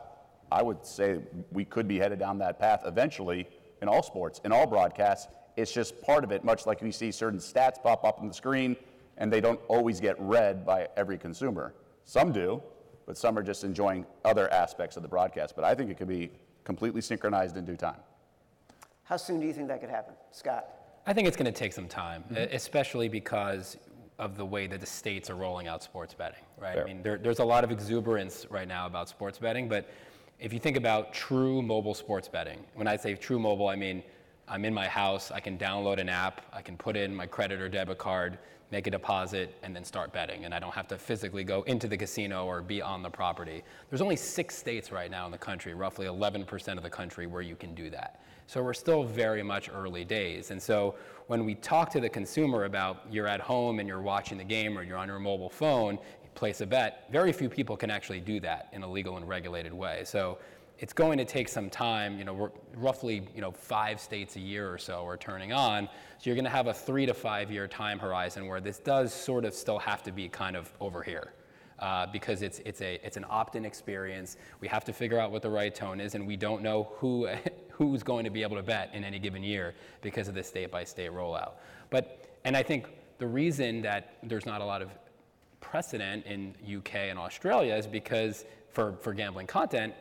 I 0.50 0.62
would 0.62 0.84
say 0.84 1.20
we 1.52 1.64
could 1.64 1.86
be 1.86 1.98
headed 1.98 2.18
down 2.18 2.38
that 2.38 2.58
path 2.58 2.82
eventually 2.84 3.46
in 3.80 3.88
all 3.88 4.02
sports, 4.02 4.40
in 4.44 4.50
all 4.50 4.66
broadcasts. 4.66 5.28
It's 5.56 5.72
just 5.72 6.00
part 6.02 6.24
of 6.24 6.32
it, 6.32 6.44
much 6.44 6.66
like 6.66 6.82
we 6.82 6.90
see 6.90 7.12
certain 7.12 7.38
stats 7.38 7.82
pop 7.82 8.04
up 8.04 8.20
on 8.20 8.28
the 8.28 8.34
screen 8.34 8.76
and 9.16 9.32
they 9.32 9.40
don't 9.40 9.60
always 9.68 10.00
get 10.00 10.16
read 10.18 10.66
by 10.66 10.88
every 10.96 11.16
consumer. 11.16 11.74
Some 12.04 12.32
do, 12.32 12.62
but 13.06 13.16
some 13.16 13.38
are 13.38 13.42
just 13.42 13.64
enjoying 13.64 14.04
other 14.24 14.52
aspects 14.52 14.96
of 14.96 15.02
the 15.02 15.08
broadcast. 15.08 15.54
But 15.54 15.64
I 15.64 15.74
think 15.74 15.90
it 15.90 15.96
could 15.96 16.08
be 16.08 16.30
completely 16.64 17.00
synchronized 17.00 17.56
in 17.56 17.64
due 17.64 17.76
time. 17.76 18.00
How 19.04 19.16
soon 19.16 19.38
do 19.40 19.46
you 19.46 19.52
think 19.52 19.68
that 19.68 19.80
could 19.80 19.90
happen? 19.90 20.14
Scott? 20.32 20.66
I 21.06 21.12
think 21.12 21.28
it's 21.28 21.36
going 21.36 21.52
to 21.52 21.58
take 21.58 21.72
some 21.72 21.86
time, 21.86 22.24
mm-hmm. 22.24 22.36
e- 22.36 22.56
especially 22.56 23.08
because 23.08 23.76
of 24.18 24.36
the 24.36 24.46
way 24.46 24.66
that 24.66 24.80
the 24.80 24.86
states 24.86 25.28
are 25.28 25.34
rolling 25.34 25.68
out 25.68 25.82
sports 25.82 26.14
betting, 26.14 26.44
right? 26.58 26.74
Fair. 26.74 26.84
I 26.84 26.86
mean, 26.86 27.02
there, 27.02 27.18
there's 27.18 27.40
a 27.40 27.44
lot 27.44 27.64
of 27.64 27.70
exuberance 27.70 28.46
right 28.48 28.66
now 28.66 28.86
about 28.86 29.08
sports 29.08 29.38
betting, 29.38 29.68
but 29.68 29.90
if 30.38 30.52
you 30.52 30.58
think 30.58 30.76
about 30.76 31.12
true 31.12 31.60
mobile 31.62 31.94
sports 31.94 32.28
betting, 32.28 32.64
when 32.74 32.86
I 32.86 32.96
say 32.96 33.14
true 33.14 33.38
mobile, 33.38 33.68
I 33.68 33.76
mean 33.76 34.02
I'm 34.48 34.64
in 34.64 34.74
my 34.74 34.86
house, 34.86 35.30
I 35.30 35.40
can 35.40 35.56
download 35.56 35.98
an 35.98 36.08
app, 36.08 36.42
I 36.52 36.62
can 36.62 36.76
put 36.76 36.96
in 36.96 37.14
my 37.14 37.26
credit 37.26 37.60
or 37.60 37.68
debit 37.68 37.98
card, 37.98 38.38
make 38.70 38.86
a 38.86 38.90
deposit, 38.90 39.54
and 39.62 39.74
then 39.74 39.84
start 39.84 40.12
betting. 40.12 40.44
And 40.44 40.54
I 40.54 40.58
don't 40.58 40.74
have 40.74 40.88
to 40.88 40.98
physically 40.98 41.44
go 41.44 41.62
into 41.62 41.86
the 41.86 41.96
casino 41.96 42.46
or 42.46 42.60
be 42.60 42.82
on 42.82 43.02
the 43.02 43.10
property. 43.10 43.62
There's 43.88 44.00
only 44.00 44.16
six 44.16 44.56
states 44.56 44.90
right 44.90 45.10
now 45.10 45.26
in 45.26 45.32
the 45.32 45.38
country, 45.38 45.74
roughly 45.74 46.06
11% 46.06 46.76
of 46.76 46.82
the 46.82 46.90
country, 46.90 47.26
where 47.26 47.42
you 47.42 47.56
can 47.56 47.74
do 47.74 47.88
that. 47.90 48.20
So 48.46 48.62
we're 48.62 48.74
still 48.74 49.04
very 49.04 49.42
much 49.42 49.70
early 49.72 50.04
days. 50.04 50.50
And 50.50 50.60
so 50.60 50.96
when 51.28 51.44
we 51.44 51.54
talk 51.54 51.90
to 51.92 52.00
the 52.00 52.08
consumer 52.08 52.64
about 52.64 53.04
you're 53.10 53.28
at 53.28 53.40
home 53.40 53.78
and 53.78 53.88
you're 53.88 54.02
watching 54.02 54.36
the 54.36 54.44
game 54.44 54.76
or 54.76 54.82
you're 54.82 54.98
on 54.98 55.08
your 55.08 55.18
mobile 55.18 55.48
phone, 55.48 55.98
place 56.34 56.60
a 56.60 56.66
bet, 56.66 57.06
very 57.10 57.32
few 57.32 57.48
people 57.48 57.76
can 57.76 57.90
actually 57.90 58.20
do 58.20 58.40
that 58.40 58.68
in 58.72 58.82
a 58.82 58.90
legal 58.90 59.16
and 59.16 59.26
regulated 59.28 59.72
way. 59.72 60.02
So 60.04 60.38
it's 60.84 60.92
going 60.92 61.16
to 61.16 61.24
take 61.24 61.48
some 61.48 61.70
time. 61.70 62.18
You 62.18 62.26
know, 62.26 62.34
we're 62.34 62.50
roughly 62.76 63.26
you 63.34 63.40
know 63.40 63.50
five 63.50 63.98
states 63.98 64.36
a 64.36 64.40
year 64.40 64.70
or 64.70 64.76
so 64.76 65.06
are 65.06 65.16
turning 65.16 65.50
on. 65.50 65.88
So 66.18 66.28
you're 66.28 66.34
going 66.34 66.44
to 66.44 66.50
have 66.50 66.66
a 66.66 66.74
three 66.74 67.06
to 67.06 67.14
five 67.14 67.50
year 67.50 67.66
time 67.66 67.98
horizon 67.98 68.46
where 68.46 68.60
this 68.60 68.80
does 68.80 69.10
sort 69.10 69.46
of 69.46 69.54
still 69.54 69.78
have 69.78 70.02
to 70.02 70.12
be 70.12 70.28
kind 70.28 70.56
of 70.56 70.70
over 70.80 71.02
here. 71.02 71.32
Uh, 71.78 72.06
because 72.12 72.42
it's, 72.42 72.60
it's, 72.60 72.82
a, 72.82 73.00
it's 73.04 73.16
an 73.16 73.24
opt-in 73.28 73.64
experience. 73.64 74.36
We 74.60 74.68
have 74.68 74.84
to 74.84 74.92
figure 74.92 75.18
out 75.18 75.32
what 75.32 75.42
the 75.42 75.50
right 75.50 75.74
tone 75.74 76.00
is, 76.00 76.14
and 76.14 76.24
we 76.24 76.36
don't 76.36 76.62
know 76.62 76.92
who, 76.98 77.28
who's 77.70 78.02
going 78.02 78.24
to 78.24 78.30
be 78.30 78.42
able 78.42 78.56
to 78.56 78.62
bet 78.62 78.90
in 78.92 79.02
any 79.04 79.18
given 79.18 79.42
year 79.42 79.74
because 80.00 80.28
of 80.28 80.34
the 80.34 80.42
state-by-state 80.44 81.10
rollout. 81.10 81.54
But, 81.90 82.38
and 82.44 82.56
I 82.56 82.62
think 82.62 82.86
the 83.18 83.26
reason 83.26 83.82
that 83.82 84.18
there's 84.22 84.46
not 84.46 84.60
a 84.60 84.64
lot 84.64 84.82
of 84.82 84.90
precedent 85.60 86.26
in 86.26 86.54
UK 86.76 86.94
and 87.10 87.18
Australia 87.18 87.74
is 87.74 87.88
because 87.88 88.44
for, 88.70 88.92
for 89.00 89.12
gambling 89.12 89.48
content, 89.48 89.94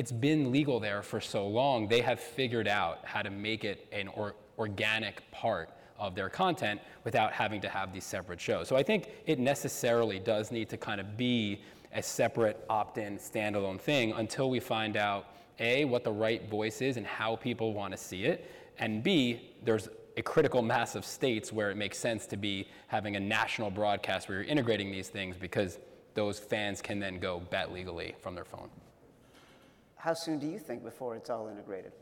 it's 0.00 0.10
been 0.10 0.50
legal 0.50 0.80
there 0.80 1.02
for 1.02 1.20
so 1.20 1.46
long, 1.46 1.86
they 1.86 2.00
have 2.00 2.18
figured 2.18 2.66
out 2.66 3.00
how 3.04 3.20
to 3.20 3.28
make 3.28 3.64
it 3.64 3.86
an 3.92 4.08
or, 4.08 4.34
organic 4.58 5.30
part 5.30 5.68
of 5.98 6.14
their 6.14 6.30
content 6.30 6.80
without 7.04 7.34
having 7.34 7.60
to 7.60 7.68
have 7.68 7.92
these 7.92 8.04
separate 8.04 8.40
shows. 8.40 8.66
So 8.66 8.76
I 8.76 8.82
think 8.82 9.10
it 9.26 9.38
necessarily 9.38 10.18
does 10.18 10.50
need 10.50 10.70
to 10.70 10.78
kind 10.78 11.02
of 11.02 11.18
be 11.18 11.60
a 11.92 12.02
separate 12.02 12.64
opt-in 12.70 13.18
standalone 13.18 13.78
thing 13.78 14.12
until 14.12 14.48
we 14.48 14.58
find 14.58 14.96
out 14.96 15.34
A, 15.58 15.84
what 15.84 16.02
the 16.02 16.12
right 16.12 16.48
voice 16.48 16.80
is 16.80 16.96
and 16.96 17.06
how 17.06 17.36
people 17.36 17.74
want 17.74 17.92
to 17.92 17.98
see 17.98 18.24
it, 18.24 18.50
and 18.78 19.02
B, 19.02 19.50
there's 19.62 19.90
a 20.16 20.22
critical 20.22 20.62
mass 20.62 20.94
of 20.94 21.04
states 21.04 21.52
where 21.52 21.70
it 21.70 21.76
makes 21.76 21.98
sense 21.98 22.24
to 22.28 22.38
be 22.38 22.68
having 22.86 23.16
a 23.16 23.20
national 23.20 23.70
broadcast 23.70 24.30
where 24.30 24.38
you're 24.38 24.50
integrating 24.50 24.90
these 24.90 25.08
things 25.08 25.36
because 25.36 25.78
those 26.14 26.38
fans 26.38 26.80
can 26.80 27.00
then 27.00 27.18
go 27.18 27.40
bet 27.50 27.70
legally 27.70 28.14
from 28.22 28.34
their 28.34 28.46
phone. 28.46 28.70
How 30.00 30.14
soon 30.14 30.38
do 30.38 30.46
you 30.46 30.58
think 30.58 30.82
before 30.82 31.14
it's 31.14 31.28
all 31.28 31.48
integrated? 31.48 31.92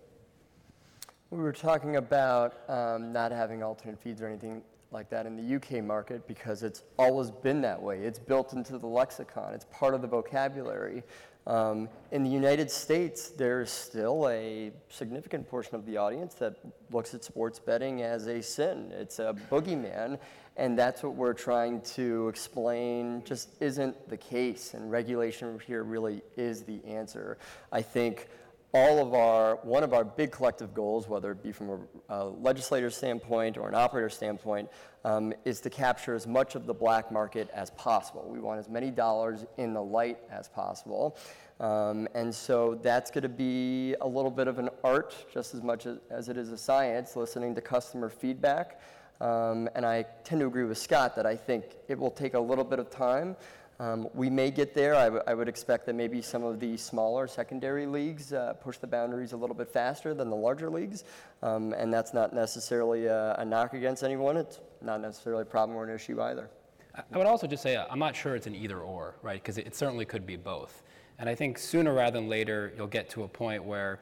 We 1.30 1.38
were 1.38 1.52
talking 1.52 1.96
about 1.96 2.54
um, 2.70 3.12
not 3.12 3.32
having 3.32 3.64
alternate 3.64 3.98
feeds 3.98 4.22
or 4.22 4.28
anything 4.28 4.62
like 4.90 5.10
that 5.10 5.26
in 5.26 5.36
the 5.36 5.56
UK 5.56 5.84
market 5.84 6.26
because 6.26 6.62
it's 6.62 6.82
always 6.98 7.30
been 7.30 7.60
that 7.62 7.80
way. 7.80 7.98
It's 8.00 8.18
built 8.18 8.52
into 8.52 8.78
the 8.78 8.86
lexicon, 8.86 9.54
it's 9.54 9.66
part 9.70 9.94
of 9.94 10.02
the 10.02 10.08
vocabulary. 10.08 11.02
Um, 11.46 11.88
in 12.10 12.24
the 12.24 12.30
United 12.30 12.70
States, 12.70 13.30
there's 13.30 13.70
still 13.70 14.28
a 14.28 14.70
significant 14.90 15.48
portion 15.48 15.76
of 15.76 15.86
the 15.86 15.96
audience 15.96 16.34
that 16.34 16.56
looks 16.92 17.14
at 17.14 17.24
sports 17.24 17.58
betting 17.58 18.02
as 18.02 18.26
a 18.26 18.42
sin. 18.42 18.92
It's 18.92 19.18
a 19.18 19.34
boogeyman, 19.50 20.18
and 20.58 20.78
that's 20.78 21.02
what 21.02 21.14
we're 21.14 21.32
trying 21.32 21.80
to 21.94 22.28
explain 22.28 23.22
just 23.24 23.48
isn't 23.62 24.10
the 24.10 24.16
case, 24.18 24.74
and 24.74 24.90
regulation 24.90 25.58
here 25.66 25.84
really 25.84 26.20
is 26.36 26.64
the 26.64 26.84
answer. 26.84 27.38
I 27.72 27.80
think 27.80 28.28
all 28.74 28.98
of 28.98 29.14
our, 29.14 29.56
one 29.62 29.82
of 29.82 29.94
our 29.94 30.04
big 30.04 30.30
collective 30.30 30.74
goals, 30.74 31.08
whether 31.08 31.32
it 31.32 31.42
be 31.42 31.52
from 31.52 31.70
a, 31.70 31.78
a 32.14 32.24
legislator's 32.28 32.96
standpoint 32.96 33.56
or 33.56 33.68
an 33.68 33.74
operator 33.74 34.10
standpoint, 34.10 34.68
um, 35.04 35.32
is 35.44 35.60
to 35.62 35.70
capture 35.70 36.14
as 36.14 36.26
much 36.26 36.54
of 36.54 36.66
the 36.66 36.74
black 36.74 37.10
market 37.10 37.48
as 37.54 37.70
possible. 37.70 38.28
We 38.28 38.40
want 38.40 38.58
as 38.58 38.68
many 38.68 38.90
dollars 38.90 39.46
in 39.56 39.72
the 39.72 39.82
light 39.82 40.18
as 40.30 40.48
possible. 40.48 41.16
Um, 41.60 42.08
and 42.14 42.32
so 42.32 42.78
that's 42.82 43.10
going 43.10 43.22
to 43.22 43.28
be 43.28 43.94
a 44.00 44.06
little 44.06 44.30
bit 44.30 44.48
of 44.48 44.58
an 44.58 44.68
art 44.84 45.14
just 45.32 45.54
as 45.54 45.62
much 45.62 45.86
as, 45.86 45.98
as 46.10 46.28
it 46.28 46.36
is 46.36 46.52
a 46.52 46.58
science, 46.58 47.16
listening 47.16 47.54
to 47.54 47.60
customer 47.60 48.08
feedback. 48.08 48.80
Um, 49.20 49.68
and 49.74 49.84
I 49.84 50.04
tend 50.22 50.40
to 50.42 50.46
agree 50.46 50.64
with 50.64 50.78
Scott 50.78 51.16
that 51.16 51.26
I 51.26 51.34
think 51.34 51.64
it 51.88 51.98
will 51.98 52.10
take 52.10 52.34
a 52.34 52.40
little 52.40 52.64
bit 52.64 52.78
of 52.78 52.90
time. 52.90 53.34
Um, 53.80 54.08
we 54.12 54.28
may 54.28 54.50
get 54.50 54.74
there. 54.74 54.96
I, 54.96 55.04
w- 55.04 55.22
I 55.26 55.34
would 55.34 55.48
expect 55.48 55.86
that 55.86 55.94
maybe 55.94 56.20
some 56.20 56.42
of 56.42 56.58
the 56.58 56.76
smaller 56.76 57.28
secondary 57.28 57.86
leagues 57.86 58.32
uh, 58.32 58.54
push 58.54 58.78
the 58.78 58.88
boundaries 58.88 59.32
a 59.32 59.36
little 59.36 59.54
bit 59.54 59.68
faster 59.68 60.14
than 60.14 60.30
the 60.30 60.36
larger 60.36 60.68
leagues. 60.68 61.04
Um, 61.42 61.72
and 61.74 61.94
that's 61.94 62.12
not 62.12 62.34
necessarily 62.34 63.06
a, 63.06 63.34
a, 63.34 63.44
knock 63.44 63.74
against 63.74 64.02
anyone. 64.02 64.36
It's 64.36 64.60
not 64.82 65.00
necessarily 65.00 65.42
a 65.42 65.46
problem 65.46 65.78
or 65.78 65.84
an 65.84 65.94
issue 65.94 66.20
either. 66.20 66.50
I 66.96 67.16
would 67.16 67.28
also 67.28 67.46
just 67.46 67.62
say 67.62 67.76
uh, 67.76 67.86
I'm 67.88 68.00
not 68.00 68.16
sure 68.16 68.34
it's 68.34 68.48
an 68.48 68.56
either 68.56 68.80
or, 68.80 69.14
right? 69.22 69.40
Because 69.40 69.58
it, 69.58 69.68
it 69.68 69.76
certainly 69.76 70.04
could 70.04 70.26
be 70.26 70.34
both. 70.34 70.82
And 71.20 71.28
I 71.28 71.36
think 71.36 71.56
sooner 71.56 71.94
rather 71.94 72.18
than 72.18 72.28
later, 72.28 72.72
you'll 72.76 72.88
get 72.88 73.08
to 73.10 73.22
a 73.22 73.28
point 73.28 73.62
where 73.62 74.00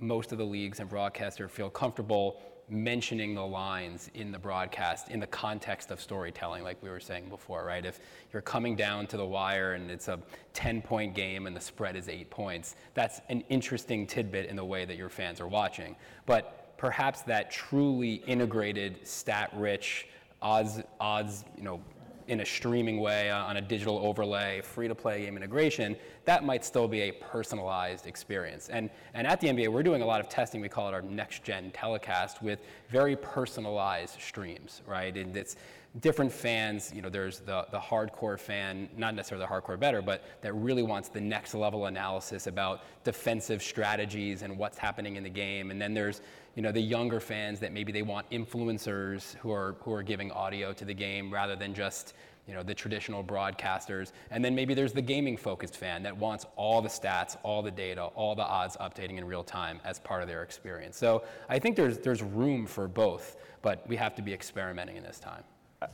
most 0.00 0.32
of 0.32 0.38
the 0.38 0.44
leagues 0.44 0.80
and 0.80 0.90
broadcasters 0.90 1.50
feel 1.50 1.70
comfortable 1.70 2.40
mentioning 2.72 3.34
the 3.34 3.44
lines 3.44 4.10
in 4.14 4.32
the 4.32 4.38
broadcast 4.38 5.10
in 5.10 5.20
the 5.20 5.26
context 5.26 5.90
of 5.90 6.00
storytelling, 6.00 6.64
like 6.64 6.82
we 6.82 6.88
were 6.88 7.00
saying 7.00 7.28
before, 7.28 7.64
right? 7.64 7.84
If 7.84 8.00
you're 8.32 8.42
coming 8.42 8.74
down 8.74 9.06
to 9.08 9.16
the 9.16 9.26
wire 9.26 9.74
and 9.74 9.90
it's 9.90 10.08
a 10.08 10.18
10 10.54 10.82
point 10.82 11.14
game 11.14 11.46
and 11.46 11.54
the 11.54 11.60
spread 11.60 11.96
is 11.96 12.08
eight 12.08 12.30
points, 12.30 12.74
that's 12.94 13.20
an 13.28 13.42
interesting 13.48 14.06
tidbit 14.06 14.46
in 14.46 14.56
the 14.56 14.64
way 14.64 14.84
that 14.84 14.96
your 14.96 15.10
fans 15.10 15.40
are 15.40 15.48
watching. 15.48 15.94
But 16.24 16.76
perhaps 16.78 17.22
that 17.22 17.50
truly 17.50 18.14
integrated, 18.26 19.06
stat 19.06 19.50
rich, 19.54 20.08
odds, 20.40 20.80
odds, 20.98 21.44
you 21.56 21.62
know, 21.62 21.80
in 22.28 22.40
a 22.40 22.46
streaming 22.46 23.00
way 23.00 23.30
uh, 23.30 23.44
on 23.44 23.56
a 23.56 23.60
digital 23.60 23.98
overlay, 23.98 24.60
free 24.60 24.88
to 24.88 24.94
play 24.94 25.24
game 25.24 25.36
integration, 25.36 25.96
that 26.24 26.44
might 26.44 26.64
still 26.64 26.88
be 26.88 27.02
a 27.02 27.12
personalized 27.12 28.06
experience. 28.06 28.68
And, 28.68 28.90
and 29.14 29.26
at 29.26 29.40
the 29.40 29.48
NBA, 29.48 29.68
we're 29.68 29.82
doing 29.82 30.02
a 30.02 30.06
lot 30.06 30.20
of 30.20 30.28
testing. 30.28 30.60
We 30.60 30.68
call 30.68 30.88
it 30.88 30.94
our 30.94 31.02
next 31.02 31.42
gen 31.42 31.70
telecast 31.72 32.42
with 32.42 32.60
very 32.90 33.16
personalized 33.16 34.20
streams, 34.20 34.82
right? 34.86 35.16
And 35.16 35.36
it's 35.36 35.56
different 36.00 36.32
fans, 36.32 36.90
you 36.94 37.02
know, 37.02 37.10
there's 37.10 37.40
the, 37.40 37.66
the 37.70 37.78
hardcore 37.78 38.38
fan, 38.38 38.88
not 38.96 39.14
necessarily 39.14 39.46
the 39.46 39.52
hardcore 39.52 39.78
bettor, 39.78 40.00
but 40.00 40.24
that 40.40 40.54
really 40.54 40.82
wants 40.82 41.10
the 41.10 41.20
next 41.20 41.54
level 41.54 41.86
analysis 41.86 42.46
about 42.46 42.82
defensive 43.04 43.62
strategies 43.62 44.42
and 44.42 44.56
what's 44.56 44.78
happening 44.78 45.16
in 45.16 45.22
the 45.22 45.30
game. 45.30 45.70
And 45.70 45.80
then 45.80 45.92
there's 45.92 46.22
you 46.54 46.62
know, 46.62 46.72
the 46.72 46.80
younger 46.80 47.20
fans 47.20 47.60
that 47.60 47.72
maybe 47.72 47.92
they 47.92 48.02
want 48.02 48.28
influencers 48.30 49.36
who 49.36 49.52
are, 49.52 49.76
who 49.80 49.92
are 49.92 50.02
giving 50.02 50.30
audio 50.32 50.72
to 50.72 50.84
the 50.84 50.94
game 50.94 51.32
rather 51.32 51.56
than 51.56 51.74
just, 51.74 52.14
you 52.46 52.54
know, 52.54 52.62
the 52.62 52.74
traditional 52.74 53.22
broadcasters. 53.22 54.12
And 54.30 54.44
then 54.44 54.54
maybe 54.54 54.74
there's 54.74 54.92
the 54.92 55.02
gaming 55.02 55.36
focused 55.36 55.76
fan 55.76 56.02
that 56.02 56.16
wants 56.16 56.46
all 56.56 56.82
the 56.82 56.88
stats, 56.88 57.36
all 57.42 57.62
the 57.62 57.70
data, 57.70 58.04
all 58.04 58.34
the 58.34 58.42
odds 58.42 58.76
updating 58.78 59.18
in 59.18 59.24
real 59.26 59.44
time 59.44 59.80
as 59.84 59.98
part 59.98 60.22
of 60.22 60.28
their 60.28 60.42
experience. 60.42 60.96
So 60.96 61.24
I 61.48 61.58
think 61.58 61.76
there's, 61.76 61.98
there's 61.98 62.22
room 62.22 62.66
for 62.66 62.88
both, 62.88 63.36
but 63.60 63.86
we 63.88 63.96
have 63.96 64.14
to 64.16 64.22
be 64.22 64.32
experimenting 64.32 64.96
in 64.96 65.02
this 65.02 65.18
time. 65.18 65.44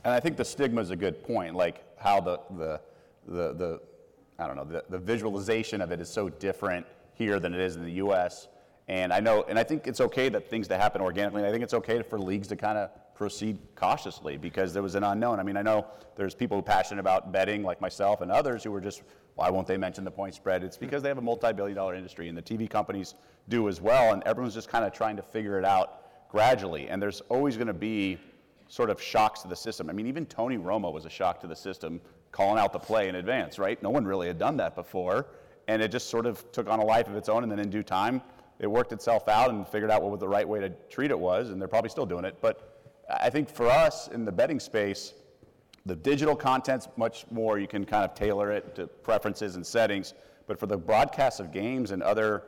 And 0.03 0.13
I 0.13 0.19
think 0.19 0.37
the 0.37 0.45
stigma 0.45 0.81
is 0.81 0.89
a 0.91 0.95
good 0.95 1.23
point, 1.23 1.55
like 1.55 1.83
how 1.97 2.19
the, 2.19 2.39
the, 2.57 2.81
the, 3.27 3.53
the 3.53 3.81
I 4.37 4.47
don't 4.47 4.55
know, 4.55 4.65
the, 4.65 4.83
the 4.89 4.99
visualization 4.99 5.81
of 5.81 5.91
it 5.91 5.99
is 5.99 6.09
so 6.09 6.29
different 6.29 6.85
here 7.13 7.39
than 7.39 7.53
it 7.53 7.59
is 7.59 7.75
in 7.75 7.83
the 7.83 7.93
US 7.93 8.47
and 8.89 9.13
I 9.13 9.19
know, 9.19 9.45
and 9.47 9.59
I 9.59 9.63
think 9.63 9.85
it's 9.85 10.01
okay 10.01 10.29
that 10.29 10.49
things 10.49 10.67
to 10.69 10.77
happen 10.77 10.99
organically. 10.99 11.41
And 11.41 11.47
I 11.47 11.51
think 11.51 11.63
it's 11.63 11.75
okay 11.75 12.01
for 12.01 12.19
leagues 12.19 12.47
to 12.47 12.55
kind 12.55 12.75
of 12.75 12.89
proceed 13.13 13.59
cautiously 13.75 14.35
because 14.35 14.73
there 14.73 14.81
was 14.81 14.95
an 14.95 15.03
unknown. 15.03 15.39
I 15.39 15.43
mean, 15.43 15.57
I 15.57 15.61
know 15.61 15.85
there's 16.15 16.33
people 16.33 16.59
passionate 16.63 16.99
about 16.99 17.31
betting, 17.31 17.61
like 17.61 17.79
myself, 17.79 18.21
and 18.21 18.31
others 18.31 18.63
who 18.63 18.73
are 18.73 18.81
just, 18.81 19.03
why 19.35 19.51
won't 19.51 19.67
they 19.67 19.77
mention 19.77 20.03
the 20.03 20.11
point 20.11 20.33
spread? 20.33 20.63
It's 20.63 20.75
because 20.75 21.03
they 21.03 21.09
have 21.09 21.19
a 21.19 21.21
multi-billion-dollar 21.21 21.93
industry, 21.93 22.29
and 22.29 22.37
the 22.37 22.41
TV 22.41 22.67
companies 22.67 23.13
do 23.47 23.69
as 23.69 23.79
well. 23.79 24.11
And 24.11 24.23
everyone's 24.23 24.55
just 24.55 24.69
kind 24.69 24.83
of 24.83 24.91
trying 24.91 25.15
to 25.17 25.21
figure 25.21 25.59
it 25.59 25.65
out 25.65 26.29
gradually. 26.31 26.89
And 26.89 26.99
there's 26.99 27.21
always 27.29 27.57
going 27.57 27.67
to 27.67 27.73
be 27.73 28.17
sort 28.69 28.89
of 28.89 29.01
shocks 29.01 29.41
to 29.41 29.47
the 29.47 29.55
system. 29.55 29.89
I 29.89 29.93
mean, 29.93 30.07
even 30.07 30.25
Tony 30.25 30.57
Romo 30.57 30.93
was 30.93 31.05
a 31.05 31.09
shock 31.09 31.41
to 31.41 31.47
the 31.47 31.55
system, 31.55 31.99
calling 32.31 32.59
out 32.59 32.71
the 32.71 32.79
play 32.79 33.09
in 33.09 33.15
advance, 33.15 33.59
right? 33.59 33.81
No 33.83 33.89
one 33.89 34.05
really 34.05 34.27
had 34.27 34.37
done 34.37 34.55
that 34.57 34.75
before, 34.75 35.25
and 35.67 35.81
it 35.81 35.91
just 35.91 36.09
sort 36.09 36.25
of 36.25 36.49
took 36.51 36.69
on 36.69 36.79
a 36.79 36.85
life 36.85 37.07
of 37.07 37.15
its 37.15 37.27
own. 37.27 37.43
And 37.43 37.51
then 37.51 37.59
in 37.59 37.69
due 37.69 37.83
time 37.83 38.21
it 38.59 38.67
worked 38.67 38.91
itself 38.91 39.27
out 39.27 39.49
and 39.49 39.67
figured 39.67 39.89
out 39.89 40.03
what 40.03 40.19
the 40.19 40.27
right 40.27 40.47
way 40.47 40.59
to 40.59 40.69
treat 40.89 41.11
it 41.11 41.19
was, 41.19 41.49
and 41.49 41.59
they're 41.59 41.67
probably 41.67 41.89
still 41.89 42.05
doing 42.05 42.25
it. 42.25 42.37
But 42.41 42.85
I 43.09 43.29
think 43.29 43.49
for 43.49 43.67
us 43.67 44.07
in 44.09 44.25
the 44.25 44.31
betting 44.31 44.59
space, 44.59 45.13
the 45.85 45.95
digital 45.95 46.35
content's 46.35 46.87
much 46.97 47.25
more, 47.31 47.57
you 47.57 47.67
can 47.67 47.85
kind 47.85 48.03
of 48.03 48.13
tailor 48.13 48.51
it 48.51 48.75
to 48.75 48.87
preferences 48.87 49.55
and 49.55 49.65
settings. 49.65 50.13
But 50.45 50.59
for 50.59 50.67
the 50.67 50.77
broadcast 50.77 51.39
of 51.39 51.51
games 51.51 51.91
and 51.91 52.03
other 52.03 52.43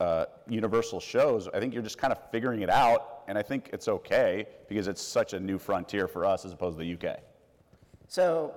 uh, 0.00 0.26
universal 0.48 1.00
shows, 1.00 1.48
I 1.48 1.58
think 1.60 1.72
you're 1.72 1.82
just 1.82 1.98
kind 1.98 2.12
of 2.12 2.18
figuring 2.30 2.62
it 2.62 2.70
out. 2.70 3.13
And 3.28 3.38
I 3.38 3.42
think 3.42 3.70
it's 3.72 3.88
okay 3.88 4.46
because 4.68 4.88
it's 4.88 5.02
such 5.02 5.32
a 5.32 5.40
new 5.40 5.58
frontier 5.58 6.08
for 6.08 6.24
us 6.24 6.44
as 6.44 6.52
opposed 6.52 6.78
to 6.78 6.84
the 6.84 7.08
UK. 7.08 7.18
So 8.08 8.54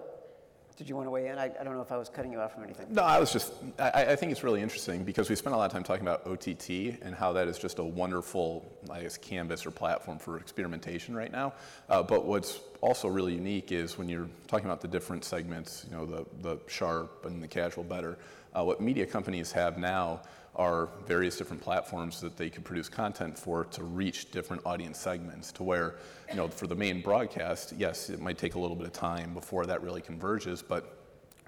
did 0.77 0.87
you 0.87 0.95
want 0.95 1.07
to 1.07 1.11
weigh 1.11 1.27
in? 1.27 1.39
I, 1.39 1.45
I, 1.59 1.63
don't 1.63 1.73
know 1.73 1.81
if 1.81 1.91
I 1.91 1.97
was 1.97 2.07
cutting 2.07 2.31
you 2.31 2.39
off 2.39 2.53
from 2.53 2.63
anything. 2.63 2.85
No, 2.91 3.01
I 3.01 3.19
was 3.19 3.33
just, 3.33 3.51
I, 3.79 4.05
I, 4.09 4.15
think 4.15 4.31
it's 4.31 4.43
really 4.43 4.61
interesting 4.61 5.03
because 5.03 5.27
we 5.27 5.35
spent 5.35 5.55
a 5.55 5.57
lot 5.57 5.65
of 5.65 5.71
time 5.71 5.83
talking 5.83 6.03
about 6.03 6.27
OTT 6.27 7.01
and 7.01 7.15
how 7.15 7.33
that 7.33 7.47
is 7.47 7.57
just 7.57 7.79
a 7.79 7.83
wonderful, 7.83 8.71
I 8.91 9.01
guess, 9.01 9.17
canvas 9.17 9.65
or 9.65 9.71
platform 9.71 10.19
for 10.19 10.37
experimentation 10.37 11.15
right 11.15 11.31
now. 11.31 11.53
Uh, 11.89 12.03
but 12.03 12.25
what's 12.25 12.59
also 12.81 13.07
really 13.07 13.33
unique 13.33 13.71
is 13.71 13.97
when 13.97 14.07
you're 14.07 14.29
talking 14.45 14.67
about 14.67 14.81
the 14.81 14.87
different 14.87 15.25
segments, 15.25 15.83
you 15.89 15.97
know, 15.97 16.05
the, 16.05 16.25
the 16.43 16.59
sharp 16.67 17.25
and 17.25 17.41
the 17.41 17.47
casual 17.47 17.83
bettor, 17.83 18.19
uh, 18.57 18.63
what 18.63 18.81
media 18.81 19.05
companies 19.05 19.51
have 19.51 19.77
now 19.77 20.21
are 20.55 20.89
various 21.05 21.37
different 21.37 21.61
platforms 21.61 22.19
that 22.19 22.35
they 22.35 22.49
could 22.49 22.63
produce 22.63 22.89
content 22.89 23.37
for 23.37 23.65
to 23.65 23.83
reach 23.83 24.31
different 24.31 24.61
audience 24.65 24.97
segments 24.97 25.51
to 25.51 25.61
where, 25.61 25.95
you 26.29 26.35
know, 26.35 26.47
for 26.47 26.65
the 26.65 26.75
main 26.75 26.99
broadcast, 26.99 27.73
yes, 27.77 28.09
it 28.09 28.19
might 28.19 28.39
take 28.39 28.55
a 28.55 28.59
little 28.59 28.75
bit 28.75 28.87
of 28.87 28.93
time 28.93 29.33
before 29.35 29.67
that 29.67 29.83
really 29.83 30.01
converges, 30.01 30.63
but 30.63 30.97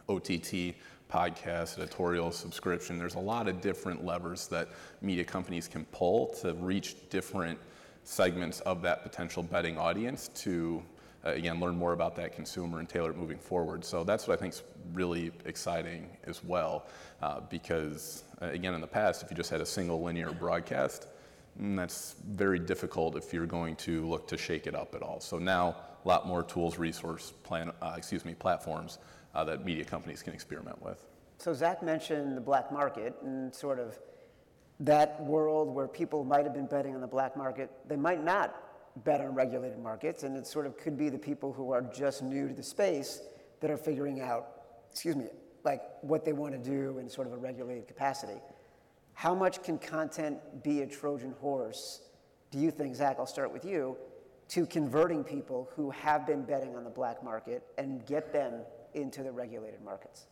OTT, 0.08 0.76
podcast, 1.12 1.80
editorial, 1.80 2.32
subscription, 2.32 3.00
there's 3.00 3.16
a 3.16 3.20
lot 3.20 3.48
of 3.48 3.62
different 3.62 4.06
levers 4.06 4.48
that 4.48 4.70
media 5.02 5.24
companies 5.24 5.68
can 5.68 5.86
pull 5.86 6.28
to 6.28 6.54
reach 6.54 7.10
different 7.10 7.58
segments 8.04 8.60
of 8.62 8.84
that 8.84 9.02
potential 9.02 9.42
betting 9.42 9.76
audience 9.76 10.30
to 10.36 10.84
uh, 11.26 11.32
again, 11.32 11.60
learn 11.60 11.76
more 11.76 11.94
about 11.94 12.16
that 12.16 12.34
consumer 12.34 12.80
and 12.80 12.88
tailor 12.88 13.12
it 13.12 13.18
moving 13.18 13.38
forward. 13.38 13.84
So 13.84 14.04
that's 14.04 14.28
what 14.28 14.38
I 14.38 14.42
think 14.42 14.54
is 14.54 14.64
really 14.94 15.32
exciting 15.46 16.10
as 16.26 16.44
well, 16.44 16.88
uh, 17.22 17.42
because 17.42 18.24
uh, 18.42 18.48
again, 18.48 18.74
in 18.74 18.82
the 18.82 18.88
past, 18.88 19.24
if 19.24 19.30
you 19.30 19.36
just 19.36 19.50
had 19.50 19.62
a 19.62 19.66
single 19.66 20.02
linear 20.02 20.32
broadcast, 20.32 21.08
mm, 21.62 21.76
that's 21.76 22.16
very 22.30 22.60
difficult 22.60 23.16
if 23.16 23.34
you're 23.34 23.46
going 23.46 23.76
to 23.78 24.06
look 24.08 24.28
to 24.30 24.38
shake 24.38 24.68
it 24.68 24.76
up 24.76 24.96
at 24.96 25.02
all. 25.02 25.20
So 25.20 25.38
now, 25.38 25.76
a 26.06 26.08
lot 26.08 26.26
more 26.26 26.44
tools, 26.44 26.78
resource 26.78 27.34
plan, 27.44 27.72
uh, 27.82 27.96
excuse 27.98 28.24
me, 28.24 28.34
platforms 28.34 29.00
uh, 29.36 29.44
that 29.44 29.66
media 29.66 29.84
companies 29.84 30.24
can 30.24 30.34
experiment 30.34 30.82
with. 30.82 31.06
So 31.38 31.54
Zach 31.54 31.84
mentioned 31.84 32.38
the 32.38 32.42
black 32.42 32.72
market 32.72 33.16
and 33.22 33.54
sort 33.54 33.80
of 33.80 33.98
that 34.82 35.22
world 35.22 35.74
where 35.74 35.88
people 35.88 36.24
might 36.24 36.46
have 36.46 36.54
been 36.54 36.66
betting 36.66 36.96
on 36.96 37.02
the 37.02 37.08
black 37.08 37.36
market, 37.36 37.70
they 37.88 37.98
might 37.98 38.24
not 38.24 38.69
bet 39.04 39.22
on 39.22 39.34
regulated 39.34 39.80
markets, 39.80 40.24
and 40.24 40.36
it 40.36 40.48
sort 40.48 40.66
of 40.66 40.78
could 40.78 40.98
be 40.98 41.10
the 41.10 41.18
people 41.18 41.54
who 41.54 41.72
are 41.72 41.82
just 41.82 42.22
new 42.24 42.48
to 42.48 42.54
the 42.54 42.64
space 42.64 43.22
that 43.62 43.70
are 43.70 43.78
figuring 43.78 44.22
out, 44.22 44.48
excuse 44.92 45.16
me, 45.16 45.26
like 45.64 45.82
what 46.02 46.26
they 46.26 46.34
want 46.34 46.54
to 46.54 46.70
do 46.70 46.98
in 47.00 47.10
sort 47.10 47.28
of 47.28 47.34
a 47.34 47.38
regulated 47.38 47.88
capacity. 47.88 48.40
How 49.14 49.36
much 49.36 49.62
can 49.64 49.78
content 49.78 50.38
be 50.64 50.82
a 50.82 50.88
Trojan 50.88 51.34
horse, 51.42 52.02
do 52.52 52.58
you 52.58 52.72
think, 52.72 52.96
Zach? 52.96 53.18
I'll 53.20 53.26
start 53.26 53.52
with 53.52 53.66
you, 53.66 53.98
to 54.50 54.66
converting 54.66 55.24
people 55.24 55.70
who 55.76 55.92
have 55.92 56.26
been 56.26 56.44
betting 56.44 56.76
on 56.76 56.84
the 56.84 56.90
black 56.90 57.24
market 57.24 57.64
and 57.78 58.06
get 58.06 58.34
them 58.34 58.62
into 58.94 59.24
the 59.24 59.32
regulated 59.32 59.82
markets? 59.84 60.26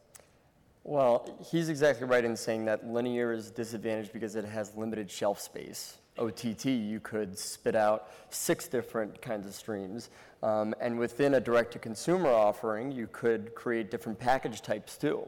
Well, 0.83 1.37
he's 1.51 1.69
exactly 1.69 2.07
right 2.07 2.23
in 2.23 2.35
saying 2.35 2.65
that 2.65 2.87
linear 2.87 3.33
is 3.33 3.51
disadvantaged 3.51 4.13
because 4.13 4.35
it 4.35 4.45
has 4.45 4.75
limited 4.75 5.11
shelf 5.11 5.39
space. 5.39 5.97
OTT, 6.19 6.65
you 6.65 6.99
could 6.99 7.37
spit 7.37 7.75
out 7.75 8.09
six 8.29 8.67
different 8.67 9.21
kinds 9.21 9.47
of 9.47 9.53
streams. 9.53 10.09
Um, 10.43 10.75
and 10.79 10.97
within 10.99 11.35
a 11.35 11.39
direct 11.39 11.73
to 11.73 11.79
consumer 11.79 12.29
offering, 12.29 12.91
you 12.91 13.07
could 13.11 13.55
create 13.55 13.89
different 13.89 14.19
package 14.19 14.61
types 14.61 14.97
too. 14.97 15.25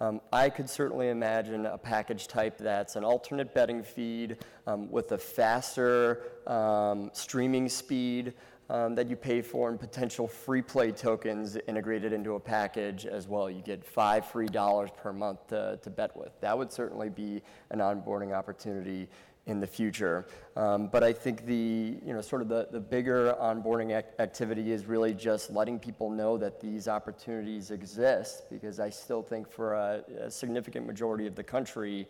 Um, 0.00 0.20
I 0.32 0.50
could 0.50 0.68
certainly 0.68 1.10
imagine 1.10 1.64
a 1.64 1.78
package 1.78 2.26
type 2.26 2.58
that's 2.58 2.96
an 2.96 3.04
alternate 3.04 3.54
betting 3.54 3.84
feed 3.84 4.38
um, 4.66 4.90
with 4.90 5.12
a 5.12 5.18
faster 5.18 6.24
um, 6.46 7.10
streaming 7.12 7.68
speed 7.68 8.34
um, 8.72 8.94
that 8.94 9.08
you 9.10 9.16
pay 9.16 9.42
for 9.42 9.68
and 9.68 9.78
potential 9.78 10.26
free 10.26 10.62
play 10.62 10.90
tokens 10.90 11.58
integrated 11.68 12.12
into 12.14 12.36
a 12.36 12.40
package 12.40 13.04
as 13.04 13.28
well. 13.28 13.50
You 13.50 13.60
get 13.60 13.84
five 13.84 14.24
free 14.26 14.46
dollars 14.46 14.88
per 14.96 15.12
month 15.12 15.46
to, 15.48 15.78
to 15.82 15.90
bet 15.90 16.16
with. 16.16 16.32
That 16.40 16.56
would 16.56 16.72
certainly 16.72 17.10
be 17.10 17.42
an 17.70 17.80
onboarding 17.80 18.32
opportunity 18.32 19.08
in 19.44 19.60
the 19.60 19.66
future. 19.66 20.24
Um, 20.56 20.86
but 20.86 21.04
I 21.04 21.12
think 21.12 21.44
the, 21.44 21.98
you 22.02 22.14
know, 22.14 22.22
sort 22.22 22.40
of 22.40 22.48
the, 22.48 22.68
the 22.70 22.80
bigger 22.80 23.36
onboarding 23.38 23.94
ac- 23.94 24.06
activity 24.18 24.72
is 24.72 24.86
really 24.86 25.12
just 25.12 25.50
letting 25.50 25.78
people 25.78 26.08
know 26.08 26.38
that 26.38 26.58
these 26.60 26.88
opportunities 26.88 27.72
exist 27.72 28.48
because 28.48 28.80
I 28.80 28.88
still 28.88 29.22
think 29.22 29.50
for 29.50 29.74
a, 29.74 30.02
a 30.18 30.30
significant 30.30 30.86
majority 30.86 31.26
of 31.26 31.34
the 31.34 31.42
country 31.42 32.08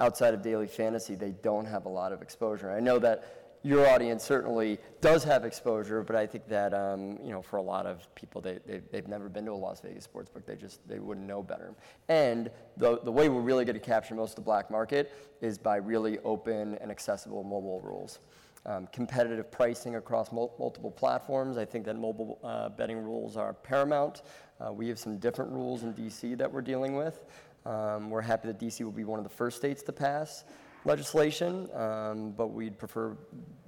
outside 0.00 0.34
of 0.34 0.42
daily 0.42 0.66
fantasy, 0.66 1.14
they 1.14 1.30
don't 1.30 1.66
have 1.66 1.86
a 1.86 1.88
lot 1.88 2.12
of 2.12 2.20
exposure. 2.20 2.70
I 2.70 2.80
know 2.80 2.98
that 2.98 3.41
your 3.62 3.88
audience 3.88 4.24
certainly 4.24 4.78
does 5.00 5.22
have 5.24 5.44
exposure, 5.44 6.02
but 6.02 6.16
I 6.16 6.26
think 6.26 6.48
that 6.48 6.74
um, 6.74 7.18
you 7.22 7.30
know 7.30 7.42
for 7.42 7.56
a 7.56 7.62
lot 7.62 7.86
of 7.86 8.12
people 8.14 8.40
they, 8.40 8.58
they 8.66 8.80
they've 8.90 9.06
never 9.06 9.28
been 9.28 9.44
to 9.46 9.52
a 9.52 9.54
Las 9.54 9.80
Vegas 9.80 10.04
sports 10.04 10.28
book. 10.28 10.44
They 10.46 10.56
just 10.56 10.86
they 10.88 10.98
wouldn't 10.98 11.26
know 11.26 11.42
better. 11.42 11.74
And 12.08 12.50
the 12.76 13.00
the 13.00 13.12
way 13.12 13.28
we're 13.28 13.40
really 13.40 13.64
going 13.64 13.74
to 13.74 13.80
capture 13.80 14.14
most 14.14 14.30
of 14.30 14.36
the 14.36 14.42
black 14.42 14.70
market 14.70 15.12
is 15.40 15.58
by 15.58 15.76
really 15.76 16.18
open 16.20 16.76
and 16.80 16.90
accessible 16.90 17.44
mobile 17.44 17.80
rules. 17.80 18.20
Um, 18.64 18.86
competitive 18.92 19.50
pricing 19.50 19.96
across 19.96 20.30
mul- 20.30 20.54
multiple 20.56 20.90
platforms. 20.90 21.56
I 21.56 21.64
think 21.64 21.84
that 21.86 21.96
mobile 21.96 22.38
uh, 22.44 22.68
betting 22.68 22.98
rules 22.98 23.36
are 23.36 23.54
paramount. 23.54 24.22
Uh, 24.60 24.72
we 24.72 24.88
have 24.88 25.00
some 25.00 25.18
different 25.18 25.50
rules 25.50 25.82
in 25.82 25.92
DC 25.94 26.38
that 26.38 26.50
we're 26.50 26.60
dealing 26.62 26.94
with. 26.94 27.24
Um, 27.66 28.08
we're 28.08 28.20
happy 28.20 28.46
that 28.48 28.60
DC 28.60 28.84
will 28.84 28.92
be 28.92 29.02
one 29.02 29.18
of 29.18 29.24
the 29.24 29.34
first 29.34 29.56
states 29.56 29.82
to 29.84 29.92
pass 29.92 30.44
legislation, 30.84 31.68
um, 31.74 32.32
but 32.32 32.48
we'd 32.48 32.78
prefer 32.78 33.16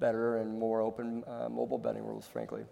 better 0.01 0.39
and 0.39 0.59
more 0.59 0.81
open 0.81 1.25
uh, 1.27 1.49
mobile 1.49 1.79
betting 1.79 2.05
rules, 2.05 2.27
frankly. 2.27 2.63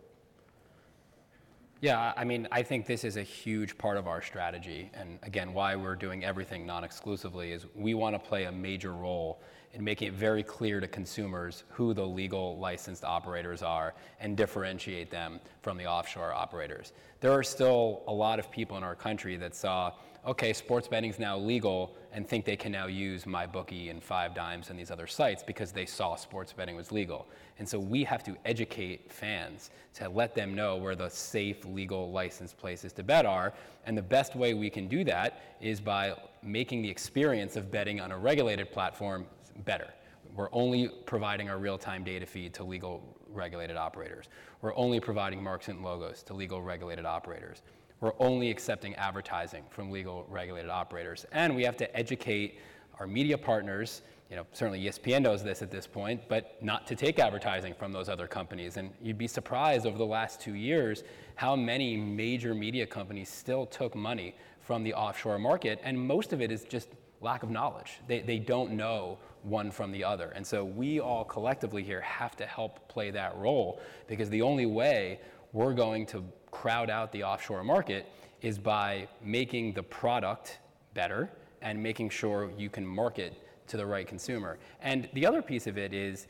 Yeah, 1.83 2.13
I 2.17 2.23
mean, 2.23 2.47
I 2.53 2.63
think 2.63 2.87
this 2.87 3.03
is 3.03 3.17
a 3.17 3.25
huge 3.25 3.77
part 3.77 3.97
of 3.97 4.07
our 4.07 4.23
strategy. 4.23 4.89
And 4.95 5.19
again, 5.25 5.53
why 5.53 5.75
we're 5.75 5.97
doing 5.97 6.25
everything 6.25 6.65
non 6.65 6.85
exclusively 6.85 7.51
is 7.51 7.67
we 7.75 7.95
want 7.95 8.15
to 8.15 8.21
play 8.21 8.45
a 8.45 8.53
major 8.53 8.93
role 8.93 9.43
in 9.75 9.83
making 9.83 10.09
it 10.09 10.15
very 10.15 10.45
clear 10.45 10.79
to 10.79 10.87
consumers 10.87 11.65
who 11.71 11.93
the 11.93 12.07
legal 12.07 12.57
licensed 12.59 13.05
operators 13.05 13.63
are 13.65 13.95
and 14.21 14.37
differentiate 14.37 15.11
them 15.11 15.41
from 15.61 15.77
the 15.77 15.87
offshore 15.87 16.33
operators. 16.33 16.93
There 17.19 17.33
are 17.33 17.43
still 17.43 18.05
a 18.07 18.13
lot 18.13 18.39
of 18.39 18.49
people 18.49 18.77
in 18.77 18.85
our 18.85 18.95
country 18.95 19.37
that 19.39 19.57
saw 19.57 19.93
okay, 20.25 20.53
sports 20.53 20.87
betting 20.87 21.11
is 21.11 21.19
now 21.19 21.37
legal 21.37 21.97
and 22.13 22.29
think 22.29 22.45
they 22.45 22.57
can 22.57 22.71
now 22.71 22.87
use 22.87 23.25
MyBookie 23.25 23.91
and 23.91 24.03
Five 24.03 24.35
Dimes 24.35 24.71
and 24.71 24.79
these 24.79 24.91
other 24.91 25.07
sites 25.07 25.43
because 25.43 25.73
they 25.73 25.87
saw 25.87 26.15
sports 26.15 26.53
betting 26.53 26.77
was 26.77 26.93
legal. 26.93 27.27
And 27.59 27.69
so 27.69 27.79
we 27.79 28.05
have 28.05 28.23
to 28.25 28.37
educate 28.45 29.11
fans 29.11 29.71
to 29.95 30.09
let 30.09 30.35
them 30.35 30.55
know 30.55 30.77
where 30.77 30.95
the 30.95 31.09
safe, 31.09 31.65
legal, 31.65 32.13
licensed 32.13 32.57
places 32.57 32.93
to 32.95 33.03
bet 33.03 33.27
are. 33.27 33.53
And 33.85 33.99
the 33.99 34.03
best 34.03 34.37
way 34.37 34.55
we 34.55 34.71
can 34.71 34.87
do 34.87 35.03
that 35.05 35.43
is 35.61 35.81
by 35.81 36.15
making 36.43 36.83
the 36.83 36.89
experience 36.89 37.57
of 37.57 37.71
betting 37.71 38.01
on 38.01 38.13
a 38.13 38.19
regulated 38.19 38.71
platform 38.71 39.27
better. 39.65 39.89
We're 40.37 40.51
only 40.53 40.89
providing 41.05 41.51
our 41.51 41.59
real-time 41.59 42.05
data 42.05 42.27
feed 42.27 42.55
to 42.55 42.65
legal 42.65 43.03
regulated 43.29 43.77
operators. 43.77 44.27
We're 44.61 44.77
only 44.77 45.01
providing 45.01 45.43
marks 45.43 45.69
and 45.69 45.83
logos 45.83 46.23
to 46.25 46.35
legal 46.35 46.63
regulated 46.63 47.07
operators 47.07 47.63
we're 48.03 48.13
only 48.19 48.51
accepting 48.51 48.97
advertising 48.97 49.63
from 49.71 49.91
legal 49.91 50.27
regulated 50.29 50.69
operators. 50.69 51.25
And 51.31 51.55
we 51.55 51.63
have 51.63 51.77
to 51.77 51.97
educate 51.97 52.59
our 52.99 53.07
media 53.07 53.39
partners, 53.39 54.03
you 54.29 54.35
know, 54.35 54.45
certainly 54.53 54.83
ESPN 54.83 55.23
knows 55.23 55.45
this 55.45 55.63
at 55.63 55.71
this 55.71 55.87
point, 55.87 56.21
but 56.29 56.61
not 56.61 56.85
to 56.89 56.97
take 56.97 57.21
advertising 57.21 57.75
from 57.75 57.93
those 57.93 58.09
other 58.09 58.27
companies. 58.27 58.77
And 58.77 58.91
you'd 59.01 59.19
be 59.19 59.29
surprised 59.29 59.87
over 59.87 59.97
the 59.97 60.05
last 60.05 60.41
two 60.41 60.55
years 60.55 61.05
how 61.37 61.55
many 61.55 61.97
major 61.97 62.57
media 62.57 62.87
companies 62.87 63.29
still 63.29 63.67
took 63.67 63.95
money 63.95 64.35
from 64.61 64.83
the 64.83 64.93
offshore 64.95 65.39
market. 65.39 65.79
And 65.85 65.97
most 65.97 66.33
of 66.33 66.43
it 66.43 66.51
is 66.51 66.65
just 66.65 66.89
lack 67.21 67.45
of 67.45 67.51
knowledge. 67.51 68.01
They, 68.09 68.19
they 68.19 68.41
don't 68.41 68.73
know 68.73 69.17
one 69.45 69.71
from 69.71 69.93
the 69.93 70.03
other. 70.03 70.33
And 70.35 70.45
so 70.45 70.65
we 70.65 70.99
all 70.99 71.25
collectively 71.25 71.85
here 71.85 72.01
have 72.01 72.37
to 72.39 72.47
help 72.47 72.89
play 72.89 73.13
that 73.13 73.37
role 73.37 73.81
because 74.09 74.29
the 74.29 74.43
only 74.43 74.67
way 74.67 75.21
we're 75.53 75.75
going 75.75 76.05
to 76.07 76.25
crowd 76.53 76.89
out 76.89 77.11
the 77.11 77.25
offshore 77.25 77.65
market 77.65 78.07
is 78.41 78.59
by 78.59 79.09
making 79.21 79.73
the 79.73 79.83
product 79.83 80.59
better 80.95 81.29
and 81.63 81.83
making 81.83 82.11
sure 82.11 82.51
you 82.57 82.71
can 82.71 82.87
market 82.87 83.35
to 83.67 83.77
the 83.77 83.85
right 83.85 84.07
consumer. 84.07 84.59
And 84.81 85.09
the 85.15 85.27
other 85.27 85.43
piece 85.43 85.67
of 85.67 85.77
it 85.77 85.93
is 85.93 86.29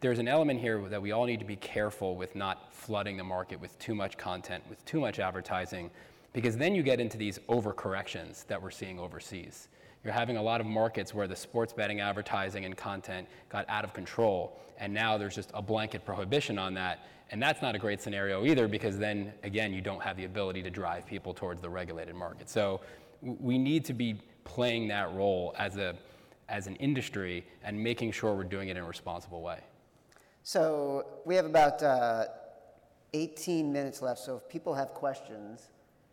there's 0.00 0.18
an 0.18 0.28
element 0.28 0.60
here 0.60 0.80
that 0.88 1.00
we 1.00 1.12
all 1.12 1.24
need 1.24 1.38
to 1.40 1.46
be 1.46 1.56
careful 1.56 2.16
with 2.16 2.34
not 2.36 2.72
flooding 2.72 3.16
the 3.16 3.24
market 3.24 3.60
with 3.60 3.78
too 3.78 3.94
much 3.94 4.18
content, 4.18 4.62
with 4.68 4.84
too 4.84 5.00
much 5.00 5.18
advertising, 5.18 5.90
because 6.32 6.56
then 6.56 6.74
you 6.74 6.82
get 6.82 7.00
into 7.00 7.16
these 7.16 7.38
overcorrections 7.48 8.46
that 8.46 8.60
we're 8.60 8.70
seeing 8.70 8.98
overseas. 8.98 9.68
You're 10.04 10.12
having 10.12 10.36
a 10.36 10.42
lot 10.42 10.60
of 10.60 10.66
markets 10.66 11.14
where 11.14 11.28
the 11.28 11.36
sports 11.36 11.72
betting 11.72 12.00
advertising 12.00 12.64
and 12.64 12.76
content 12.76 13.28
got 13.48 13.64
out 13.68 13.84
of 13.84 13.92
control, 13.92 14.58
and 14.78 14.92
now 14.92 15.16
there's 15.16 15.34
just 15.34 15.50
a 15.54 15.62
blanket 15.62 16.04
prohibition 16.04 16.58
on 16.58 16.74
that. 16.74 17.06
And 17.30 17.40
that's 17.40 17.62
not 17.62 17.74
a 17.74 17.78
great 17.78 18.02
scenario 18.02 18.44
either 18.44 18.68
because 18.68 18.98
then, 18.98 19.32
again, 19.42 19.72
you 19.72 19.80
don't 19.80 20.02
have 20.02 20.16
the 20.16 20.24
ability 20.24 20.62
to 20.64 20.70
drive 20.70 21.06
people 21.06 21.32
towards 21.32 21.62
the 21.62 21.70
regulated 21.70 22.14
market. 22.14 22.50
So 22.50 22.80
we 23.22 23.56
need 23.56 23.84
to 23.86 23.94
be 23.94 24.20
playing 24.44 24.88
that 24.88 25.14
role 25.14 25.54
as, 25.56 25.76
a, 25.76 25.94
as 26.48 26.66
an 26.66 26.76
industry 26.76 27.46
and 27.62 27.82
making 27.82 28.12
sure 28.12 28.34
we're 28.34 28.44
doing 28.44 28.68
it 28.68 28.76
in 28.76 28.82
a 28.82 28.86
responsible 28.86 29.40
way. 29.40 29.60
So 30.42 31.06
we 31.24 31.36
have 31.36 31.46
about 31.46 31.82
uh, 31.82 32.26
18 33.14 33.72
minutes 33.72 34.02
left. 34.02 34.20
So 34.20 34.36
if 34.36 34.48
people 34.48 34.74
have 34.74 34.88
questions, 34.88 35.70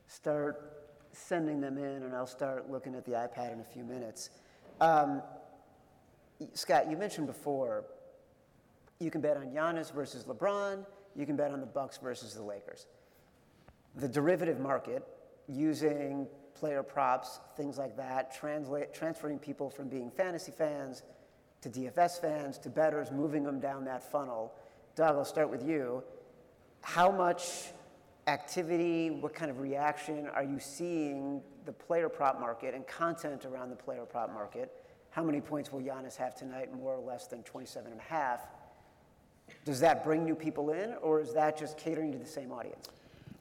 start 0.07 0.78
sending 1.11 1.61
them 1.61 1.77
in, 1.77 2.03
and 2.03 2.15
I'll 2.15 2.27
start 2.27 2.69
looking 2.69 2.95
at 2.95 3.05
the 3.05 3.11
iPad 3.11 3.53
in 3.53 3.59
a 3.59 3.63
few 3.63 3.83
minutes. 3.83 4.29
Um, 4.81 5.21
Scott, 6.53 6.89
you 6.89 6.97
mentioned 6.97 7.27
before 7.27 7.85
you 8.99 9.11
can 9.11 9.21
bet 9.21 9.37
on 9.37 9.47
Giannis 9.47 9.93
versus 9.93 10.25
LeBron 10.25 10.85
you 11.15 11.25
can 11.25 11.35
bet 11.35 11.51
on 11.51 11.59
the 11.59 11.65
Bucks 11.65 11.97
versus 11.97 12.33
the 12.33 12.41
Lakers. 12.43 12.87
The 13.95 14.07
derivative 14.07 14.59
market, 14.59 15.05
using 15.47 16.27
player 16.55 16.83
props, 16.83 17.39
things 17.57 17.77
like 17.77 17.97
that, 17.97 18.33
translate, 18.33 18.93
transferring 18.93 19.39
people 19.39 19.69
from 19.69 19.89
being 19.89 20.11
fantasy 20.11 20.51
fans 20.51 21.03
to 21.61 21.69
DFS 21.69 22.21
fans 22.21 22.57
to 22.59 22.69
bettors, 22.69 23.11
moving 23.11 23.43
them 23.43 23.59
down 23.59 23.85
that 23.85 24.03
funnel. 24.11 24.53
Doug, 24.95 25.15
I'll 25.17 25.25
start 25.25 25.49
with 25.49 25.67
you. 25.67 26.03
How 26.81 27.11
much 27.11 27.71
activity, 28.29 29.09
what 29.09 29.33
kind 29.33 29.49
of 29.49 29.59
reaction 29.59 30.27
are 30.27 30.43
you 30.43 30.59
seeing 30.59 31.41
the 31.65 31.71
player 31.73 32.07
prop 32.07 32.39
market 32.39 32.75
and 32.75 32.85
content 32.87 33.43
around 33.43 33.71
the 33.71 33.75
player 33.75 34.05
prop 34.05 34.31
market? 34.31 34.71
How 35.09 35.23
many 35.23 35.41
points 35.41 35.71
will 35.71 35.81
Giannis 35.81 36.15
have 36.15 36.35
tonight? 36.35 36.73
More 36.73 36.93
or 36.93 37.03
less 37.03 37.27
than 37.27 37.41
27 37.43 37.91
and 37.91 37.99
a 37.99 38.03
half. 38.03 38.41
Does 39.65 39.79
that 39.79 40.03
bring 40.03 40.23
new 40.23 40.35
people 40.35 40.69
in, 40.69 40.93
or 41.01 41.19
is 41.19 41.33
that 41.33 41.57
just 41.57 41.77
catering 41.77 42.11
to 42.11 42.19
the 42.19 42.25
same 42.25 42.51
audience? 42.51 42.89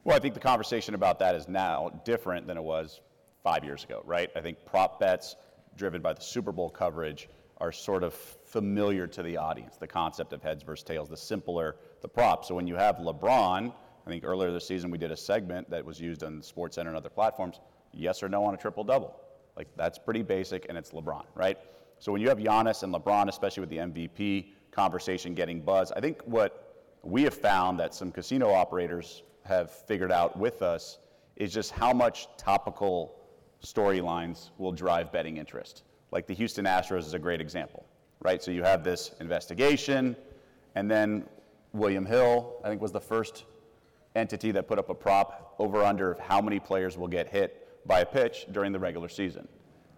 Well, 0.03 0.17
I 0.17 0.19
think 0.19 0.33
the 0.33 0.39
conversation 0.39 0.95
about 0.95 1.19
that 1.19 1.35
is 1.35 1.47
now 1.47 2.01
different 2.03 2.47
than 2.47 2.57
it 2.57 2.63
was 2.63 2.99
five 3.43 3.63
years 3.63 3.83
ago, 3.83 4.01
right? 4.05 4.31
I 4.35 4.41
think 4.41 4.57
prop 4.65 4.99
bets 4.99 5.35
driven 5.77 6.01
by 6.01 6.13
the 6.13 6.21
Super 6.21 6.51
Bowl 6.51 6.69
coverage 6.69 7.29
are 7.59 7.71
sort 7.71 8.03
of 8.03 8.13
familiar 8.13 9.05
to 9.05 9.21
the 9.21 9.37
audience. 9.37 9.77
The 9.77 9.87
concept 9.87 10.33
of 10.33 10.41
heads 10.41 10.63
versus 10.63 10.83
tails, 10.83 11.09
the 11.09 11.17
simpler 11.17 11.75
the 12.01 12.07
prop. 12.07 12.43
So 12.43 12.55
when 12.55 12.65
you 12.65 12.75
have 12.75 12.95
LeBron, 12.95 13.71
I 14.09 14.11
think 14.11 14.23
earlier 14.23 14.51
this 14.51 14.65
season 14.65 14.89
we 14.89 14.97
did 14.97 15.11
a 15.11 15.15
segment 15.15 15.69
that 15.69 15.85
was 15.85 16.01
used 16.01 16.23
on 16.23 16.41
Sports 16.41 16.77
Center 16.77 16.89
and 16.89 16.97
other 16.97 17.11
platforms. 17.11 17.59
Yes 17.93 18.23
or 18.23 18.27
no 18.27 18.43
on 18.43 18.55
a 18.55 18.57
triple 18.57 18.83
double? 18.83 19.15
Like 19.55 19.67
that's 19.77 19.99
pretty 19.99 20.23
basic, 20.23 20.65
and 20.67 20.75
it's 20.75 20.89
LeBron, 20.89 21.25
right? 21.35 21.59
So 21.99 22.11
when 22.11 22.19
you 22.19 22.27
have 22.27 22.39
Giannis 22.39 22.81
and 22.81 22.91
LeBron, 22.91 23.29
especially 23.29 23.61
with 23.61 23.69
the 23.69 23.77
MVP 23.77 24.47
conversation 24.71 25.35
getting 25.35 25.61
buzz, 25.61 25.91
I 25.91 25.99
think 25.99 26.23
what 26.23 26.87
we 27.03 27.21
have 27.21 27.35
found 27.35 27.79
that 27.81 27.93
some 27.93 28.11
casino 28.11 28.51
operators 28.51 29.21
have 29.45 29.69
figured 29.69 30.11
out 30.11 30.35
with 30.39 30.63
us 30.63 30.97
is 31.35 31.53
just 31.53 31.69
how 31.69 31.93
much 31.93 32.29
topical 32.35 33.15
storylines 33.63 34.49
will 34.57 34.71
drive 34.71 35.11
betting 35.11 35.37
interest. 35.37 35.83
Like 36.11 36.25
the 36.25 36.33
Houston 36.33 36.65
Astros 36.65 37.01
is 37.05 37.13
a 37.13 37.19
great 37.19 37.41
example, 37.41 37.85
right? 38.21 38.41
So 38.41 38.49
you 38.49 38.63
have 38.63 38.83
this 38.83 39.11
investigation, 39.19 40.15
and 40.73 40.89
then 40.89 41.25
William 41.73 42.07
Hill, 42.07 42.55
I 42.63 42.69
think, 42.69 42.81
was 42.81 42.91
the 42.91 42.99
first 42.99 43.45
entity 44.15 44.51
that 44.51 44.67
put 44.67 44.79
up 44.79 44.89
a 44.89 44.93
prop 44.93 45.55
over 45.59 45.83
under 45.83 46.11
of 46.11 46.19
how 46.19 46.41
many 46.41 46.59
players 46.59 46.97
will 46.97 47.07
get 47.07 47.27
hit 47.27 47.67
by 47.85 47.99
a 48.01 48.05
pitch 48.05 48.45
during 48.51 48.71
the 48.71 48.79
regular 48.79 49.09
season. 49.09 49.47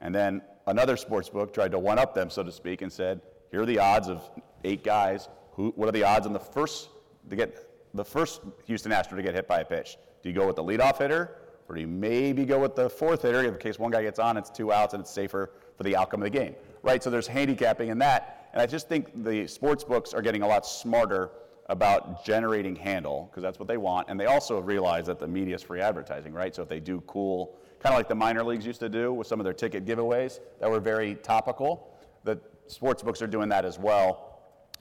And 0.02 0.14
then 0.14 0.42
another 0.68 0.98
sports 0.98 1.30
book 1.30 1.54
tried 1.54 1.72
to 1.72 1.80
one 1.80 2.00
up 2.00 2.14
them, 2.14 2.30
so 2.30 2.44
to 2.44 2.52
speak, 2.52 2.82
and 2.82 2.92
said, 2.92 3.22
here 3.52 3.62
are 3.62 3.66
the 3.66 3.80
odds 3.80 4.08
of 4.08 4.30
eight 4.64 4.84
guys. 4.84 5.30
Who, 5.54 5.74
what 5.76 5.90
are 5.90 5.92
the 5.92 6.04
odds 6.04 6.26
on 6.26 6.34
the 6.34 6.40
first 6.40 6.90
to 7.30 7.36
get 7.36 7.68
the 7.94 8.06
first 8.06 8.42
Houston 8.66 8.92
Astro 8.92 9.18
to 9.18 9.24
get 9.24 9.36
hit 9.36 9.48
by 9.48 9.60
a 9.60 9.66
pitch? 9.66 9.98
Do 10.24 10.30
you 10.30 10.36
go 10.36 10.48
with 10.48 10.56
the 10.56 10.64
leadoff 10.64 10.98
hitter, 10.98 11.38
or 11.68 11.76
do 11.76 11.82
you 11.82 11.88
maybe 11.88 12.46
go 12.46 12.60
with 12.60 12.76
the 12.76 12.90
fourth 12.90 13.22
hitter 13.24 13.44
in 13.44 13.56
case 13.58 13.80
one 13.80 13.92
guy 13.92 14.04
gets 14.04 14.20
on, 14.20 14.38
it's 14.38 14.50
two 14.50 14.72
outs, 14.72 14.94
and 14.94 15.02
it's 15.02 15.12
safer 15.12 15.52
for 15.78 15.84
the 15.84 15.96
outcome 15.96 16.22
of 16.22 16.32
the 16.32 16.38
game, 16.38 16.56
right? 16.84 17.04
So 17.04 17.10
there's 17.10 17.28
handicapping 17.28 17.90
in 17.90 17.98
that, 18.00 18.50
and 18.54 18.62
I 18.62 18.66
just 18.66 18.88
think 18.88 19.24
the 19.24 19.48
sports 19.48 19.84
books 19.84 20.14
are 20.14 20.22
getting 20.22 20.42
a 20.42 20.48
lot 20.48 20.66
smarter 20.66 21.32
about 21.72 22.26
generating 22.26 22.76
handle 22.76 23.30
because 23.32 23.42
that's 23.42 23.58
what 23.58 23.68
they 23.68 23.78
want, 23.78 24.10
and 24.10 24.20
they 24.20 24.26
also 24.26 24.60
realize 24.60 25.06
that 25.08 25.20
the 25.20 25.28
media 25.28 25.56
is 25.56 25.64
free 25.64 25.80
advertising, 25.80 26.34
right? 26.34 26.54
So 26.54 26.62
if 26.62 26.70
they 26.70 26.82
do 26.82 27.02
cool, 27.08 27.58
kind 27.80 27.94
of 27.94 27.98
like 27.98 28.10
the 28.10 28.16
minor 28.16 28.44
leagues 28.44 28.66
used 28.66 28.82
to 28.82 28.90
do 28.90 29.14
with 29.14 29.26
some 29.26 29.40
of 29.40 29.46
their 29.46 29.54
ticket 29.54 29.86
giveaways 29.86 30.42
that 30.60 30.70
were 30.70 30.82
very 30.82 31.16
topical, 31.16 31.98
the 32.26 32.38
sports 32.68 33.02
books 33.02 33.22
are 33.22 33.28
doing 33.28 33.50
that 33.50 33.64
as 33.66 33.80
well. 33.80 34.28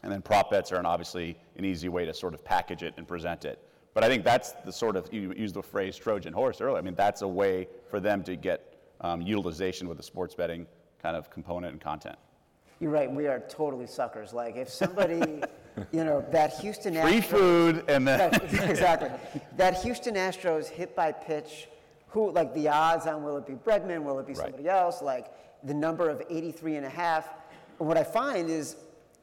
And 0.03 0.11
then 0.11 0.21
prop 0.21 0.51
bets 0.51 0.73
are 0.73 0.77
an, 0.77 0.87
obviously 0.87 1.37
an 1.57 1.65
easy 1.65 1.89
way 1.89 2.05
to 2.05 2.13
sort 2.13 2.35
of 2.35 2.45
package 2.45 2.83
it 2.83 2.95
and 2.97 3.07
present 3.07 3.45
it. 3.45 3.63
But 3.95 4.03
I 4.03 4.09
think 4.09 4.25
that's 4.25 4.53
the 4.65 4.73
sort 4.73 4.97
of, 4.97 5.13
you 5.13 5.33
used 5.37 5.55
the 5.55 5.63
phrase 5.63 5.97
Trojan 5.97 6.33
horse 6.33 6.61
earlier. 6.61 6.79
I 6.79 6.81
mean, 6.81 6.95
that's 6.95 7.23
a 7.23 7.29
way 7.29 7.69
for 7.89 8.01
them 8.01 8.23
to 8.25 8.35
get 8.35 8.79
um, 9.01 9.21
utilization 9.21 9.89
with 9.89 9.97
the 9.97 10.03
sports 10.03 10.35
betting 10.35 10.67
kind 11.03 11.17
of 11.17 11.31
component 11.31 11.73
and 11.73 11.81
content. 11.81 12.17
You're 12.81 12.91
right. 12.91 13.11
We 13.13 13.27
are 13.27 13.41
totally 13.41 13.87
suckers. 13.87 14.33
Like 14.33 14.57
if 14.57 14.69
somebody, 14.71 15.43
you 15.93 16.03
know, 16.05 16.25
that 16.33 16.55
Houston 16.61 16.95
Free 16.95 17.21
Astros, 17.21 17.25
food 17.25 17.85
and 17.89 18.09
then. 18.09 18.35
exactly. 18.69 19.11
That 19.57 19.83
Houston 19.83 20.15
Astros 20.15 20.67
hit 20.69 20.97
by 20.97 21.13
pitch, 21.13 21.69
who 22.09 22.33
like 22.33 22.55
the 22.55 22.69
odds 22.69 23.07
on 23.07 23.23
will 23.23 23.37
it 23.37 23.47
be 23.47 23.53
Bregman, 23.53 24.03
will 24.03 24.19
it 24.19 24.27
be 24.27 24.33
Right. 24.33 24.45
somebody 24.49 24.69
else? 24.69 25.03
Like 25.03 25.27
the 25.63 25.75
number 25.75 26.09
of 26.09 26.23
83 26.31 26.77
and 26.77 26.87
a 26.87 26.91
half. 26.91 27.29
And 27.79 27.87
what 27.87 27.99
I 27.99 28.05
find 28.05 28.49
is 28.49 28.77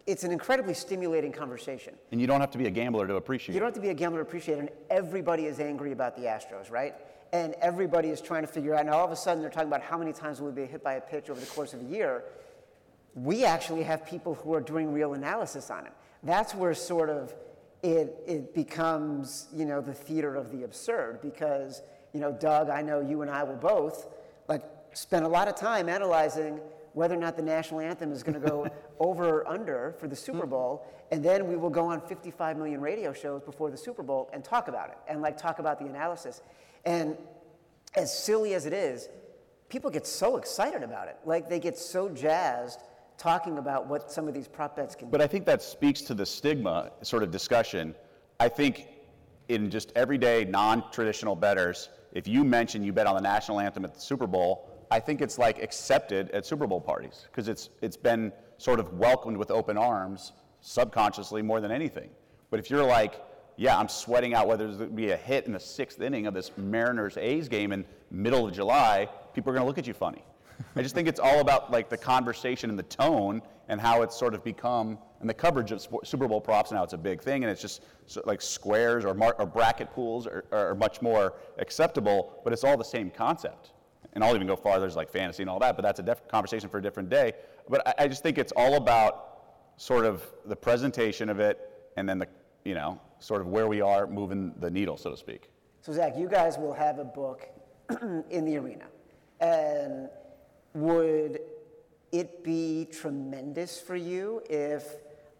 it's 0.06 0.24
an 0.24 0.32
incredibly 0.32 0.74
stimulating 0.76 1.32
conversation. 1.32 1.96
and 2.12 2.22
you 2.22 2.28
don't 2.28 2.40
have 2.40 2.52
to 2.52 2.58
be 2.60 2.68
a 2.68 2.72
gambler 2.72 3.08
to 3.08 3.16
appreciate 3.16 3.54
it. 3.54 3.56
You 3.56 3.60
don't 3.60 3.68
have 3.68 3.76
to 3.76 3.82
be 3.82 3.90
a 3.90 3.94
gambler 3.94 4.20
to 4.20 4.28
appreciate 4.28 4.56
it, 4.56 4.60
and 4.60 4.70
everybody 4.90 5.46
is 5.48 5.60
angry 5.60 5.92
about 5.92 6.16
the 6.16 6.24
Astros, 6.24 6.72
right? 6.72 6.96
And 7.34 7.56
everybody 7.62 8.10
is 8.10 8.22
trying 8.22 8.44
to 8.44 8.48
figure 8.48 8.74
out, 8.74 8.82
and 8.82 8.90
all 8.90 9.04
of 9.04 9.12
a 9.12 9.16
sudden 9.18 9.42
they're 9.42 9.52
talking 9.52 9.68
about 9.68 9.82
how 9.82 9.98
many 9.98 10.14
times 10.14 10.40
will 10.40 10.50
we 10.52 10.62
be 10.62 10.66
hit 10.66 10.82
by 10.82 10.94
a 10.94 11.02
pitch 11.02 11.30
over 11.30 11.40
the 11.42 11.46
course 11.48 11.74
of 11.74 11.82
a 11.82 11.86
year. 11.86 12.24
We 13.16 13.46
actually 13.46 13.84
have 13.84 14.06
people 14.06 14.36
who 14.36 14.54
are 14.54 14.62
doing 14.62 14.94
real 14.94 15.14
analysis 15.14 15.70
on 15.70 15.86
it. 15.86 15.94
That's 16.24 16.54
where 16.54 16.74
sort 16.74 17.10
of 17.10 17.34
it, 17.84 18.16
it 18.26 18.54
becomes, 18.54 19.48
you 19.54 19.66
know, 19.66 19.82
the 19.82 19.94
theater 19.94 20.36
of 20.36 20.52
the 20.52 20.64
absurd 20.64 21.22
because, 21.22 21.82
you 22.14 22.20
know, 22.20 22.32
Doug, 22.32 22.70
I 22.70 22.82
know 22.82 23.00
you 23.00 23.22
and 23.22 23.32
I 23.32 23.44
will 23.44 23.56
both, 23.56 24.08
like, 24.48 24.64
spend 24.94 25.26
a 25.26 25.28
lot 25.28 25.48
of 25.48 25.56
time 25.56 25.90
analyzing 25.90 26.60
whether 26.94 27.14
or 27.14 27.20
not 27.20 27.36
the 27.36 27.44
national 27.44 27.80
anthem 27.80 28.12
is 28.12 28.24
going 28.24 28.42
to 28.42 28.48
go 28.48 28.68
over 29.00 29.42
or 29.42 29.48
under 29.48 29.96
for 30.00 30.08
the 30.08 30.16
Super 30.16 30.48
Bowl, 30.48 30.84
mm-hmm. 30.84 31.14
and 31.14 31.24
then 31.24 31.48
we 31.48 31.56
will 31.56 31.70
go 31.70 31.86
on 31.86 32.02
55 32.02 32.58
million 32.58 32.82
radio 32.82 33.14
shows 33.14 33.44
before 33.44 33.70
the 33.70 33.78
Super 33.78 34.02
Bowl 34.02 34.30
and 34.34 34.44
talk 34.44 34.68
about 34.68 34.90
it 34.90 34.98
and 35.08 35.22
like 35.22 35.38
talk 35.38 35.60
about 35.60 35.78
the 35.78 35.86
analysis. 35.86 36.42
And 36.86 37.16
as 37.96 38.18
silly 38.18 38.56
as 38.56 38.66
it 38.66 38.74
is, 38.74 39.10
people 39.70 39.92
get 39.92 40.08
so 40.08 40.38
excited 40.38 40.82
about 40.82 41.08
it. 41.08 41.18
Like 41.24 41.50
they 41.50 41.60
get 41.60 41.78
so 41.78 42.10
jazzed 42.10 42.82
talking 43.18 43.58
about 43.58 43.88
what 43.88 44.12
some 44.12 44.28
of 44.28 44.34
these 44.34 44.48
prop 44.48 44.76
bets 44.76 44.96
can 44.96 45.08
be. 45.08 45.12
But 45.12 45.22
I 45.22 45.28
think 45.28 45.46
that 45.46 45.62
speaks 45.62 46.02
to 46.04 46.14
the 46.14 46.26
stigma 46.26 46.92
sort 47.02 47.24
of 47.24 47.32
discussion. 47.32 47.96
I 48.40 48.48
think 48.48 48.88
in 49.50 49.70
just 49.70 49.92
everyday 49.96 50.46
non-traditional 50.46 51.36
bettors, 51.36 51.90
if 52.14 52.28
you 52.28 52.44
mention 52.44 52.84
you 52.84 52.94
bet 52.94 53.08
on 53.08 53.16
the 53.16 53.22
national 53.22 53.60
anthem 53.60 53.86
at 53.86 53.94
the 53.94 54.00
Super 54.00 54.28
Bowl, 54.28 54.70
I 54.92 55.00
think 55.00 55.22
it's 55.22 55.38
like 55.38 55.62
accepted 55.62 56.30
at 56.32 56.46
Super 56.46 56.68
Bowl 56.68 56.80
parties 56.80 57.26
because 57.30 57.48
it's 57.48 57.70
it's 57.82 57.98
been 57.98 58.32
sort 58.58 58.80
of 58.80 58.94
welcomed 58.94 59.38
with 59.38 59.52
open 59.52 59.78
arms 59.78 60.34
subconsciously 60.62 61.42
more 61.42 61.60
than 61.60 61.72
anything. 61.72 62.10
But 62.50 62.60
if 62.60 62.70
you're 62.70 62.86
like, 62.86 63.22
yeah, 63.58 63.78
I'm 63.78 63.90
sweating 63.90 64.34
out 64.34 64.48
whether 64.48 64.66
there's 64.66 64.78
going 64.78 64.90
to 64.90 64.96
be 64.96 65.12
a 65.12 65.18
hit 65.18 65.46
in 65.46 65.54
the 65.54 65.60
sixth 65.60 66.02
inning 66.02 66.28
of 66.28 66.34
this 66.34 66.52
Mariners 66.58 67.18
A's 67.18 67.50
game 67.50 67.72
in 67.74 67.86
middle 68.12 68.48
of 68.48 68.54
July, 68.54 69.10
people 69.34 69.52
are 69.52 69.56
going 69.56 69.64
to 69.64 69.68
look 69.68 69.78
at 69.78 69.88
you 69.88 69.94
funny. 69.94 70.24
I 70.76 70.82
just 70.82 70.96
think 70.96 71.08
it's 71.08 71.20
all 71.20 71.40
about 71.40 71.72
like 71.72 71.90
the 71.90 71.98
conversation 71.98 72.70
and 72.70 72.78
the 72.78 72.84
tone 72.84 73.42
and 73.68 73.82
how 73.82 74.02
it's 74.02 74.16
sort 74.16 74.34
of 74.34 74.44
become 74.44 74.98
and 75.20 75.30
the 75.30 75.34
coverage 75.34 75.72
of 75.72 75.86
Super 76.04 76.28
Bowl 76.28 76.40
props 76.40 76.72
now 76.72 76.84
it's 76.84 76.94
a 76.94 76.98
big 76.98 77.22
thing 77.22 77.44
and 77.44 77.52
it's 77.52 77.62
just 77.62 77.84
so, 78.06 78.22
like 78.26 78.42
squares 78.42 79.04
or, 79.04 79.14
mar- 79.14 79.36
or 79.40 79.46
bracket 79.46 79.92
pools 79.92 80.28
are, 80.28 80.46
are 80.52 80.76
much 80.76 81.02
more 81.02 81.34
acceptable, 81.58 82.40
but 82.44 82.54
it's 82.54 82.64
all 82.64 82.78
the 82.78 82.84
same 82.84 83.10
concept. 83.10 83.72
And 84.14 84.24
I'll 84.24 84.36
even 84.36 84.48
go 84.48 84.56
farther, 84.56 84.82
there's 84.82 84.96
like 84.96 85.12
fantasy 85.12 85.44
and 85.44 85.50
all 85.50 85.60
that, 85.60 85.76
but 85.76 85.82
that's 85.84 86.00
a 86.00 86.04
different 86.04 86.32
conversation 86.32 86.70
for 86.70 86.78
a 86.78 86.82
different 86.82 87.10
day. 87.10 87.34
But 87.70 87.88
I, 87.88 88.04
I 88.04 88.08
just 88.08 88.24
think 88.24 88.38
it's 88.38 88.54
all 88.56 88.76
about 88.76 89.24
sort 89.78 90.06
of 90.06 90.24
the 90.46 90.56
presentation 90.56 91.30
of 91.30 91.40
it 91.40 91.60
and 91.98 92.08
then 92.08 92.20
the, 92.20 92.28
you 92.64 92.74
know, 92.74 93.00
sort 93.20 93.42
of 93.42 93.48
where 93.48 93.68
we 93.68 93.82
are 93.82 94.08
moving 94.08 94.54
the 94.60 94.70
needle, 94.70 94.98
so 94.98 95.12
to 95.12 95.18
speak. 95.18 95.50
So, 95.82 95.94
Zach, 95.94 96.18
you 96.18 96.28
guys 96.28 96.58
will 96.58 96.74
have 96.74 97.00
a 97.00 97.06
book 97.06 97.48
in 98.30 98.46
the 98.46 98.58
arena. 98.58 98.86
And 99.40 100.10
would 100.78 101.40
it 102.12 102.44
be 102.44 102.88
tremendous 102.92 103.80
for 103.80 103.96
you 103.96 104.42
if 104.50 104.86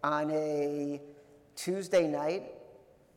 on 0.02 0.30
a 0.32 1.00
Tuesday 1.54 2.06
night, 2.08 2.52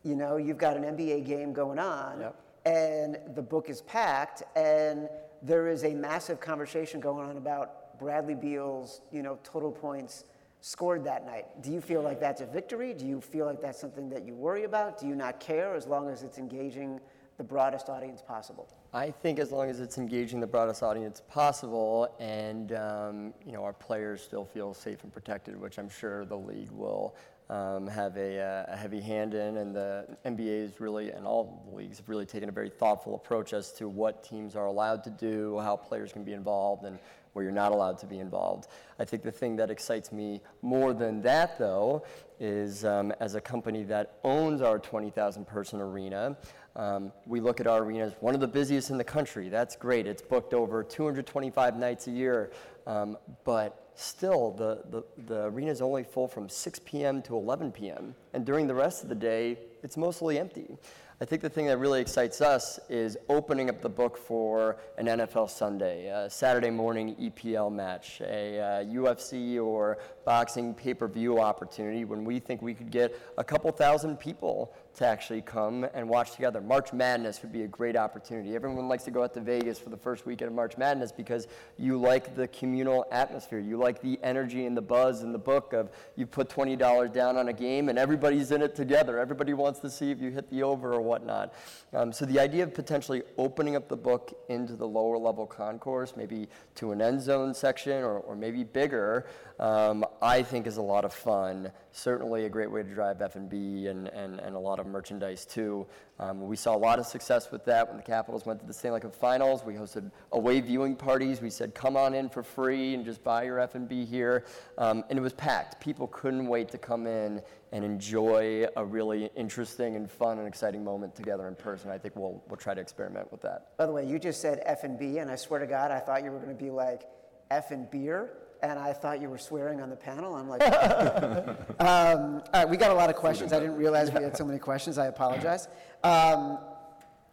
you 0.04 0.16
know, 0.16 0.38
you've 0.38 0.58
got 0.58 0.78
an 0.78 0.84
NBA 0.84 1.26
game 1.26 1.52
going 1.52 1.80
on 1.80 2.22
Yep. 2.22 2.36
and 2.66 3.36
the 3.36 3.42
book 3.42 3.70
is 3.70 3.82
packed 3.82 4.44
and 4.56 5.10
there 5.42 5.68
is 5.68 5.84
a 5.84 5.94
massive 5.94 6.40
conversation 6.40 7.00
going 7.00 7.28
on 7.28 7.38
about 7.38 7.98
Bradley 8.00 8.36
Beal's, 8.36 9.02
you 9.12 9.24
know, 9.24 9.40
total 9.44 9.72
points 9.72 10.26
scored 10.62 11.04
that 11.06 11.26
night. 11.26 11.46
Do 11.62 11.72
you 11.72 11.82
feel 11.82 12.04
like 12.04 12.20
that's 12.20 12.42
a 12.42 12.46
victory? 12.46 12.94
Do 12.94 13.08
you 13.08 13.20
feel 13.20 13.48
like 13.48 13.62
that's 13.62 13.80
something 13.80 14.10
that 14.10 14.24
you 14.26 14.36
worry 14.36 14.64
about? 14.64 15.00
Do 15.00 15.08
you 15.08 15.16
not 15.16 15.40
care 15.40 15.74
as 15.74 15.88
long 15.88 16.08
as 16.08 16.22
it's 16.22 16.38
engaging 16.38 17.00
the 17.38 17.44
broadest 17.44 17.90
audience 17.90 18.22
possible? 18.22 18.68
I 18.94 19.10
think 19.10 19.40
as 19.40 19.54
long 19.54 19.70
as 19.70 19.80
it's 19.80 19.98
engaging 19.98 20.42
the 20.42 20.48
broadest 20.48 20.84
audience 20.84 21.22
possible, 21.30 22.14
and 22.20 22.74
um, 22.74 23.34
you 23.46 23.54
know 23.54 23.64
our 23.64 23.72
players 23.72 24.22
still 24.22 24.44
feel 24.44 24.74
safe 24.74 25.04
and 25.04 25.14
protected, 25.14 25.60
which 25.60 25.80
I'm 25.80 25.88
sure 25.88 26.26
the 26.26 26.38
league 26.38 26.72
will 26.72 27.16
um, 27.50 27.88
have 27.88 28.18
a, 28.18 28.40
uh, 28.40 28.74
a 28.74 28.76
heavy 28.76 29.00
hand 29.00 29.34
in, 29.34 29.58
and 29.58 29.74
the 29.74 30.18
NBA 30.26 30.66
is 30.66 30.82
really, 30.82 31.12
and 31.12 31.26
all 31.26 31.70
leagues 31.72 32.00
have 32.00 32.10
really 32.10 32.26
taken 32.26 32.50
a 32.50 32.52
very 32.52 32.70
thoughtful 32.70 33.16
approach 33.16 33.54
as 33.54 33.72
to 33.74 33.88
what 33.88 34.26
teams 34.26 34.58
are 34.58 34.66
allowed 34.66 35.06
to 35.06 35.10
do, 35.10 35.58
how 35.60 35.78
players 35.78 36.12
can 36.12 36.26
be 36.26 36.34
involved, 36.34 36.84
and 36.84 37.00
where 37.34 37.44
you're 37.44 37.54
not 37.54 37.72
allowed 37.72 37.98
to 38.00 38.06
be 38.06 38.20
involved. 38.20 38.68
I 39.00 39.06
think 39.06 39.24
the 39.24 39.32
thing 39.32 39.56
that 39.56 39.72
excites 39.72 40.12
me 40.12 40.42
more 40.62 40.94
than 40.94 41.22
that, 41.22 41.58
though, 41.58 42.04
is 42.40 42.84
um, 42.84 43.14
as 43.20 43.36
a 43.36 43.42
company 43.42 43.84
that 43.84 44.18
owns 44.24 44.62
our 44.62 44.80
20,000 44.80 45.46
person 45.46 45.80
arena, 45.80 46.36
um, 46.76 47.12
we 47.26 47.40
look 47.40 47.60
at 47.60 47.68
our 47.68 47.84
arena 47.84 48.06
as 48.06 48.14
one 48.20 48.34
of 48.34 48.42
the 48.42 48.48
busiest 48.48 48.90
in 48.90 48.98
the 48.98 49.04
country. 49.04 49.50
That's 49.50 49.76
great. 49.76 50.08
It's 50.08 50.22
booked 50.22 50.54
over 50.54 50.84
225 50.84 51.78
nights 51.78 52.08
a 52.08 52.12
year. 52.12 52.52
Um, 52.88 53.18
but 53.44 53.92
still, 53.96 54.52
the, 54.52 54.84
the, 54.90 55.04
the 55.28 55.46
arena 55.46 55.72
is 55.72 55.82
only 55.82 56.04
full 56.04 56.28
from 56.28 56.50
6 56.50 56.80
p.m. 56.86 57.22
to 57.24 57.36
11 57.36 57.72
p.m. 57.72 58.16
And 58.34 58.46
during 58.46 58.68
the 58.68 58.76
rest 58.76 59.04
of 59.04 59.10
the 59.10 59.16
day, 59.16 59.60
it's 59.84 59.98
mostly 59.98 60.40
empty. 60.40 60.78
I 61.22 61.26
think 61.26 61.44
the 61.44 61.50
thing 61.50 61.68
that 61.68 61.78
really 61.78 62.02
excites 62.02 62.42
us 62.42 62.80
is 62.90 63.16
opening 63.30 63.70
up 63.70 63.80
the 63.80 63.90
book 63.90 64.18
for 64.18 64.78
an 64.98 65.06
NFL 65.06 65.52
Sunday, 65.52 66.08
a 66.08 66.28
Saturday 66.28 66.72
morning 66.72 67.16
EPL 67.22 67.72
match, 67.72 68.22
a 68.22 68.60
uh, 68.60 68.84
UFC 68.86 69.64
or 69.64 70.00
boxing 70.26 70.74
pay 70.74 70.96
per 70.96 71.08
view 71.08 71.40
opportunity 71.40 72.06
when 72.06 72.26
we 72.26 72.40
think 72.40 72.64
we 72.64 72.74
could 72.74 72.90
get 72.90 73.20
a 73.38 73.44
couple 73.44 73.72
thousand 73.72 74.18
people 74.20 74.74
to 74.96 75.06
actually 75.06 75.42
come 75.42 75.86
and 75.94 76.08
watch 76.08 76.32
together. 76.32 76.60
March 76.60 76.92
Madness 76.92 77.42
would 77.42 77.52
be 77.52 77.64
a 77.64 77.68
great 77.68 77.96
opportunity. 77.96 78.56
Everyone 78.56 78.88
likes 78.88 79.04
to 79.04 79.12
go 79.12 79.24
out 79.24 79.34
to 79.36 79.40
Vegas 79.40 79.80
for 79.80 79.90
the 79.90 79.98
first 79.98 80.26
weekend 80.26 80.50
of 80.50 80.56
March 80.56 80.78
Madness 80.78 81.12
because 81.12 81.48
you 81.78 81.98
like 81.98 82.36
the 82.36 82.48
communal 82.50 83.06
atmosphere. 83.12 83.60
You 83.60 83.78
like 83.78 84.02
the 84.02 84.20
energy 84.22 84.66
and 84.66 84.76
the 84.76 84.82
buzz 84.82 85.22
and 85.22 85.34
the 85.34 85.40
book 85.40 85.74
of 85.74 85.92
you 86.16 86.26
put 86.26 86.50
$20 86.50 87.14
down 87.14 87.38
on 87.38 87.48
a 87.48 87.54
game 87.54 87.90
and 87.90 87.98
everybody's 87.98 88.52
in 88.52 88.62
it 88.62 88.76
together. 88.76 89.18
Everybody 89.18 89.54
wants 89.54 89.80
to 89.80 89.90
see 89.90 90.12
if 90.12 90.20
you 90.20 90.30
hit 90.32 90.50
the 90.50 90.64
over 90.64 90.94
or 90.94 91.02
whatnot. 91.02 91.54
Um, 91.94 92.12
so 92.12 92.26
the 92.26 92.40
idea 92.40 92.64
of 92.64 92.74
potentially 92.74 93.24
opening 93.38 93.76
up 93.76 93.88
the 93.88 93.98
book 93.98 94.38
into 94.50 94.76
the 94.76 94.88
lower 94.88 95.18
level 95.18 95.46
concourse, 95.46 96.14
maybe 96.18 96.50
to 96.76 96.92
an 96.92 97.02
end 97.02 97.22
zone 97.22 97.54
section 97.54 98.04
or, 98.04 98.20
or 98.20 98.36
maybe 98.36 98.64
bigger, 98.64 99.26
um, 99.60 100.06
I 100.22 100.44
think 100.44 100.68
is 100.68 100.78
a 100.78 100.82
lot 100.82 101.06
of 101.06 101.14
fun. 101.14 101.72
Certainly 101.92 102.46
a 102.46 102.50
great 102.50 102.72
way 102.72 102.84
to 102.84 102.94
drive 102.94 103.22
F&B 103.22 103.88
and, 103.88 104.08
and, 104.08 104.40
and 104.40 104.56
a 104.56 104.60
lot 104.60 104.80
of 104.80 104.88
merchandise 104.88 105.46
too. 105.46 105.86
Um, 106.20 106.48
we 106.48 106.56
saw 106.56 106.76
a 106.76 106.78
lot 106.78 107.00
of 107.00 107.06
success 107.06 107.52
with 107.52 107.66
that 107.66 107.88
when 107.88 107.98
the 107.98 108.04
Capitals 108.04 108.46
went 108.46 108.60
to 108.62 108.66
the 108.66 108.74
Stanley 108.74 109.02
Cup 109.02 109.14
Finals. 109.14 109.66
We 109.66 109.74
hosted 109.74 110.10
away 110.32 110.62
viewing 110.62 110.96
parties. 110.96 111.42
We 111.42 111.50
said, 111.50 111.76
come 111.76 111.98
on 111.98 112.14
in 112.14 112.30
for 112.30 112.44
free 112.44 112.94
and 112.94 113.04
just 113.04 113.24
buy 113.24 113.44
your 113.44 113.60
F&B 113.60 114.06
here. 114.06 114.46
Um, 114.78 115.04
and 115.10 115.20
it 115.20 115.22
was 115.22 115.34
packed. 115.34 115.82
People 115.82 116.08
couldn't 116.08 116.48
wait 116.48 116.70
to 116.70 116.78
come 116.78 117.08
in 117.08 117.42
and 117.72 117.84
enjoy 117.84 118.68
a 118.76 118.86
really 118.86 119.30
interesting 119.36 119.96
and 119.96 120.10
fun 120.10 120.38
and 120.40 120.48
exciting 120.48 120.84
moment 120.84 121.16
together 121.16 121.48
in 121.48 121.56
person. 121.56 121.90
I 121.90 121.98
think 121.98 122.16
we'll, 122.16 122.42
we'll 122.48 122.58
try 122.58 122.74
to 122.74 122.82
experiment 122.82 123.32
with 123.32 123.42
that. 123.42 123.78
By 123.78 123.86
the 123.86 123.92
way, 123.92 124.06
you 124.06 124.20
just 124.20 124.42
said 124.42 124.62
F 124.66 124.84
and 124.84 124.98
B, 124.98 125.18
and 125.18 125.30
I 125.30 125.36
swear 125.36 125.60
to 125.60 125.68
God, 125.68 125.92
I 125.92 126.00
thought 126.00 126.24
you 126.24 126.32
were 126.32 126.40
going 126.40 126.56
to 126.56 126.64
be 126.64 126.70
like 126.70 127.04
F 127.50 127.72
and 127.72 127.90
beer, 127.92 128.32
and 128.62 128.78
I 128.78 128.94
thought 128.94 129.22
you 129.22 129.30
were 129.30 129.38
swearing 129.38 129.82
on 129.82 129.90
the 129.90 129.96
panel. 129.96 130.36
I'm 130.36 130.48
like, 130.48 130.62
um, 131.80 132.42
all 132.42 132.44
right, 132.54 132.70
we 132.70 132.78
got 132.78 132.92
a 132.92 132.94
lot 132.94 133.10
of 133.10 133.16
questions. 133.16 133.54
I 133.54 133.60
didn't 133.60 133.76
realize 133.76 134.12
we 134.12 134.22
had 134.22 134.38
so 134.38 134.46
many 134.46 134.60
questions. 134.60 134.98
I 134.98 135.08
apologize. 135.08 135.68
Um, 136.04 136.60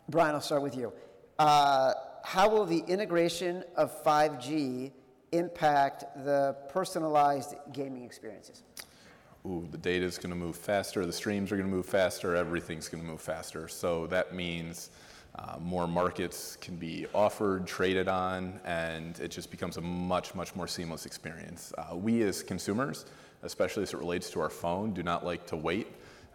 Brian, 0.08 0.34
I'll 0.34 0.40
start 0.40 0.62
with 0.62 0.76
you. 0.76 0.92
Uh, 1.38 1.92
how 2.24 2.48
will 2.48 2.64
the 2.64 2.82
integration 2.88 3.64
of 3.76 4.02
5G 4.04 4.92
impact 5.32 6.04
the 6.24 6.56
personalized 6.70 7.54
gaming 7.72 8.04
experiences? 8.04 8.62
Ooh, 9.46 9.66
the 9.70 9.78
data 9.78 10.04
is 10.04 10.18
going 10.18 10.30
to 10.30 10.36
move 10.36 10.56
faster, 10.56 11.06
the 11.06 11.12
streams 11.12 11.52
are 11.52 11.56
going 11.56 11.68
to 11.68 11.74
move 11.74 11.86
faster, 11.86 12.34
everything's 12.34 12.88
going 12.88 13.02
to 13.02 13.08
move 13.08 13.20
faster. 13.20 13.68
So 13.68 14.06
that 14.08 14.34
means 14.34 14.90
uh, 15.38 15.56
more 15.60 15.86
markets 15.86 16.56
can 16.60 16.76
be 16.76 17.06
offered, 17.14 17.66
traded 17.66 18.08
on, 18.08 18.58
and 18.64 19.18
it 19.20 19.28
just 19.28 19.50
becomes 19.50 19.76
a 19.76 19.80
much, 19.80 20.34
much 20.34 20.56
more 20.56 20.66
seamless 20.66 21.06
experience. 21.06 21.72
Uh, 21.78 21.94
we 21.94 22.22
as 22.22 22.42
consumers, 22.42 23.06
especially 23.42 23.84
as 23.84 23.94
it 23.94 23.98
relates 23.98 24.30
to 24.30 24.40
our 24.40 24.50
phone, 24.50 24.92
do 24.92 25.02
not 25.02 25.24
like 25.24 25.46
to 25.46 25.56
wait. 25.56 25.86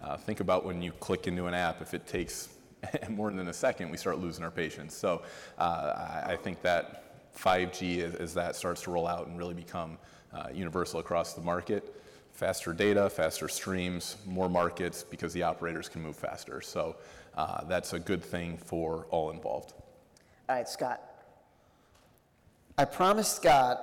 Uh, 0.01 0.16
think 0.16 0.39
about 0.39 0.64
when 0.64 0.82
you 0.82 0.91
click 0.93 1.28
into 1.28 1.47
an 1.47 1.54
app, 1.54 1.82
if 1.82 1.93
it 1.93 2.08
takes 2.08 2.49
more 3.10 3.30
than 3.32 3.47
a 3.49 3.54
second, 3.54 3.89
we 3.89 3.97
start 3.97 4.20
losing 4.20 4.43
our 4.43 4.51
patience. 4.51 4.95
So 4.95 5.24
uh, 5.58 6.22
I, 6.26 6.34
I 6.34 6.36
think 6.38 6.62
that 6.62 7.34
5G, 7.38 7.99
as, 7.99 8.16
as, 8.16 8.34
that 8.36 8.56
starts 8.56 8.84
to 8.84 8.91
roll 8.91 9.08
out 9.08 9.28
and 9.28 9.38
really 9.38 9.54
become 9.54 9.97
uh, 10.34 10.47
universal 10.54 10.99
across 10.99 11.34
the 11.34 11.41
market, 11.41 11.95
faster 12.32 12.74
data, 12.74 13.10
faster 13.10 13.47
streams, 13.47 14.18
more 14.26 14.49
markets 14.49 15.04
because 15.04 15.34
the 15.34 15.43
operators 15.43 15.89
can 15.89 16.01
move 16.01 16.16
faster. 16.16 16.62
So 16.62 16.95
uh, 17.36 17.64
that's 17.66 17.94
a 17.94 18.00
good 18.00 18.24
thing 18.24 18.58
for 18.58 19.08
all 19.10 19.32
involved. 19.32 19.74
All 20.50 20.56
right, 20.56 20.68
Scott. 20.68 21.02
I 22.78 22.86
promised 22.86 23.36
Scott 23.36 23.80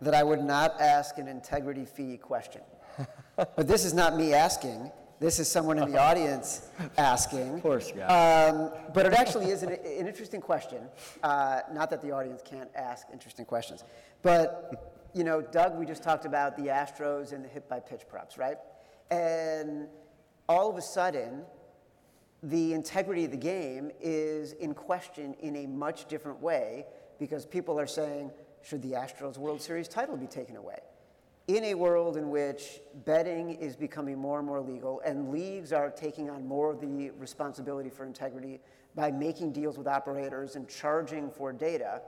that 0.00 0.14
I 0.14 0.22
would 0.22 0.42
not 0.42 0.80
ask 0.80 1.18
an 1.18 1.28
integrity 1.28 1.84
fee 1.84 2.16
question. 2.16 2.62
but 3.36 3.66
this 3.66 3.84
is 3.84 3.94
not 3.94 4.16
me 4.16 4.34
asking. 4.34 4.90
This 5.20 5.38
is 5.38 5.50
someone 5.50 5.78
in 5.78 5.90
the 5.90 5.98
audience 6.10 6.68
asking. 6.98 7.54
Of 7.54 7.62
course, 7.62 7.92
yeah. 7.96 8.06
Um, 8.06 8.70
but 8.92 9.06
it 9.06 9.12
actually 9.12 9.46
is 9.50 9.62
an, 9.62 9.70
an 9.72 10.06
interesting 10.06 10.40
question. 10.40 10.82
Uh, 11.22 11.60
not 11.72 11.90
that 11.90 12.02
the 12.02 12.10
audience 12.10 12.42
can't 12.44 12.70
ask 12.74 13.06
interesting 13.12 13.44
questions. 13.44 13.84
But, 14.22 15.08
you 15.14 15.24
know, 15.24 15.40
Doug, 15.40 15.78
we 15.78 15.86
just 15.86 16.02
talked 16.02 16.24
about 16.24 16.56
the 16.56 16.64
Astros 16.64 17.32
and 17.32 17.44
the 17.44 17.48
hit 17.48 17.68
by 17.68 17.80
pitch 17.80 18.02
props, 18.08 18.36
right? 18.36 18.58
And 19.10 19.86
all 20.48 20.70
of 20.70 20.76
a 20.76 20.82
sudden, 20.82 21.44
the 22.44 22.74
integrity 22.74 23.24
of 23.24 23.30
the 23.30 23.38
game 23.38 23.90
is 24.00 24.52
in 24.52 24.74
question 24.74 25.34
in 25.40 25.56
a 25.56 25.66
much 25.66 26.06
different 26.06 26.40
way 26.42 26.84
because 27.18 27.46
people 27.46 27.80
are 27.80 27.86
saying, 27.86 28.30
should 28.62 28.82
the 28.82 28.92
Astros 28.92 29.38
World 29.38 29.62
Series 29.62 29.88
title 29.88 30.16
be 30.16 30.26
taken 30.26 30.56
away? 30.56 30.78
In 31.48 31.64
a 31.64 31.74
world 31.74 32.16
in 32.16 32.28
which 32.30 32.80
betting 33.06 33.50
is 33.50 33.76
becoming 33.76 34.18
more 34.18 34.38
and 34.38 34.46
more 34.46 34.60
legal 34.60 35.00
and 35.06 35.30
leagues 35.30 35.72
are 35.72 35.90
taking 35.90 36.28
on 36.28 36.46
more 36.46 36.70
of 36.70 36.80
the 36.80 37.10
responsibility 37.18 37.88
for 37.88 38.04
integrity 38.04 38.60
by 38.94 39.10
making 39.10 39.52
deals 39.52 39.78
with 39.78 39.86
operators 39.86 40.56
and 40.56 40.68
charging 40.68 41.30
for 41.30 41.52
data, 41.52 42.02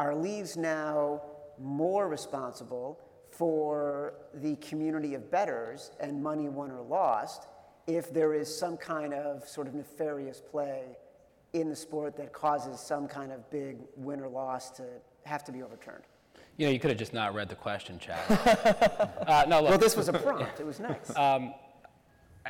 are 0.00 0.14
leagues 0.14 0.56
now 0.56 1.22
more 1.58 2.08
responsible 2.08 3.00
for 3.30 4.14
the 4.34 4.56
community 4.56 5.14
of 5.14 5.30
bettors 5.30 5.92
and 6.00 6.20
money 6.20 6.48
won 6.48 6.70
or 6.70 6.82
lost 6.82 7.46
if 7.86 8.12
there 8.12 8.34
is 8.34 8.54
some 8.54 8.76
kind 8.76 9.12
of 9.12 9.46
sort 9.46 9.66
of 9.66 9.74
nefarious 9.74 10.40
play 10.40 10.96
in 11.52 11.68
the 11.68 11.76
sport 11.76 12.16
that 12.16 12.32
causes 12.32 12.80
some 12.80 13.06
kind 13.06 13.32
of 13.32 13.48
big 13.50 13.78
win 13.96 14.20
or 14.20 14.28
loss 14.28 14.70
to 14.70 14.84
have 15.24 15.44
to 15.44 15.52
be 15.52 15.62
overturned. 15.62 16.04
You 16.56 16.66
know, 16.66 16.72
you 16.72 16.78
could 16.78 16.90
have 16.90 16.98
just 16.98 17.14
not 17.14 17.34
read 17.34 17.48
the 17.48 17.54
question, 17.54 17.98
Chad. 17.98 18.18
uh, 19.26 19.44
no, 19.48 19.60
look. 19.60 19.70
Well, 19.70 19.78
this 19.78 19.96
was 19.96 20.08
a 20.08 20.12
prompt. 20.12 20.60
It 20.60 20.66
was 20.66 20.80
nice. 20.80 21.10
Um, 21.16 21.54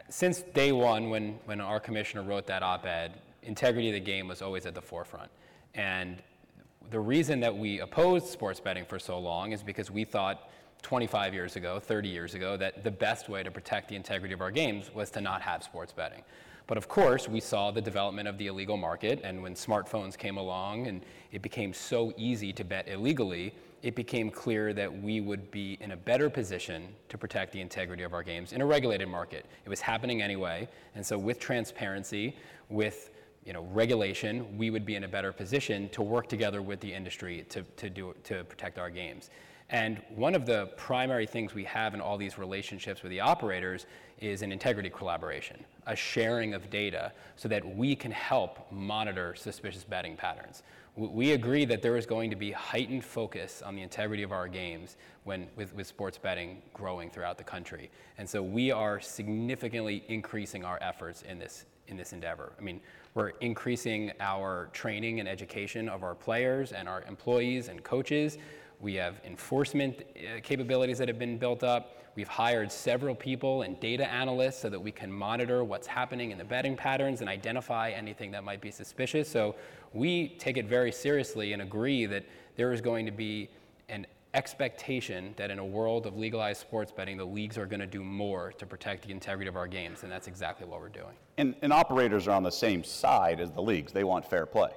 since 0.08 0.40
day 0.40 0.72
one, 0.72 1.10
when, 1.10 1.38
when 1.44 1.60
our 1.60 1.78
commissioner 1.78 2.22
wrote 2.22 2.46
that 2.46 2.62
op-ed, 2.62 3.12
integrity 3.42 3.88
of 3.88 3.94
the 3.94 4.00
game 4.00 4.26
was 4.26 4.40
always 4.40 4.64
at 4.64 4.74
the 4.74 4.80
forefront. 4.80 5.30
And 5.74 6.22
the 6.90 6.98
reason 6.98 7.40
that 7.40 7.54
we 7.54 7.80
opposed 7.80 8.26
sports 8.26 8.58
betting 8.58 8.86
for 8.86 8.98
so 8.98 9.18
long 9.18 9.52
is 9.52 9.62
because 9.62 9.90
we 9.90 10.04
thought 10.04 10.48
25 10.82 11.32
years 11.32 11.56
ago, 11.56 11.78
30 11.78 12.08
years 12.08 12.34
ago, 12.34 12.56
that 12.56 12.84
the 12.84 12.90
best 12.90 13.28
way 13.28 13.42
to 13.42 13.50
protect 13.50 13.88
the 13.88 13.96
integrity 13.96 14.34
of 14.34 14.40
our 14.40 14.50
games 14.50 14.90
was 14.94 15.10
to 15.10 15.20
not 15.20 15.40
have 15.42 15.62
sports 15.62 15.92
betting. 15.92 16.22
But 16.66 16.78
of 16.78 16.88
course, 16.88 17.28
we 17.28 17.40
saw 17.40 17.70
the 17.70 17.80
development 17.80 18.28
of 18.28 18.38
the 18.38 18.46
illegal 18.46 18.76
market, 18.76 19.20
and 19.24 19.42
when 19.42 19.54
smartphones 19.54 20.16
came 20.16 20.36
along 20.36 20.86
and 20.86 21.04
it 21.30 21.42
became 21.42 21.72
so 21.72 22.12
easy 22.16 22.52
to 22.52 22.64
bet 22.64 22.88
illegally, 22.88 23.54
it 23.82 23.96
became 23.96 24.30
clear 24.30 24.72
that 24.72 25.02
we 25.02 25.20
would 25.20 25.50
be 25.50 25.76
in 25.80 25.90
a 25.90 25.96
better 25.96 26.30
position 26.30 26.88
to 27.08 27.18
protect 27.18 27.52
the 27.52 27.60
integrity 27.60 28.04
of 28.04 28.14
our 28.14 28.22
games 28.22 28.52
in 28.52 28.60
a 28.60 28.66
regulated 28.66 29.08
market. 29.08 29.44
It 29.64 29.68
was 29.68 29.80
happening 29.80 30.22
anyway, 30.22 30.68
and 30.94 31.04
so 31.04 31.18
with 31.18 31.40
transparency, 31.40 32.36
with 32.68 33.10
you 33.44 33.52
know, 33.52 33.64
regulation, 33.72 34.56
we 34.56 34.70
would 34.70 34.86
be 34.86 34.94
in 34.94 35.02
a 35.02 35.08
better 35.08 35.32
position 35.32 35.88
to 35.88 36.00
work 36.00 36.28
together 36.28 36.62
with 36.62 36.78
the 36.78 36.92
industry 36.92 37.44
to, 37.48 37.62
to, 37.76 37.90
do, 37.90 38.14
to 38.22 38.44
protect 38.44 38.78
our 38.78 38.88
games. 38.88 39.30
And 39.72 40.02
one 40.14 40.34
of 40.34 40.44
the 40.44 40.66
primary 40.76 41.26
things 41.26 41.54
we 41.54 41.64
have 41.64 41.94
in 41.94 42.00
all 42.00 42.18
these 42.18 42.36
relationships 42.36 43.02
with 43.02 43.08
the 43.08 43.20
operators 43.20 43.86
is 44.20 44.42
an 44.42 44.52
integrity 44.52 44.90
collaboration, 44.90 45.64
a 45.86 45.96
sharing 45.96 46.52
of 46.52 46.68
data 46.68 47.10
so 47.36 47.48
that 47.48 47.76
we 47.76 47.96
can 47.96 48.12
help 48.12 48.70
monitor 48.70 49.34
suspicious 49.34 49.82
betting 49.82 50.14
patterns. 50.14 50.62
We 50.94 51.32
agree 51.32 51.64
that 51.64 51.80
there 51.80 51.96
is 51.96 52.04
going 52.04 52.28
to 52.28 52.36
be 52.36 52.52
heightened 52.52 53.02
focus 53.02 53.62
on 53.62 53.74
the 53.74 53.80
integrity 53.80 54.22
of 54.22 54.30
our 54.30 54.46
games 54.46 54.98
when, 55.24 55.48
with, 55.56 55.74
with 55.74 55.86
sports 55.86 56.18
betting 56.18 56.60
growing 56.74 57.08
throughout 57.08 57.38
the 57.38 57.44
country. 57.44 57.90
And 58.18 58.28
so 58.28 58.42
we 58.42 58.70
are 58.70 59.00
significantly 59.00 60.04
increasing 60.08 60.66
our 60.66 60.78
efforts 60.82 61.22
in 61.22 61.38
this, 61.38 61.64
in 61.88 61.96
this 61.96 62.12
endeavor. 62.12 62.52
I 62.58 62.62
mean, 62.62 62.78
we're 63.14 63.30
increasing 63.40 64.12
our 64.20 64.68
training 64.74 65.18
and 65.18 65.26
education 65.26 65.88
of 65.88 66.02
our 66.02 66.14
players 66.14 66.72
and 66.72 66.86
our 66.86 67.02
employees 67.04 67.68
and 67.68 67.82
coaches. 67.82 68.36
We 68.82 68.94
have 68.94 69.20
enforcement 69.24 70.02
uh, 70.16 70.40
capabilities 70.42 70.98
that 70.98 71.06
have 71.06 71.18
been 71.18 71.38
built 71.38 71.62
up. 71.62 71.98
We've 72.16 72.26
hired 72.26 72.70
several 72.70 73.14
people 73.14 73.62
and 73.62 73.78
data 73.78 74.10
analysts 74.12 74.58
so 74.58 74.68
that 74.68 74.80
we 74.80 74.90
can 74.90 75.10
monitor 75.10 75.62
what's 75.62 75.86
happening 75.86 76.32
in 76.32 76.36
the 76.36 76.44
betting 76.44 76.76
patterns 76.76 77.20
and 77.20 77.30
identify 77.30 77.90
anything 77.90 78.32
that 78.32 78.42
might 78.42 78.60
be 78.60 78.72
suspicious. 78.72 79.30
So 79.30 79.54
we 79.92 80.30
take 80.30 80.56
it 80.56 80.66
very 80.66 80.90
seriously 80.90 81.52
and 81.52 81.62
agree 81.62 82.06
that 82.06 82.24
there 82.56 82.72
is 82.72 82.80
going 82.80 83.06
to 83.06 83.12
be 83.12 83.48
an 83.88 84.04
expectation 84.34 85.32
that 85.36 85.52
in 85.52 85.60
a 85.60 85.64
world 85.64 86.06
of 86.06 86.16
legalized 86.16 86.60
sports 86.60 86.90
betting, 86.90 87.16
the 87.16 87.24
leagues 87.24 87.56
are 87.56 87.66
going 87.66 87.80
to 87.80 87.86
do 87.86 88.02
more 88.02 88.52
to 88.58 88.66
protect 88.66 89.06
the 89.06 89.12
integrity 89.12 89.48
of 89.48 89.56
our 89.56 89.68
games, 89.68 90.02
and 90.02 90.10
that's 90.10 90.26
exactly 90.26 90.66
what 90.66 90.80
we're 90.80 90.88
doing. 90.88 91.14
And, 91.38 91.54
and 91.62 91.72
operators 91.72 92.26
are 92.26 92.32
on 92.32 92.42
the 92.42 92.50
same 92.50 92.82
side 92.82 93.38
as 93.38 93.52
the 93.52 93.62
leagues. 93.62 93.92
They 93.92 94.04
want 94.04 94.28
fair 94.28 94.44
play, 94.44 94.70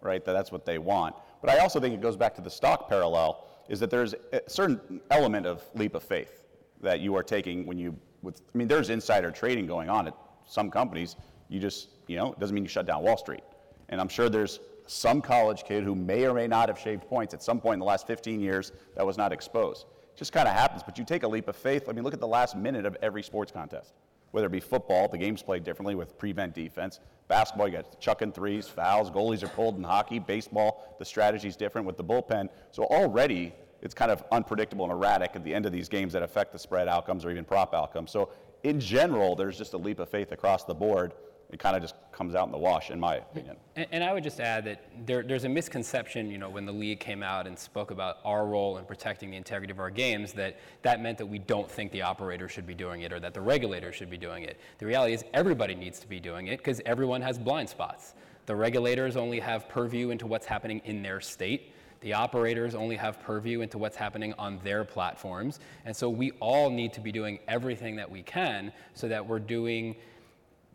right? 0.00 0.24
That's 0.24 0.50
what 0.50 0.66
they 0.66 0.78
want. 0.78 1.14
But 1.40 1.50
I 1.50 1.58
also 1.58 1.78
think 1.78 1.94
it 1.94 2.00
goes 2.00 2.16
back 2.16 2.34
to 2.36 2.40
the 2.40 2.50
stock 2.50 2.88
parallel 2.88 3.46
is 3.72 3.80
that 3.80 3.90
there's 3.90 4.14
a 4.32 4.40
certain 4.48 5.00
element 5.10 5.46
of 5.46 5.64
leap 5.74 5.94
of 5.94 6.02
faith 6.02 6.44
that 6.82 7.00
you 7.00 7.16
are 7.16 7.22
taking 7.22 7.64
when 7.64 7.78
you, 7.78 7.96
with, 8.20 8.42
I 8.54 8.58
mean, 8.58 8.68
there's 8.68 8.90
insider 8.90 9.30
trading 9.30 9.66
going 9.66 9.88
on 9.88 10.06
at 10.06 10.14
some 10.46 10.70
companies. 10.70 11.16
You 11.48 11.58
just, 11.58 11.88
you 12.06 12.16
know, 12.16 12.32
it 12.32 12.38
doesn't 12.38 12.54
mean 12.54 12.64
you 12.64 12.68
shut 12.68 12.84
down 12.84 13.02
Wall 13.02 13.16
Street. 13.16 13.42
And 13.88 13.98
I'm 13.98 14.08
sure 14.08 14.28
there's 14.28 14.60
some 14.86 15.22
college 15.22 15.64
kid 15.64 15.84
who 15.84 15.94
may 15.94 16.26
or 16.26 16.34
may 16.34 16.46
not 16.46 16.68
have 16.68 16.78
shaved 16.78 17.08
points 17.08 17.32
at 17.32 17.42
some 17.42 17.60
point 17.60 17.74
in 17.74 17.78
the 17.80 17.86
last 17.86 18.06
15 18.06 18.40
years 18.40 18.72
that 18.94 19.06
was 19.06 19.16
not 19.16 19.32
exposed. 19.32 19.86
It 20.12 20.18
just 20.18 20.32
kind 20.32 20.46
of 20.46 20.52
happens, 20.52 20.82
but 20.82 20.98
you 20.98 21.04
take 21.06 21.22
a 21.22 21.28
leap 21.28 21.48
of 21.48 21.56
faith. 21.56 21.88
I 21.88 21.92
mean, 21.92 22.04
look 22.04 22.12
at 22.12 22.20
the 22.20 22.28
last 22.28 22.54
minute 22.54 22.84
of 22.84 22.94
every 23.00 23.22
sports 23.22 23.50
contest. 23.50 23.94
Whether 24.32 24.48
it 24.48 24.52
be 24.52 24.60
football, 24.60 25.08
the 25.08 25.18
game's 25.18 25.42
played 25.42 25.64
differently 25.64 25.94
with 25.94 26.18
prevent 26.18 26.54
defense. 26.54 27.00
Basketball, 27.28 27.68
you 27.68 27.74
got 27.74 28.00
chucking 28.00 28.32
threes, 28.32 28.68
fouls, 28.68 29.10
goalies 29.10 29.42
are 29.42 29.48
pulled 29.48 29.76
in 29.76 29.82
hockey. 29.82 30.18
Baseball, 30.18 30.96
the 30.98 31.04
strategy's 31.04 31.56
different 31.56 31.86
with 31.86 31.96
the 31.96 32.04
bullpen. 32.04 32.48
So 32.70 32.84
already 32.84 33.54
it's 33.82 33.94
kind 33.94 34.10
of 34.10 34.24
unpredictable 34.30 34.84
and 34.84 34.92
erratic 34.92 35.32
at 35.34 35.44
the 35.44 35.52
end 35.52 35.66
of 35.66 35.72
these 35.72 35.88
games 35.88 36.12
that 36.12 36.22
affect 36.22 36.52
the 36.52 36.58
spread 36.58 36.88
outcomes 36.88 37.24
or 37.24 37.30
even 37.30 37.44
prop 37.44 37.74
outcomes. 37.74 38.10
So 38.10 38.30
in 38.62 38.78
general, 38.80 39.34
there's 39.34 39.58
just 39.58 39.74
a 39.74 39.78
leap 39.78 39.98
of 39.98 40.08
faith 40.08 40.32
across 40.32 40.64
the 40.64 40.74
board. 40.74 41.14
It 41.50 41.58
kind 41.58 41.76
of 41.76 41.82
just 41.82 41.96
comes 42.12 42.34
out 42.34 42.46
in 42.46 42.52
the 42.52 42.58
wash, 42.58 42.90
in 42.90 42.98
my 42.98 43.16
opinion. 43.16 43.56
And, 43.76 43.86
and 43.90 44.04
I 44.04 44.14
would 44.14 44.22
just 44.22 44.40
add 44.40 44.64
that 44.64 44.84
there, 45.04 45.22
there's 45.22 45.44
a 45.44 45.50
misconception, 45.50 46.30
you 46.30 46.38
know, 46.38 46.48
when 46.48 46.64
the 46.64 46.72
league 46.72 46.98
came 46.98 47.22
out 47.22 47.46
and 47.46 47.58
spoke 47.58 47.90
about 47.90 48.18
our 48.24 48.46
role 48.46 48.78
in 48.78 48.86
protecting 48.86 49.30
the 49.30 49.36
integrity 49.36 49.70
of 49.70 49.78
our 49.78 49.90
games, 49.90 50.32
that 50.34 50.58
that 50.80 51.02
meant 51.02 51.18
that 51.18 51.26
we 51.26 51.38
don't 51.38 51.70
think 51.70 51.92
the 51.92 52.00
operator 52.00 52.48
should 52.48 52.66
be 52.66 52.72
doing 52.72 53.02
it 53.02 53.12
or 53.12 53.20
that 53.20 53.34
the 53.34 53.40
regulator 53.40 53.92
should 53.92 54.08
be 54.08 54.16
doing 54.16 54.44
it. 54.44 54.58
The 54.78 54.86
reality 54.86 55.12
is 55.12 55.24
everybody 55.34 55.74
needs 55.74 55.98
to 55.98 56.08
be 56.08 56.20
doing 56.20 56.46
it 56.46 56.56
because 56.56 56.80
everyone 56.86 57.20
has 57.20 57.38
blind 57.38 57.68
spots. 57.68 58.14
The 58.46 58.56
regulators 58.56 59.16
only 59.16 59.38
have 59.40 59.68
purview 59.68 60.08
into 60.08 60.26
what's 60.26 60.46
happening 60.46 60.80
in 60.86 61.02
their 61.02 61.20
state. 61.20 61.74
The 62.02 62.12
operators 62.12 62.74
only 62.74 62.96
have 62.96 63.20
purview 63.20 63.60
into 63.60 63.78
what's 63.78 63.96
happening 63.96 64.34
on 64.36 64.58
their 64.64 64.84
platforms. 64.84 65.60
And 65.84 65.96
so 65.96 66.10
we 66.10 66.32
all 66.40 66.68
need 66.68 66.92
to 66.94 67.00
be 67.00 67.12
doing 67.12 67.38
everything 67.48 67.96
that 67.96 68.10
we 68.10 68.22
can 68.22 68.72
so 68.92 69.08
that 69.08 69.26
we're 69.26 69.38
doing 69.38 69.94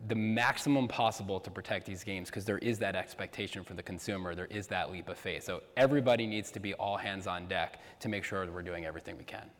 the 0.06 0.14
maximum 0.14 0.88
possible 0.88 1.38
to 1.40 1.50
protect 1.50 1.84
these 1.84 2.02
games 2.02 2.30
because 2.30 2.44
there 2.44 2.58
is 2.58 2.78
that 2.78 2.96
expectation 2.96 3.62
for 3.62 3.74
the 3.74 3.82
consumer. 3.82 4.34
There 4.34 4.46
is 4.46 4.66
that 4.68 4.90
leap 4.90 5.08
of 5.08 5.18
faith. 5.18 5.44
So 5.44 5.62
everybody 5.76 6.26
needs 6.26 6.50
to 6.52 6.60
be 6.60 6.72
all 6.74 6.96
hands 6.96 7.26
on 7.26 7.46
deck 7.46 7.80
to 8.00 8.08
make 8.08 8.24
sure 8.24 8.46
that 8.46 8.52
we're 8.52 8.62
doing 8.62 8.86
everything 8.86 9.18
we 9.18 9.24
can. 9.24 9.50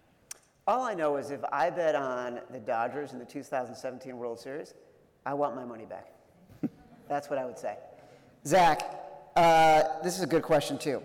All 0.66 0.82
I 0.82 0.94
know 0.94 1.16
is 1.16 1.30
if 1.30 1.40
I 1.52 1.70
bet 1.70 1.94
on 1.94 2.40
the 2.50 2.60
Dodgers 2.60 3.12
in 3.12 3.18
the 3.18 3.24
2017 3.24 4.16
World 4.16 4.38
Series, 4.38 4.74
I 5.26 5.34
want 5.34 5.56
my 5.56 5.64
money 5.64 5.86
back. 5.86 6.12
That's 7.08 7.28
what 7.28 7.38
I 7.38 7.44
would 7.44 7.58
say. 7.58 7.76
Zach, 8.46 8.82
uh, 9.36 9.82
this 10.02 10.16
is 10.16 10.22
a 10.22 10.26
good 10.26 10.42
question 10.42 10.78
too. 10.78 11.02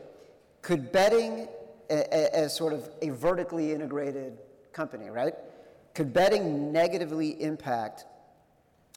Could 0.63 0.91
betting, 0.91 1.47
as 1.89 2.55
sort 2.55 2.73
of 2.73 2.89
a 3.01 3.09
vertically 3.09 3.73
integrated 3.73 4.39
company, 4.71 5.09
right? 5.09 5.35
Could 5.93 6.13
betting 6.13 6.71
negatively 6.71 7.41
impact 7.41 8.05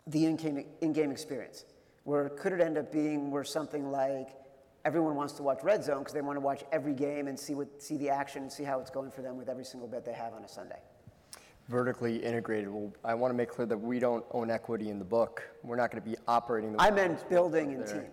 the 0.07 0.25
in-game, 0.25 0.65
in-game 0.81 1.11
experience? 1.11 1.65
Where 2.05 2.29
could 2.29 2.53
it 2.53 2.61
end 2.61 2.79
up 2.79 2.93
being 2.93 3.33
where 3.33 3.43
something 3.43 3.91
like 3.91 4.29
everyone 4.85 5.17
wants 5.17 5.35
to 5.35 5.43
watch 5.43 5.65
Red 5.65 5.83
Zone 5.83 5.99
because 5.99 6.15
they 6.15 6.21
want 6.21 6.37
to 6.37 6.41
watch 6.41 6.63
every 6.71 6.95
game 6.95 7.27
and 7.27 7.37
see 7.39 7.57
what 7.57 7.83
see 7.83 7.97
the 7.97 8.09
action 8.09 8.43
and 8.43 8.53
see 8.53 8.63
how 8.63 8.79
it's 8.79 8.91
going 8.91 9.11
for 9.11 9.23
them 9.23 9.37
with 9.37 9.49
every 9.49 9.65
single 9.65 9.89
bet 9.89 10.05
they 10.05 10.13
have 10.13 10.33
on 10.35 10.45
a 10.45 10.49
Sunday? 10.49 10.79
Vertically 11.69 12.19
integrated. 12.19 12.71
Well, 12.71 12.93
I 13.05 13.15
want 13.15 13.33
to 13.33 13.37
make 13.37 13.51
clear 13.51 13.67
that 13.67 13.77
we 13.77 13.99
don't 13.99 14.25
own 14.31 14.53
equity 14.53 14.89
in 14.89 15.01
the 15.01 15.05
book. 15.05 15.43
We're 15.65 15.75
not 15.75 15.91
going 15.91 16.01
to 16.01 16.09
be 16.09 16.17
operating 16.29 16.73
the. 16.73 16.81
I 16.81 16.93
meant 16.93 17.29
building 17.29 17.75
and 17.75 17.85
team. 17.85 18.07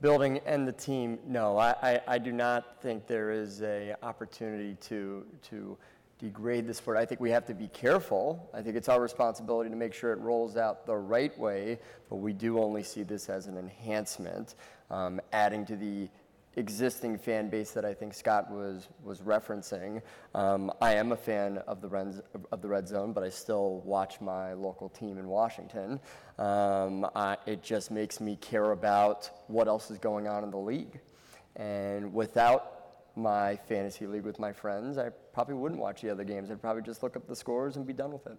Building 0.00 0.40
and 0.44 0.68
the 0.68 0.72
team. 0.72 1.18
No, 1.26 1.56
I, 1.56 1.74
I, 1.82 2.00
I 2.06 2.18
do 2.18 2.30
not 2.30 2.82
think 2.82 3.06
there 3.06 3.30
is 3.30 3.62
a 3.62 3.94
opportunity 4.02 4.76
to 4.82 5.24
to 5.48 5.78
degrade 6.18 6.66
the 6.66 6.74
sport. 6.74 6.96
I 6.96 7.04
think 7.04 7.20
we 7.20 7.30
have 7.30 7.44
to 7.46 7.54
be 7.54 7.68
careful. 7.68 8.50
I 8.54 8.62
think 8.62 8.76
it's 8.76 8.88
our 8.88 9.00
responsibility 9.00 9.70
to 9.70 9.76
make 9.76 9.92
sure 9.92 10.12
it 10.12 10.18
rolls 10.18 10.56
out 10.56 10.86
the 10.86 10.96
right 10.96 11.36
way, 11.38 11.78
but 12.08 12.16
we 12.16 12.32
do 12.32 12.58
only 12.58 12.82
see 12.82 13.02
this 13.02 13.28
as 13.28 13.46
an 13.46 13.58
enhancement, 13.58 14.54
um, 14.90 15.20
adding 15.32 15.66
to 15.66 15.76
the 15.76 16.08
existing 16.56 17.18
fan 17.18 17.48
base 17.50 17.72
that 17.72 17.84
I 17.84 17.94
think 17.94 18.14
Scott 18.14 18.50
was 18.50 18.88
was 19.04 19.20
referencing. 19.20 20.02
Um, 20.34 20.72
I 20.80 20.94
am 20.94 21.12
a 21.12 21.16
fan 21.16 21.58
of 21.66 21.80
the 21.80 21.88
Red, 21.88 22.22
of 22.50 22.62
the 22.62 22.68
Red 22.68 22.88
Zone, 22.88 23.12
but 23.12 23.22
I 23.22 23.28
still 23.28 23.80
watch 23.84 24.20
my 24.20 24.54
local 24.54 24.88
team 24.88 25.18
in 25.18 25.28
Washington. 25.28 26.00
Um, 26.38 27.06
I, 27.14 27.36
it 27.46 27.62
just 27.62 27.90
makes 27.90 28.20
me 28.20 28.36
care 28.36 28.72
about 28.72 29.30
what 29.48 29.68
else 29.68 29.90
is 29.90 29.98
going 29.98 30.26
on 30.26 30.44
in 30.44 30.50
the 30.50 30.56
league, 30.56 31.00
and 31.56 32.12
without 32.12 32.72
my 33.16 33.56
fantasy 33.56 34.06
league 34.06 34.24
with 34.24 34.38
my 34.38 34.52
friends, 34.52 34.98
I 34.98 35.08
probably 35.32 35.54
wouldn't 35.54 35.80
watch 35.80 36.02
the 36.02 36.10
other 36.10 36.24
games. 36.24 36.50
I'd 36.50 36.60
probably 36.60 36.82
just 36.82 37.02
look 37.02 37.16
up 37.16 37.26
the 37.26 37.36
scores 37.36 37.76
and 37.76 37.86
be 37.86 37.94
done 37.94 38.12
with 38.12 38.26
it. 38.26 38.36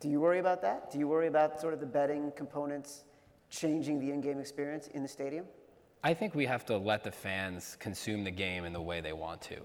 Do 0.00 0.08
you 0.08 0.20
worry 0.20 0.40
about 0.40 0.62
that? 0.62 0.90
Do 0.90 0.98
you 0.98 1.06
worry 1.06 1.28
about 1.28 1.60
sort 1.60 1.72
of 1.74 1.78
the 1.78 1.86
betting 1.86 2.32
components 2.34 3.04
changing 3.50 4.00
the 4.00 4.10
in-game 4.10 4.40
experience 4.40 4.88
in 4.88 5.02
the 5.02 5.08
stadium? 5.08 5.44
I 6.04 6.14
think 6.14 6.34
we 6.34 6.46
have 6.46 6.66
to 6.66 6.76
let 6.76 7.04
the 7.04 7.12
fans 7.12 7.76
consume 7.78 8.24
the 8.24 8.30
game 8.30 8.64
in 8.64 8.72
the 8.72 8.80
way 8.80 9.00
they 9.00 9.12
want 9.12 9.40
to. 9.42 9.56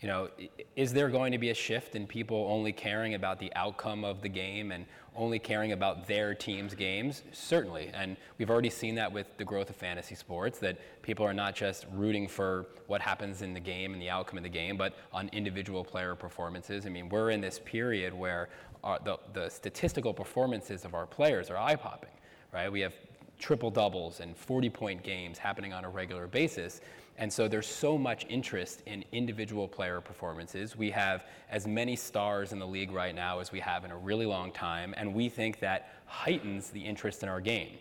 You 0.00 0.08
know, 0.08 0.28
is 0.74 0.92
there 0.92 1.08
going 1.08 1.32
to 1.32 1.38
be 1.38 1.50
a 1.50 1.54
shift 1.54 1.94
in 1.94 2.06
people 2.06 2.46
only 2.50 2.72
caring 2.72 3.14
about 3.14 3.38
the 3.38 3.50
outcome 3.54 4.04
of 4.04 4.20
the 4.20 4.28
game 4.28 4.72
and 4.72 4.86
only 5.16 5.38
caring 5.38 5.70
about 5.72 6.08
their 6.08 6.34
team's 6.34 6.74
games? 6.74 7.22
Certainly. 7.32 7.92
And 7.94 8.16
we've 8.36 8.50
already 8.50 8.70
seen 8.70 8.96
that 8.96 9.10
with 9.10 9.26
the 9.38 9.44
growth 9.44 9.70
of 9.70 9.76
fantasy 9.76 10.16
sports, 10.16 10.58
that 10.58 10.78
people 11.02 11.24
are 11.24 11.32
not 11.32 11.54
just 11.54 11.86
rooting 11.92 12.26
for 12.26 12.66
what 12.88 13.00
happens 13.00 13.40
in 13.40 13.54
the 13.54 13.60
game 13.60 13.92
and 13.92 14.02
the 14.02 14.10
outcome 14.10 14.36
of 14.36 14.42
the 14.42 14.50
game, 14.50 14.76
but 14.76 14.94
on 15.12 15.30
individual 15.32 15.84
player 15.84 16.16
performances. 16.16 16.86
I 16.86 16.88
mean, 16.88 17.08
we're 17.08 17.30
in 17.30 17.40
this 17.40 17.60
period 17.64 18.12
where 18.12 18.48
our, 18.82 18.98
the, 19.04 19.16
the 19.32 19.48
statistical 19.48 20.12
performances 20.12 20.84
of 20.84 20.94
our 20.94 21.06
players 21.06 21.50
are 21.50 21.56
eye 21.56 21.76
popping, 21.76 22.10
right? 22.52 22.70
We 22.70 22.80
have 22.80 22.94
triple 23.38 23.70
doubles 23.70 24.20
and 24.20 24.36
40 24.36 24.70
point 24.70 25.02
games 25.02 25.38
happening 25.38 25.72
on 25.72 25.84
a 25.84 25.88
regular 25.88 26.26
basis. 26.26 26.80
And 27.16 27.32
so 27.32 27.46
there's 27.46 27.68
so 27.68 27.96
much 27.96 28.26
interest 28.28 28.82
in 28.86 29.04
individual 29.12 29.68
player 29.68 30.00
performances. 30.00 30.76
We 30.76 30.90
have 30.90 31.26
as 31.48 31.66
many 31.66 31.94
stars 31.94 32.52
in 32.52 32.58
the 32.58 32.66
league 32.66 32.90
right 32.90 33.14
now 33.14 33.38
as 33.38 33.52
we 33.52 33.60
have 33.60 33.84
in 33.84 33.92
a 33.92 33.96
really 33.96 34.26
long 34.26 34.50
time, 34.50 34.94
and 34.96 35.14
we 35.14 35.28
think 35.28 35.60
that 35.60 35.90
heightens 36.06 36.70
the 36.70 36.80
interest 36.80 37.22
in 37.22 37.28
our 37.28 37.40
game. 37.40 37.78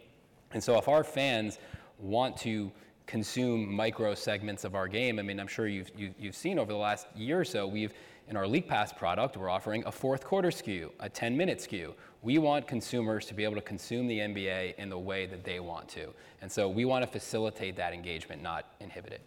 And 0.51 0.63
so 0.63 0.77
if 0.77 0.87
our 0.87 1.03
fans 1.03 1.57
want 1.97 2.37
to 2.37 2.71
consume 3.07 3.73
micro 3.73 4.13
segments 4.13 4.63
of 4.63 4.75
our 4.75 4.87
game, 4.87 5.17
I 5.17 5.23
mean, 5.23 5.39
I'm 5.39 5.47
sure 5.47 5.67
you've, 5.67 5.91
you, 5.97 6.07
have 6.07 6.15
you 6.19 6.27
have 6.27 6.35
seen 6.35 6.59
over 6.59 6.71
the 6.71 6.77
last 6.77 7.07
year 7.15 7.39
or 7.39 7.45
so, 7.45 7.65
we've 7.65 7.93
in 8.27 8.37
our 8.37 8.47
League 8.47 8.67
Pass 8.67 8.93
product, 8.93 9.37
we're 9.37 9.49
offering 9.49 9.83
a 9.85 9.91
fourth 9.91 10.23
quarter 10.23 10.49
SKU, 10.49 10.89
a 10.99 11.09
10 11.09 11.35
minute 11.35 11.59
SKU. 11.59 11.93
We 12.21 12.37
want 12.37 12.67
consumers 12.67 13.25
to 13.27 13.33
be 13.33 13.43
able 13.43 13.55
to 13.55 13.61
consume 13.61 14.07
the 14.07 14.19
NBA 14.19 14.75
in 14.75 14.89
the 14.89 14.97
way 14.97 15.25
that 15.25 15.43
they 15.43 15.59
want 15.59 15.89
to. 15.89 16.13
And 16.41 16.51
so 16.51 16.69
we 16.69 16.85
want 16.85 17.03
to 17.03 17.11
facilitate 17.11 17.75
that 17.77 17.93
engagement, 17.93 18.41
not 18.41 18.65
inhibit 18.79 19.13
it. 19.13 19.21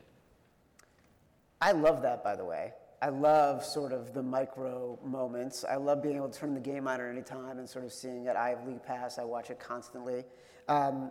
I 1.61 1.72
love 1.72 2.03
that, 2.03 2.24
by 2.24 2.36
the 2.36 2.44
way. 2.44 2.72
I 3.03 3.11
love 3.11 3.64
sort 3.64 3.92
of 3.92 4.14
the 4.14 4.22
micro 4.22 4.99
moments. 5.05 5.64
I 5.64 5.76
love 5.76 6.03
being 6.03 6.16
able 6.16 6.28
to 6.28 6.38
turn 6.38 6.55
the 6.55 6.61
game 6.61 6.88
on 6.88 7.01
at 7.01 7.11
any 7.11 7.22
time 7.22 7.59
and 7.59 7.68
sort 7.68 7.84
of 7.84 7.92
seeing 7.92 8.26
it. 8.26 8.36
I 8.36 8.51
have 8.51 8.66
League 8.66 8.82
Pass, 8.82 9.18
I 9.18 9.24
watch 9.24 9.51
it 9.51 9.61
constantly. 9.61 10.24
Um, 10.68 11.11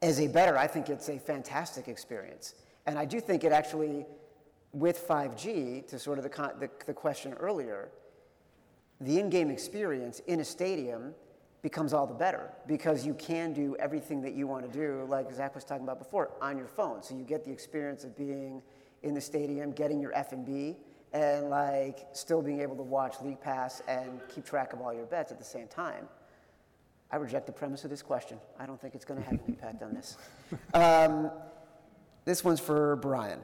as 0.00 0.20
a 0.20 0.28
bettor, 0.28 0.56
I 0.56 0.68
think 0.68 0.88
it's 0.88 1.08
a 1.08 1.18
fantastic 1.18 1.88
experience. 1.88 2.54
And 2.86 2.98
I 2.98 3.04
do 3.04 3.20
think 3.20 3.42
it 3.42 3.52
actually 3.52 4.06
with 4.78 5.06
5G, 5.06 5.86
to 5.88 5.98
sort 5.98 6.18
of 6.18 6.24
the, 6.24 6.30
the, 6.58 6.70
the 6.86 6.94
question 6.94 7.34
earlier, 7.34 7.90
the 9.00 9.18
in-game 9.18 9.50
experience 9.50 10.20
in 10.26 10.40
a 10.40 10.44
stadium 10.44 11.14
becomes 11.62 11.92
all 11.92 12.06
the 12.06 12.14
better 12.14 12.50
because 12.66 13.04
you 13.04 13.14
can 13.14 13.52
do 13.52 13.76
everything 13.76 14.22
that 14.22 14.34
you 14.34 14.46
want 14.46 14.70
to 14.70 14.78
do, 14.78 15.04
like 15.08 15.32
Zach 15.32 15.54
was 15.54 15.64
talking 15.64 15.84
about 15.84 15.98
before, 15.98 16.30
on 16.40 16.56
your 16.56 16.68
phone. 16.68 17.02
So 17.02 17.16
you 17.16 17.24
get 17.24 17.44
the 17.44 17.50
experience 17.50 18.04
of 18.04 18.16
being 18.16 18.62
in 19.02 19.14
the 19.14 19.20
stadium, 19.20 19.72
getting 19.72 20.00
your 20.00 20.12
F&B, 20.14 20.76
and 21.12 21.50
like 21.50 22.06
still 22.12 22.42
being 22.42 22.60
able 22.60 22.76
to 22.76 22.82
watch 22.82 23.16
League 23.22 23.40
Pass 23.40 23.82
and 23.88 24.20
keep 24.28 24.44
track 24.44 24.72
of 24.72 24.80
all 24.80 24.92
your 24.92 25.06
bets 25.06 25.32
at 25.32 25.38
the 25.38 25.44
same 25.44 25.66
time. 25.68 26.08
I 27.10 27.16
reject 27.16 27.46
the 27.46 27.52
premise 27.52 27.84
of 27.84 27.90
this 27.90 28.02
question. 28.02 28.38
I 28.58 28.66
don't 28.66 28.80
think 28.80 28.94
it's 28.94 29.04
going 29.04 29.20
to 29.20 29.24
have 29.24 29.34
an 29.34 29.44
impact 29.48 29.82
on 29.82 29.94
this. 29.94 30.16
Um, 30.74 31.30
this 32.24 32.44
one's 32.44 32.60
for 32.60 32.96
Brian. 32.96 33.40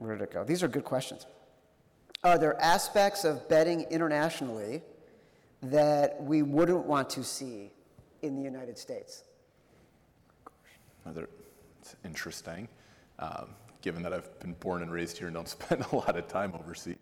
Where 0.00 0.16
did 0.16 0.22
it 0.22 0.32
go? 0.32 0.44
These 0.44 0.62
are 0.62 0.68
good 0.68 0.84
questions. 0.84 1.26
Are 2.24 2.38
there 2.38 2.58
aspects 2.58 3.24
of 3.24 3.46
betting 3.50 3.82
internationally 3.90 4.80
that 5.62 6.22
we 6.22 6.40
wouldn't 6.40 6.86
want 6.86 7.10
to 7.10 7.22
see 7.22 7.70
in 8.22 8.34
the 8.34 8.42
United 8.42 8.78
States? 8.78 9.24
it's 11.06 11.96
interesting, 12.04 12.68
um, 13.18 13.48
given 13.82 14.02
that 14.02 14.12
I've 14.12 14.38
been 14.40 14.54
born 14.54 14.82
and 14.82 14.90
raised 14.90 15.18
here 15.18 15.26
and 15.26 15.34
don't 15.34 15.48
spend 15.60 15.84
a 15.92 15.96
lot 15.96 16.16
of 16.16 16.26
time 16.28 16.54
overseas. 16.54 16.96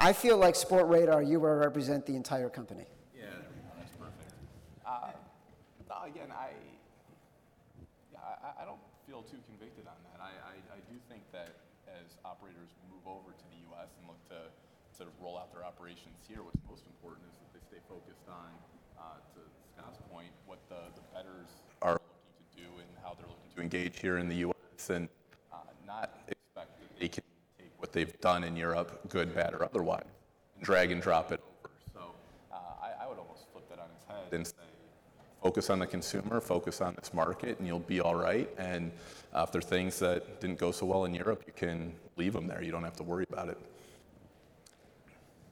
I 0.00 0.12
feel 0.12 0.38
like 0.38 0.54
Sportradar, 0.54 1.28
you 1.28 1.38
represent 1.38 2.04
the 2.04 2.16
entire 2.16 2.48
company. 2.48 2.86
Yeah, 3.16 3.26
that's 3.76 3.94
perfect. 3.94 4.32
Uh, 4.84 5.10
again, 6.04 6.32
I, 6.32 6.50
I, 8.16 8.62
I, 8.62 8.64
don't 8.64 8.80
feel 9.06 9.22
too 9.22 9.38
convicted 9.46 9.86
on 9.86 9.98
that. 10.10 10.20
I, 10.22 10.30
I, 10.30 10.76
I 10.76 10.78
do 10.90 10.98
think 11.08 11.22
that 11.32 11.48
as 11.48 11.67
operators 12.28 12.76
move 12.92 13.00
over 13.08 13.32
to 13.32 13.46
the 13.48 13.58
U.S. 13.72 13.88
and 13.96 14.04
look 14.04 14.20
to 14.28 14.52
sort 14.92 15.08
of 15.08 15.16
roll 15.16 15.40
out 15.40 15.48
their 15.52 15.64
operations 15.64 16.20
here, 16.28 16.44
what's 16.44 16.60
most 16.68 16.84
important 16.84 17.24
is 17.32 17.40
that 17.40 17.48
they 17.56 17.62
stay 17.64 17.80
focused 17.88 18.28
on, 18.28 18.52
uh, 19.00 19.16
to 19.32 19.40
Scott's 19.72 19.96
point, 20.12 20.28
what 20.44 20.60
the, 20.68 20.92
the 20.92 21.04
bettors 21.16 21.48
are 21.80 21.96
looking 21.96 22.36
to 22.36 22.44
do 22.60 22.68
and 22.84 22.90
how 23.00 23.16
they're 23.16 23.28
looking 23.32 23.48
to 23.56 23.60
engage 23.64 23.96
here 24.00 24.18
in 24.18 24.28
the 24.28 24.44
U.S. 24.44 24.90
and 24.90 25.08
uh, 25.52 25.56
not 25.86 26.12
expect 26.28 26.76
that 26.76 27.00
they 27.00 27.08
can 27.08 27.24
take 27.56 27.72
what 27.78 27.92
they've 27.92 28.12
done 28.20 28.44
in 28.44 28.56
Europe, 28.56 29.00
good, 29.08 29.34
bad, 29.34 29.54
or 29.54 29.64
otherwise, 29.64 30.04
and 30.56 30.64
drag 30.64 30.92
and 30.92 31.00
drop 31.00 31.32
it 31.32 31.40
over. 31.40 31.72
So 31.94 32.12
uh, 32.52 32.56
I, 32.84 33.04
I 33.04 33.08
would 33.08 33.18
almost 33.18 33.48
flip 33.52 33.64
that 33.70 33.78
on 33.78 33.88
its 33.88 34.04
head 34.04 34.36
and 34.36 34.46
say, 34.46 34.67
focus 35.42 35.70
on 35.70 35.78
the 35.78 35.86
consumer, 35.86 36.40
focus 36.40 36.80
on 36.80 36.94
this 36.94 37.14
market, 37.14 37.58
and 37.58 37.66
you'll 37.66 37.78
be 37.78 38.00
all 38.00 38.14
right. 38.14 38.48
And 38.58 38.90
uh, 39.32 39.44
if 39.46 39.52
there 39.52 39.60
are 39.60 39.62
things 39.62 39.98
that 40.00 40.40
didn't 40.40 40.58
go 40.58 40.72
so 40.72 40.86
well 40.86 41.04
in 41.04 41.14
Europe, 41.14 41.44
you 41.46 41.52
can 41.54 41.92
leave 42.16 42.32
them 42.32 42.46
there. 42.46 42.62
You 42.62 42.72
don't 42.72 42.84
have 42.84 42.96
to 42.96 43.02
worry 43.02 43.24
about 43.30 43.48
it. 43.48 43.58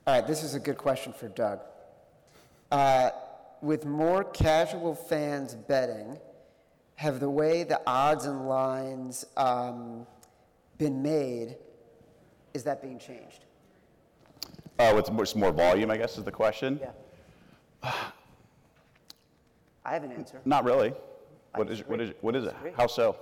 All 0.06 0.14
right, 0.14 0.26
this 0.26 0.42
is 0.42 0.54
a 0.54 0.60
good 0.60 0.78
question 0.78 1.12
for 1.12 1.28
Doug. 1.28 1.60
Uh, 2.70 3.10
with 3.62 3.84
more 3.84 4.24
casual 4.24 4.94
fans 4.94 5.54
betting, 5.54 6.18
have 6.96 7.20
the 7.20 7.30
way 7.30 7.62
the 7.62 7.80
odds 7.86 8.24
and 8.24 8.48
lines 8.48 9.24
um, 9.36 10.06
been 10.78 11.02
made, 11.02 11.56
is 12.54 12.62
that 12.64 12.82
being 12.82 12.98
changed? 12.98 13.44
Oh, 14.78 14.98
it's 14.98 15.10
more, 15.10 15.26
more 15.34 15.52
volume, 15.52 15.90
I 15.90 15.96
guess, 15.96 16.18
is 16.18 16.24
the 16.24 16.32
question? 16.32 16.80
Yeah. 17.82 17.92
I 19.86 19.92
have 19.92 20.02
an 20.02 20.10
answer. 20.10 20.40
Not 20.44 20.64
really. 20.64 20.92
What 21.54 21.70
is, 21.70 21.86
what 21.86 22.00
is, 22.00 22.12
what 22.20 22.34
is 22.34 22.44
it? 22.44 22.54
How 22.76 22.88
so? 22.88 23.16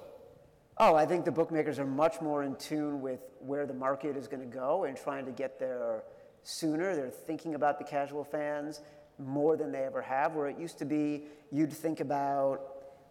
Oh, 0.78 0.96
I 0.96 1.06
think 1.06 1.24
the 1.24 1.30
bookmakers 1.30 1.78
are 1.78 1.86
much 1.86 2.20
more 2.20 2.42
in 2.42 2.56
tune 2.56 3.00
with 3.00 3.20
where 3.38 3.66
the 3.66 3.74
market 3.74 4.16
is 4.16 4.26
going 4.26 4.40
to 4.40 4.56
go 4.56 4.84
and 4.84 4.96
trying 4.96 5.26
to 5.26 5.30
get 5.30 5.60
there 5.60 6.02
sooner. 6.42 6.96
They're 6.96 7.10
thinking 7.10 7.54
about 7.54 7.78
the 7.78 7.84
casual 7.84 8.24
fans 8.24 8.80
more 9.18 9.56
than 9.56 9.70
they 9.70 9.84
ever 9.84 10.02
have. 10.02 10.34
Where 10.34 10.48
it 10.48 10.58
used 10.58 10.78
to 10.78 10.84
be, 10.84 11.24
you'd 11.52 11.72
think 11.72 12.00
about 12.00 12.62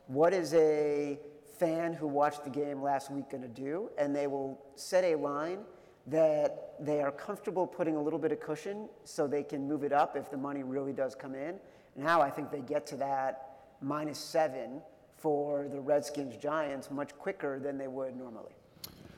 what 0.07 0.33
is 0.33 0.53
a 0.55 1.19
fan 1.57 1.93
who 1.93 2.07
watched 2.07 2.43
the 2.43 2.49
game 2.49 2.81
last 2.81 3.11
week 3.11 3.29
going 3.29 3.43
to 3.43 3.47
do, 3.47 3.91
and 3.97 4.13
they 4.13 4.27
will 4.27 4.59
set 4.75 5.03
a 5.03 5.15
line 5.15 5.59
that 6.07 6.73
they 6.81 7.01
are 7.01 7.11
comfortable 7.11 7.65
putting 7.65 7.95
a 7.95 8.01
little 8.01 8.19
bit 8.19 8.33
of 8.33 8.41
cushion 8.41 8.89
so 9.05 9.25
they 9.25 9.43
can 9.43 9.65
move 9.65 9.83
it 9.83 9.93
up 9.93 10.17
if 10.17 10.29
the 10.29 10.35
money 10.35 10.63
really 10.63 10.91
does 10.91 11.15
come 11.15 11.33
in. 11.33 11.59
Now 11.95 12.21
I 12.21 12.29
think 12.29 12.51
they 12.51 12.61
get 12.61 12.85
to 12.87 12.95
that 12.97 13.57
minus 13.81 14.17
seven 14.19 14.81
for 15.17 15.67
the 15.71 15.79
Redskins 15.79 16.35
Giants 16.37 16.91
much 16.91 17.17
quicker 17.17 17.59
than 17.59 17.77
they 17.77 17.87
would 17.87 18.15
normally. 18.17 18.51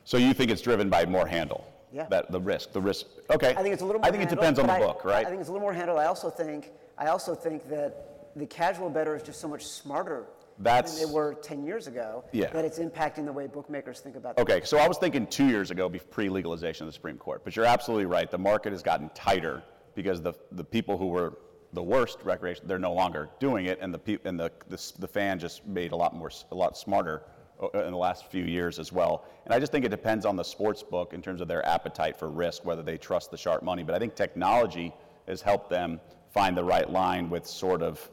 So 0.03 0.17
you 0.17 0.33
think 0.33 0.51
it's 0.51 0.61
driven 0.61 0.89
by 0.89 1.05
more 1.05 1.25
handle? 1.25 1.65
Yeah. 1.91 2.05
That, 2.09 2.31
the 2.31 2.39
risk, 2.39 2.73
the 2.73 2.81
risk, 2.81 3.05
okay. 3.31 3.55
I 3.57 3.61
think 3.63 3.73
it's 3.73 3.81
a 3.81 3.85
little 3.85 4.01
more 4.01 4.07
I 4.07 4.11
think 4.11 4.23
it 4.23 4.29
depends 4.29 4.59
on 4.59 4.67
the 4.67 4.73
I- 4.73 4.79
book, 4.79 5.05
right? 5.05 5.25
I 5.25 5.29
think 5.29 5.39
it's 5.39 5.49
a 5.49 5.51
little 5.51 5.65
more 5.65 5.73
handled. 5.73 5.97
I 5.99 6.05
also 6.05 6.29
think, 6.29 6.71
I 6.97 7.07
also 7.07 7.33
think 7.33 7.67
that 7.69 8.29
the 8.35 8.45
casual 8.45 8.89
bettor 8.89 9.15
is 9.15 9.23
just 9.23 9.39
so 9.39 9.47
much 9.47 9.65
smarter 9.65 10.25
That's- 10.59 10.99
than 10.99 11.07
they 11.07 11.13
were 11.13 11.35
10 11.35 11.63
years 11.63 11.87
ago 11.87 12.25
Yeah. 12.33 12.49
that 12.49 12.65
it's 12.65 12.79
impacting 12.79 13.25
the 13.25 13.31
way 13.31 13.47
bookmakers 13.47 14.01
think 14.01 14.15
about 14.17 14.35
the 14.35 14.41
Okay, 14.41 14.61
so 14.65 14.77
I 14.77 14.87
was 14.87 14.97
thinking 14.97 15.25
two 15.25 15.47
years 15.47 15.71
ago, 15.71 15.89
pre-legalization 15.89 16.83
of 16.85 16.89
the 16.89 16.93
Supreme 16.93 17.17
Court, 17.17 17.41
but 17.45 17.55
you're 17.55 17.65
absolutely 17.65 18.05
right. 18.05 18.29
The 18.29 18.37
market 18.37 18.73
has 18.73 18.83
gotten 18.83 19.09
tighter 19.15 19.63
because 19.95 20.21
the, 20.21 20.33
the 20.51 20.63
people 20.65 20.97
who 20.97 21.07
were 21.07 21.37
the 21.75 21.83
worst 21.83 22.19
recreation, 22.23 22.67
they're 22.67 22.79
no 22.79 22.93
longer 22.93 23.29
doing 23.39 23.65
it, 23.65 23.77
and 23.81 23.93
the 23.93 24.19
and 24.25 24.39
the, 24.39 24.51
the 24.69 24.93
the 24.99 25.07
fan 25.07 25.37
just 25.39 25.65
made 25.67 25.91
a 25.91 25.95
lot 25.95 26.15
more, 26.15 26.31
a 26.51 26.55
lot 26.55 26.77
smarter 26.77 27.23
uh, 27.61 27.67
in 27.79 27.91
the 27.91 27.97
last 27.97 28.25
few 28.31 28.43
years 28.43 28.79
as 28.79 28.91
well. 28.91 29.25
And 29.45 29.53
I 29.53 29.59
just 29.59 29.71
think 29.71 29.85
it 29.85 29.89
depends 29.89 30.25
on 30.25 30.35
the 30.35 30.43
sports 30.43 30.83
book 30.83 31.13
in 31.13 31.21
terms 31.21 31.41
of 31.41 31.47
their 31.47 31.65
appetite 31.65 32.17
for 32.17 32.29
risk, 32.29 32.65
whether 32.65 32.81
they 32.81 32.97
trust 32.97 33.31
the 33.31 33.37
sharp 33.37 33.63
money. 33.63 33.83
But 33.83 33.95
I 33.95 33.99
think 33.99 34.15
technology 34.15 34.93
has 35.27 35.41
helped 35.41 35.69
them 35.69 35.99
find 36.31 36.57
the 36.57 36.63
right 36.63 36.89
line 36.89 37.29
with 37.29 37.45
sort 37.45 37.81
of 37.81 38.09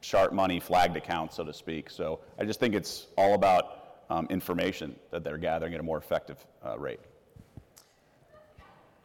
sharp 0.00 0.32
money 0.32 0.60
flagged 0.60 0.96
accounts, 0.96 1.36
so 1.36 1.44
to 1.44 1.52
speak. 1.52 1.90
So 1.90 2.20
I 2.38 2.44
just 2.44 2.60
think 2.60 2.74
it's 2.74 3.06
all 3.16 3.34
about 3.34 4.04
um, 4.08 4.26
information 4.30 4.96
that 5.10 5.24
they're 5.24 5.38
gathering 5.38 5.74
at 5.74 5.80
a 5.80 5.82
more 5.82 5.98
effective 5.98 6.44
uh, 6.64 6.78
rate. 6.78 7.00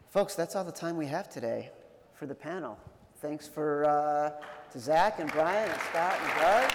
Folks, 0.09 0.35
that's 0.35 0.55
all 0.55 0.63
the 0.63 0.71
time 0.71 0.95
we 0.95 1.07
have 1.07 1.27
today 1.27 1.71
for 2.13 2.25
the 2.25 2.35
panel. 2.35 2.79
Thanks 3.27 3.47
for 3.47 3.85
uh, 3.85 4.31
to 4.71 4.79
Zach 4.79 5.19
and 5.19 5.31
Brian 5.31 5.67
and 5.67 5.81
Scott 5.81 6.15
and 6.21 6.39
Doug. 6.39 6.71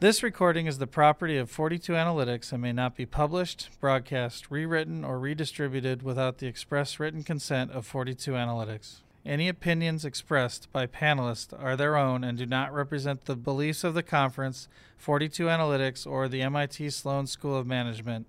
This 0.00 0.24
recording 0.24 0.66
is 0.66 0.78
the 0.78 0.88
property 0.88 1.36
of 1.36 1.48
42 1.48 1.92
Analytics 1.92 2.52
and 2.52 2.60
may 2.60 2.72
not 2.72 2.96
be 2.96 3.06
published, 3.06 3.68
broadcast, 3.80 4.50
rewritten, 4.50 5.04
or 5.04 5.20
redistributed 5.20 6.02
without 6.02 6.38
the 6.38 6.48
express 6.48 6.98
written 6.98 7.22
consent 7.22 7.70
of 7.70 7.86
42 7.86 8.32
Analytics. 8.32 9.02
Any 9.24 9.48
opinions 9.48 10.04
expressed 10.04 10.66
by 10.72 10.88
panelists 10.88 11.52
are 11.56 11.76
their 11.76 11.96
own 11.96 12.24
and 12.24 12.36
do 12.36 12.46
not 12.46 12.74
represent 12.74 13.26
the 13.26 13.36
beliefs 13.36 13.84
of 13.84 13.94
the 13.94 14.02
conference, 14.02 14.66
42 14.96 15.44
Analytics, 15.44 16.08
or 16.08 16.26
the 16.26 16.42
MIT 16.42 16.90
Sloan 16.90 17.28
School 17.28 17.56
of 17.56 17.68
Management. 17.68 18.26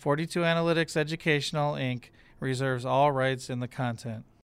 42 0.00 0.40
Analytics 0.40 0.96
Educational, 0.96 1.74
Inc. 1.74 2.04
reserves 2.40 2.86
all 2.86 3.12
rights 3.12 3.50
in 3.50 3.60
the 3.60 3.68
content. 3.68 4.24